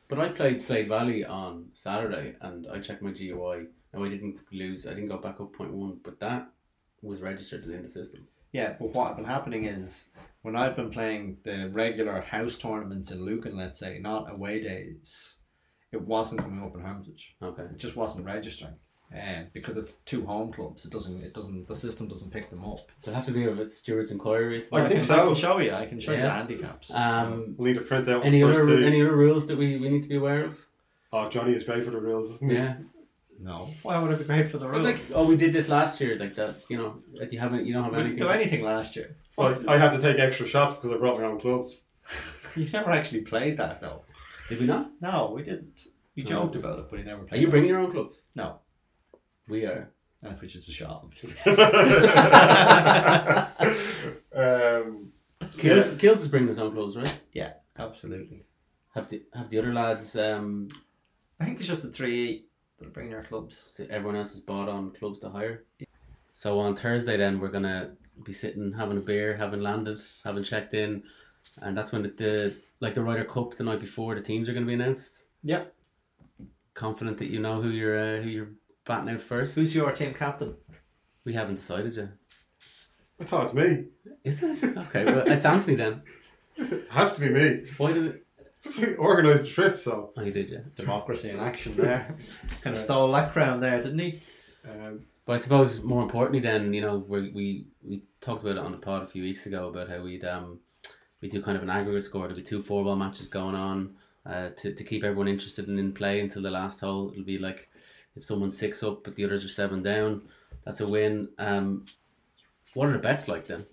But 0.09 0.21
I 0.21 0.29
played 0.29 0.63
Slade 0.63 0.89
Valley 0.89 1.25
on 1.25 1.67
Saturday, 1.73 2.37
and 2.41 2.69
I 2.73 2.79
checked 2.79 3.03
my 3.03 3.11
GUI. 3.11 3.67
Now 3.93 4.05
I 4.05 4.09
didn't 4.09 4.39
lose. 4.53 4.87
I 4.87 4.91
didn't 4.91 5.09
go 5.09 5.19
back 5.19 5.41
up 5.41 5.53
point 5.53 5.73
one, 5.73 5.99
but 6.05 6.21
that 6.21 6.49
was 7.03 7.21
registered 7.21 7.65
in 7.65 7.83
the 7.83 7.91
system. 7.91 8.29
Yeah, 8.53 8.75
but 8.79 8.93
what 8.93 9.09
had 9.09 9.17
been 9.17 9.25
happening 9.25 9.65
is 9.65 10.07
when 10.43 10.55
I'd 10.55 10.77
been 10.77 10.91
playing 10.91 11.39
the 11.43 11.69
regular 11.71 12.21
house 12.21 12.57
tournaments 12.57 13.11
in 13.11 13.25
Lucan, 13.25 13.57
let's 13.57 13.81
say, 13.81 13.99
not 13.99 14.33
away 14.33 14.63
days, 14.63 15.36
it 15.97 16.03
wasn't 16.03 16.41
coming 16.43 16.63
up 16.63 16.75
in 16.75 16.81
Hermitage. 16.81 17.35
Okay. 17.43 17.63
It 17.63 17.79
just 17.79 17.97
wasn't 17.97 18.25
registering. 18.27 18.75
Um, 19.15 19.47
because 19.53 19.77
it's 19.77 19.99
two 19.99 20.27
home 20.27 20.53
clubs, 20.53 20.85
it 20.85 20.91
doesn't. 20.91 21.23
It 21.23 21.33
doesn't. 21.33 21.69
The 21.69 21.77
system 21.77 22.09
doesn't 22.09 22.33
pick 22.33 22.51
them 22.51 22.65
up. 22.65 22.79
So 23.03 23.11
it'll 23.11 23.15
have 23.15 23.27
to 23.27 23.33
be 23.33 23.45
of 23.45 23.61
its 23.61 23.77
stewards 23.77 24.11
inquiry. 24.11 24.57
I 24.57 24.59
suppose. 24.59 24.89
think 24.89 25.05
so. 25.05 25.15
I 25.23 25.25
can 25.27 25.35
show 25.37 25.59
you. 25.59 25.73
I 25.73 25.87
can 25.87 26.01
show 26.01 26.11
you 26.13 26.23
the 26.23 26.31
handicaps. 26.31 26.91
Um, 26.93 27.55
We'll 27.57 27.69
need 27.69 27.79
to 27.79 27.85
print 27.85 28.09
out 28.09 28.25
any 28.27 28.43
other 28.43 28.67
two. 28.67 28.85
any 28.85 29.01
other 29.01 29.15
rules 29.15 29.47
that 29.47 29.57
we, 29.57 29.79
we 29.79 29.89
need 29.91 30.03
to 30.03 30.09
be 30.09 30.17
aware 30.17 30.45
of? 30.47 30.59
Oh, 31.13 31.29
Johnny 31.31 31.53
is 31.53 31.63
great 31.63 31.85
for 31.85 31.93
the 31.93 32.01
rules, 32.01 32.35
isn't 32.35 32.51
he? 32.51 32.57
Yeah. 32.57 32.75
No. 33.41 33.69
Why 33.85 33.97
would 34.03 34.13
I 34.13 34.17
be 34.17 34.25
great 34.25 34.51
for 34.51 34.59
the 34.59 34.67
It's 34.71 34.73
rules? 34.73 34.85
like 34.85 35.01
oh 35.15 35.29
we 35.29 35.37
did 35.37 35.53
this 35.53 35.69
last 35.69 36.01
year 36.01 36.19
like 36.19 36.35
that. 36.35 36.57
You 36.69 36.79
know, 36.79 36.97
that 37.21 37.33
you 37.33 37.39
haven't 37.39 37.65
you 37.65 37.75
don't 37.75 37.85
have 37.85 37.93
we 37.93 37.99
didn't 37.99 38.13
anything. 38.19 38.27
do 38.27 38.31
anything 38.41 38.63
last 38.65 38.97
year. 38.97 39.15
Well, 39.39 39.57
I 39.69 39.79
had 39.79 39.91
to 39.93 40.01
take 40.03 40.19
extra 40.19 40.49
shots 40.49 40.75
because 40.75 40.91
I 40.91 40.97
brought 40.97 41.21
my 41.21 41.27
own 41.27 41.39
clubs. 41.41 41.83
You 42.57 42.67
never 42.71 42.91
actually 42.91 43.21
played 43.21 43.59
that 43.59 43.83
though. 43.83 44.01
Did 44.49 44.61
we 44.61 44.67
not? 44.67 44.91
No, 45.01 45.33
we 45.35 45.43
didn't. 45.43 45.89
We 46.15 46.23
No. 46.23 46.29
joked 46.31 46.57
about 46.57 46.79
it, 46.79 46.87
but 46.91 46.99
he 46.99 47.05
never 47.05 47.23
Are 47.23 47.25
played. 47.27 47.41
you 47.41 47.47
that. 47.47 47.51
bringing 47.51 47.69
your 47.71 47.81
own 47.81 47.91
clubs? 47.91 48.23
No, 48.35 48.61
We 49.49 49.65
are. 49.67 49.91
uh, 50.25 50.31
which 50.41 50.57
is 50.57 50.69
a 50.69 50.73
shot, 50.73 51.03
obviously. 51.05 51.35
um, 54.37 55.13
Kills 55.59 55.95
Kills 55.97 56.21
is 56.23 56.29
bringing 56.29 56.49
his 56.49 56.59
own 56.59 56.73
clubs, 56.73 56.97
right? 56.97 57.21
Yeah, 57.33 57.53
absolutely. 57.79 58.45
Have 58.95 59.09
the 59.09 59.23
have 59.35 59.51
the 59.51 59.59
other 59.59 59.73
lads? 59.75 60.17
Um, 60.17 60.69
I 61.41 61.45
think 61.45 61.59
it's 61.61 61.69
just 61.69 61.83
the 61.83 61.91
three 61.91 62.47
that 62.79 62.87
are 62.89 62.91
bringing 62.91 63.13
their 63.13 63.23
clubs. 63.25 63.67
so 63.71 63.87
everyone 63.91 64.17
else 64.17 64.31
has 64.31 64.41
bought 64.41 64.69
on 64.69 64.93
clubs 64.93 65.19
to 65.21 65.29
hire. 65.31 65.65
So 66.33 66.59
on 66.59 66.77
Thursday, 66.77 67.17
then 67.17 67.41
we're 67.41 67.49
gonna 67.51 67.93
be 68.25 68.33
sitting 68.33 68.73
having 68.73 68.97
a 68.99 69.01
beer, 69.01 69.37
having 69.37 69.61
landed, 69.61 70.01
having 70.25 70.43
checked 70.43 70.75
in, 70.75 71.03
and 71.63 71.77
that's 71.77 71.93
when 71.93 72.03
the, 72.03 72.09
the 72.09 72.55
like 72.81 72.95
the 72.95 73.03
Ryder 73.03 73.25
Cup 73.25 73.55
the 73.57 73.65
night 73.65 73.81
before 73.81 74.15
the 74.15 74.21
teams 74.21 74.49
are 74.49 74.55
gonna 74.55 74.67
be 74.67 74.75
announced. 74.75 75.25
Yeah. 75.43 75.65
Confident 76.75 77.19
that 77.19 77.31
you 77.31 77.41
know 77.41 77.61
who 77.63 77.71
you're 77.71 77.99
uh, 77.99 78.21
who 78.23 78.29
you're 78.29 78.51
batting 78.85 79.09
out 79.15 79.21
first. 79.23 79.55
Who's 79.55 79.75
your 79.75 79.93
team 79.93 80.13
captain? 80.15 80.55
We 81.25 81.33
haven't 81.33 81.57
decided 81.57 81.97
yet. 81.97 82.09
I 83.21 83.25
thought 83.25 83.45
it's 83.47 83.55
me. 83.55 83.85
Is 84.25 84.43
it 84.43 84.63
okay? 84.77 85.05
Well, 85.07 85.25
it's 85.27 85.47
Anthony 85.47 85.77
then. 85.77 86.03
It 86.57 86.87
has 86.91 87.15
to 87.15 87.21
be 87.21 87.31
me. 87.31 87.65
Why 87.79 87.93
does 87.93 88.05
it? 88.05 88.27
Because 88.63 88.97
organised 88.99 89.45
the 89.45 89.49
trip, 89.51 89.79
so. 89.79 90.13
Oh, 90.17 90.23
you 90.23 90.33
did, 90.33 90.51
yeah. 90.51 90.59
Democracy 90.75 91.31
in 91.31 91.39
action 91.41 91.75
there. 91.77 92.17
kind 92.63 92.77
of 92.77 92.83
stole 92.83 93.11
that 93.13 93.33
crown 93.33 93.61
there, 93.61 93.81
didn't 93.83 93.99
he? 93.99 94.21
Um, 94.69 95.07
But 95.25 95.35
I 95.35 95.37
suppose 95.37 95.83
more 95.83 96.03
importantly, 96.03 96.41
then 96.41 96.75
you 96.75 96.81
know 96.83 96.99
we 96.99 97.31
we 97.31 97.67
we 97.83 98.03
talked 98.21 98.43
about 98.43 98.57
it 98.57 98.65
on 98.65 98.73
the 98.73 98.79
pod 98.79 99.03
a 99.03 99.07
few 99.07 99.23
weeks 99.23 99.47
ago 99.47 99.69
about 99.69 99.89
how 99.89 100.03
we'd 100.03 100.25
um 100.25 100.61
we 101.21 101.29
do 101.29 101.43
kind 101.43 101.57
of 101.57 101.63
an 101.63 101.71
aggregate 101.71 102.05
score. 102.05 102.23
There'll 102.23 102.37
be 102.37 102.43
two 102.43 102.61
four 102.61 102.85
ball 102.85 102.97
matches 102.97 103.27
going 103.27 103.55
on 103.55 103.95
uh, 104.25 104.51
to 104.51 104.73
to 104.73 104.85
keep 104.85 105.05
everyone 105.05 105.29
interested 105.29 105.69
and 105.69 105.79
in 105.79 105.93
play 105.93 106.21
until 106.21 106.43
the 106.43 106.51
last 106.51 106.81
hole. 106.81 107.11
It'll 107.13 107.25
be 107.25 107.39
like 107.39 107.69
if 108.17 108.25
someone's 108.25 108.59
six 108.59 108.83
up 108.83 109.05
but 109.05 109.15
the 109.15 109.25
others 109.25 109.45
are 109.45 109.49
seven 109.49 109.83
down, 109.83 110.23
That's 110.65 110.81
a 110.81 110.87
win. 110.87 111.29
Um, 111.39 111.87
what 112.75 112.89
are 112.89 112.93
the 112.93 112.99
bets 112.99 113.29
like 113.29 113.47
then? 113.47 113.65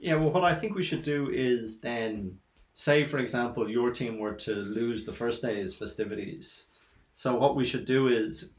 Yeah, 0.00 0.16
well, 0.16 0.30
what 0.30 0.44
I 0.44 0.54
think 0.54 0.74
we 0.74 0.84
should 0.84 1.02
do 1.02 1.30
is 1.32 1.80
then 1.80 2.38
say, 2.74 3.04
for 3.06 3.18
example, 3.18 3.70
your 3.70 3.90
team 3.90 4.18
were 4.18 4.34
to 4.34 4.54
lose 4.54 5.06
the 5.06 5.12
first 5.12 5.42
day's 5.42 5.74
festivities. 5.74 6.68
So 7.14 7.34
what 7.34 7.56
we 7.56 7.64
should 7.64 7.86
do 7.86 8.08
is, 8.08 8.50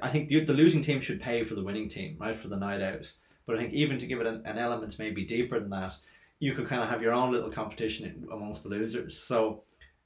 I 0.00 0.10
think 0.10 0.28
the, 0.28 0.44
the 0.44 0.52
losing 0.52 0.82
team 0.82 1.00
should 1.00 1.20
pay 1.20 1.42
for 1.42 1.56
the 1.56 1.64
winning 1.64 1.88
team, 1.88 2.16
right, 2.20 2.38
for 2.38 2.48
the 2.48 2.56
night 2.56 2.80
out. 2.80 3.12
But 3.46 3.56
I 3.56 3.58
think 3.58 3.72
even 3.72 3.98
to 3.98 4.06
give 4.06 4.20
it 4.20 4.26
an, 4.26 4.42
an 4.44 4.58
element 4.58 4.98
maybe 4.98 5.24
deeper 5.24 5.58
than 5.58 5.70
that, 5.70 5.96
you 6.38 6.54
could 6.54 6.68
kind 6.68 6.82
of 6.82 6.88
have 6.88 7.02
your 7.02 7.12
own 7.12 7.32
little 7.32 7.50
competition 7.50 8.26
amongst 8.32 8.62
the 8.62 8.68
losers. 8.68 9.18
So 9.18 9.62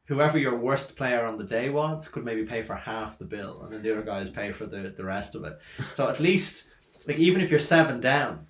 whoever 0.06 0.38
your 0.38 0.56
worst 0.56 0.96
player 0.96 1.24
on 1.24 1.38
the 1.38 1.44
day 1.44 1.70
was 1.70 2.08
could 2.08 2.24
maybe 2.24 2.44
pay 2.44 2.62
for 2.62 2.74
half 2.74 3.18
the 3.18 3.24
bill, 3.24 3.62
and 3.64 3.72
then 3.72 3.82
the 3.82 3.92
other 3.92 4.02
guys 4.02 4.30
pay 4.30 4.52
for 4.52 4.66
the, 4.66 4.94
the 4.96 5.04
rest 5.04 5.34
of 5.34 5.44
it. 5.44 5.58
So 5.94 6.08
at 6.08 6.20
least, 6.20 6.64
like 7.06 7.18
even 7.18 7.40
if 7.40 7.50
you're 7.50 7.60
seven 7.60 8.00
down, 8.00 8.46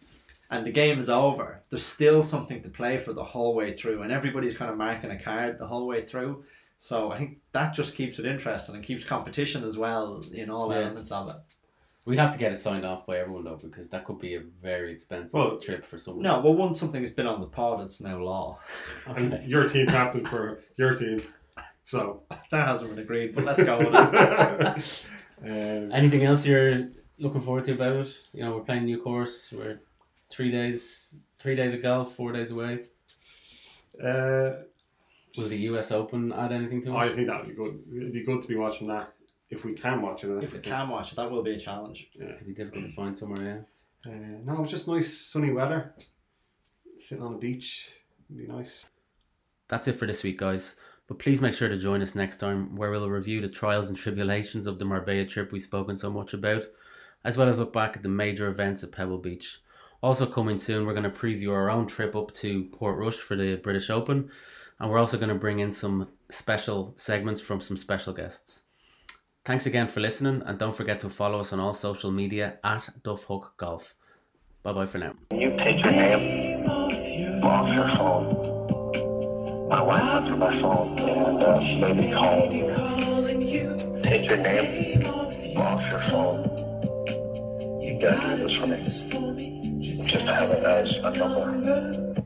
and 0.50 0.66
the 0.66 0.72
game 0.72 0.98
is 0.98 1.08
over, 1.08 1.62
there's 1.70 1.86
still 1.86 2.24
something 2.24 2.60
to 2.62 2.68
play 2.68 2.98
for 2.98 3.12
the 3.12 3.22
whole 3.24 3.54
way 3.54 3.74
through, 3.74 4.02
and 4.02 4.10
everybody's 4.12 4.56
kind 4.56 4.70
of 4.70 4.76
marking 4.76 5.10
a 5.12 5.22
card 5.22 5.58
the 5.58 5.66
whole 5.66 5.86
way 5.86 6.04
through. 6.04 6.44
So 6.80 7.12
I 7.12 7.18
think 7.18 7.38
that 7.52 7.74
just 7.74 7.94
keeps 7.94 8.18
it 8.18 8.26
interesting 8.26 8.74
and 8.74 8.82
keeps 8.84 9.04
competition 9.04 9.64
as 9.64 9.76
well 9.78 10.24
in 10.32 10.50
all 10.50 10.70
Yeah. 10.72 10.80
elements 10.80 11.12
of 11.12 11.28
it. 11.28 11.36
We'd 12.10 12.18
have 12.18 12.32
to 12.32 12.38
get 12.38 12.52
it 12.52 12.60
signed 12.60 12.84
off 12.84 13.06
by 13.06 13.18
everyone 13.18 13.44
though, 13.44 13.54
because 13.62 13.88
that 13.90 14.04
could 14.04 14.18
be 14.18 14.34
a 14.34 14.40
very 14.60 14.90
expensive 14.92 15.34
Well, 15.34 15.58
trip 15.58 15.84
for 15.86 15.96
someone. 15.96 16.24
No, 16.24 16.40
well, 16.40 16.54
once 16.54 16.80
something's 16.80 17.12
been 17.12 17.26
on 17.28 17.40
the 17.40 17.46
pod, 17.46 17.82
it's 17.86 18.00
now 18.00 18.18
law. 18.18 18.58
And 19.06 19.32
Okay. 19.32 19.46
your 19.46 19.68
team 19.68 19.86
captain 19.86 20.26
for 20.26 20.60
your 20.76 20.96
team. 20.96 21.22
So. 21.84 22.22
That 22.50 22.66
hasn't 22.66 22.90
been 22.90 22.98
agreed, 22.98 23.34
but 23.34 23.44
let's 23.44 23.62
go 23.62 23.78
with 23.78 23.88
it. 23.94 25.04
um, 25.44 25.92
Anything 25.92 26.24
else 26.24 26.44
you're 26.44 26.88
looking 27.18 27.40
forward 27.40 27.62
to 27.64 27.72
about 27.74 27.94
it? 28.06 28.12
You 28.32 28.42
know, 28.44 28.56
we're 28.56 28.62
playing 28.64 28.86
new 28.86 29.00
course. 29.00 29.52
We're 29.56 29.80
three 30.28 30.50
days, 30.50 31.14
three 31.38 31.54
days 31.54 31.74
of 31.74 31.80
golf, 31.82 32.16
four 32.16 32.32
days 32.32 32.50
away. 32.50 32.86
uh, 34.02 34.50
Will 35.36 35.48
the 35.48 35.56
U.S. 35.70 35.92
Open 35.92 36.32
add 36.32 36.50
anything 36.50 36.80
to 36.82 36.90
it? 36.90 36.96
I 36.96 37.08
think 37.14 37.28
that 37.28 37.38
would 37.40 37.48
be 37.50 37.54
good. 37.54 37.78
It'd 37.96 38.12
be 38.12 38.24
good 38.24 38.42
to 38.42 38.48
be 38.48 38.56
watching 38.56 38.88
that 38.88 39.12
if 39.50 39.64
we 39.64 39.74
can 39.74 40.00
watch 40.00 40.24
it. 40.24 40.42
if 40.42 40.52
we 40.52 40.60
can 40.60 40.88
watch 40.88 41.12
it, 41.12 41.16
that 41.16 41.30
will 41.30 41.42
be 41.42 41.54
a 41.54 41.58
challenge. 41.58 42.08
Yeah. 42.14 42.30
It'd 42.30 42.46
be 42.46 42.54
difficult 42.54 42.86
to 42.86 42.92
find 42.92 43.16
somewhere. 43.16 43.66
Yeah. 44.06 44.12
Uh, 44.12 44.38
no, 44.44 44.62
it's 44.62 44.70
just 44.70 44.88
nice 44.88 45.26
sunny 45.26 45.50
weather. 45.50 45.94
Sitting 46.98 47.24
on 47.24 47.32
the 47.32 47.38
beach 47.38 47.90
would 48.28 48.38
be 48.38 48.46
nice. 48.46 48.84
That's 49.68 49.88
it 49.88 49.92
for 49.92 50.06
this 50.06 50.22
week, 50.22 50.38
guys. 50.38 50.76
But 51.06 51.18
please 51.18 51.40
make 51.40 51.54
sure 51.54 51.68
to 51.68 51.76
join 51.76 52.02
us 52.02 52.14
next 52.14 52.36
time, 52.36 52.76
where 52.76 52.90
we'll 52.90 53.10
review 53.10 53.40
the 53.40 53.48
trials 53.48 53.88
and 53.88 53.98
tribulations 53.98 54.66
of 54.68 54.78
the 54.78 54.84
Marbella 54.84 55.24
trip 55.24 55.50
we've 55.50 55.60
spoken 55.60 55.96
so 55.96 56.10
much 56.10 56.34
about, 56.34 56.64
as 57.24 57.36
well 57.36 57.48
as 57.48 57.58
look 57.58 57.72
back 57.72 57.96
at 57.96 58.02
the 58.04 58.08
major 58.08 58.46
events 58.46 58.84
at 58.84 58.92
Pebble 58.92 59.18
Beach. 59.18 59.60
Also 60.02 60.24
coming 60.24 60.58
soon, 60.58 60.86
we're 60.86 60.94
going 60.94 61.02
to 61.02 61.10
preview 61.10 61.50
our 61.52 61.68
own 61.68 61.86
trip 61.86 62.14
up 62.14 62.32
to 62.34 62.64
Portrush 62.72 63.16
for 63.16 63.36
the 63.36 63.56
British 63.56 63.90
Open, 63.90 64.30
and 64.78 64.90
we're 64.90 64.98
also 64.98 65.18
going 65.18 65.28
to 65.28 65.34
bring 65.34 65.58
in 65.58 65.72
some 65.72 66.08
special 66.30 66.94
segments 66.96 67.40
from 67.40 67.60
some 67.60 67.76
special 67.76 68.12
guests. 68.12 68.62
Thanks 69.44 69.64
again 69.64 69.88
for 69.88 70.00
listening, 70.00 70.42
and 70.44 70.58
don't 70.58 70.76
forget 70.76 71.00
to 71.00 71.08
follow 71.08 71.40
us 71.40 71.52
on 71.52 71.60
all 71.60 71.72
social 71.72 72.10
media 72.10 72.58
at 72.62 72.88
Duff 73.02 73.24
Hook 73.24 73.54
Golf. 73.56 73.94
Bye 74.62 74.72
bye 74.74 74.84
for 74.84 74.98
now. 74.98 75.14
You 75.32 75.56
take 75.56 75.82
your 75.82 75.92
name 75.92 76.66
off 77.42 77.74
your 77.74 77.88
phone? 77.96 79.68
My 79.70 79.82
wife 79.82 80.36
my 80.36 80.60
phone 80.60 80.98
and 80.98 81.42
uh, 81.42 82.18
call. 82.18 82.50
Take 84.02 84.28
your 84.28 84.36
name 84.36 85.06
off 85.56 85.80
your 85.90 86.00
phone. 86.10 87.80
You 87.80 87.98
gotta 87.98 88.36
do 88.36 88.44
this 88.46 88.58
for 89.10 89.32
me. 89.32 90.06
Just 90.06 90.26
have 90.26 90.50
a 90.50 91.16
number. 91.16 92.09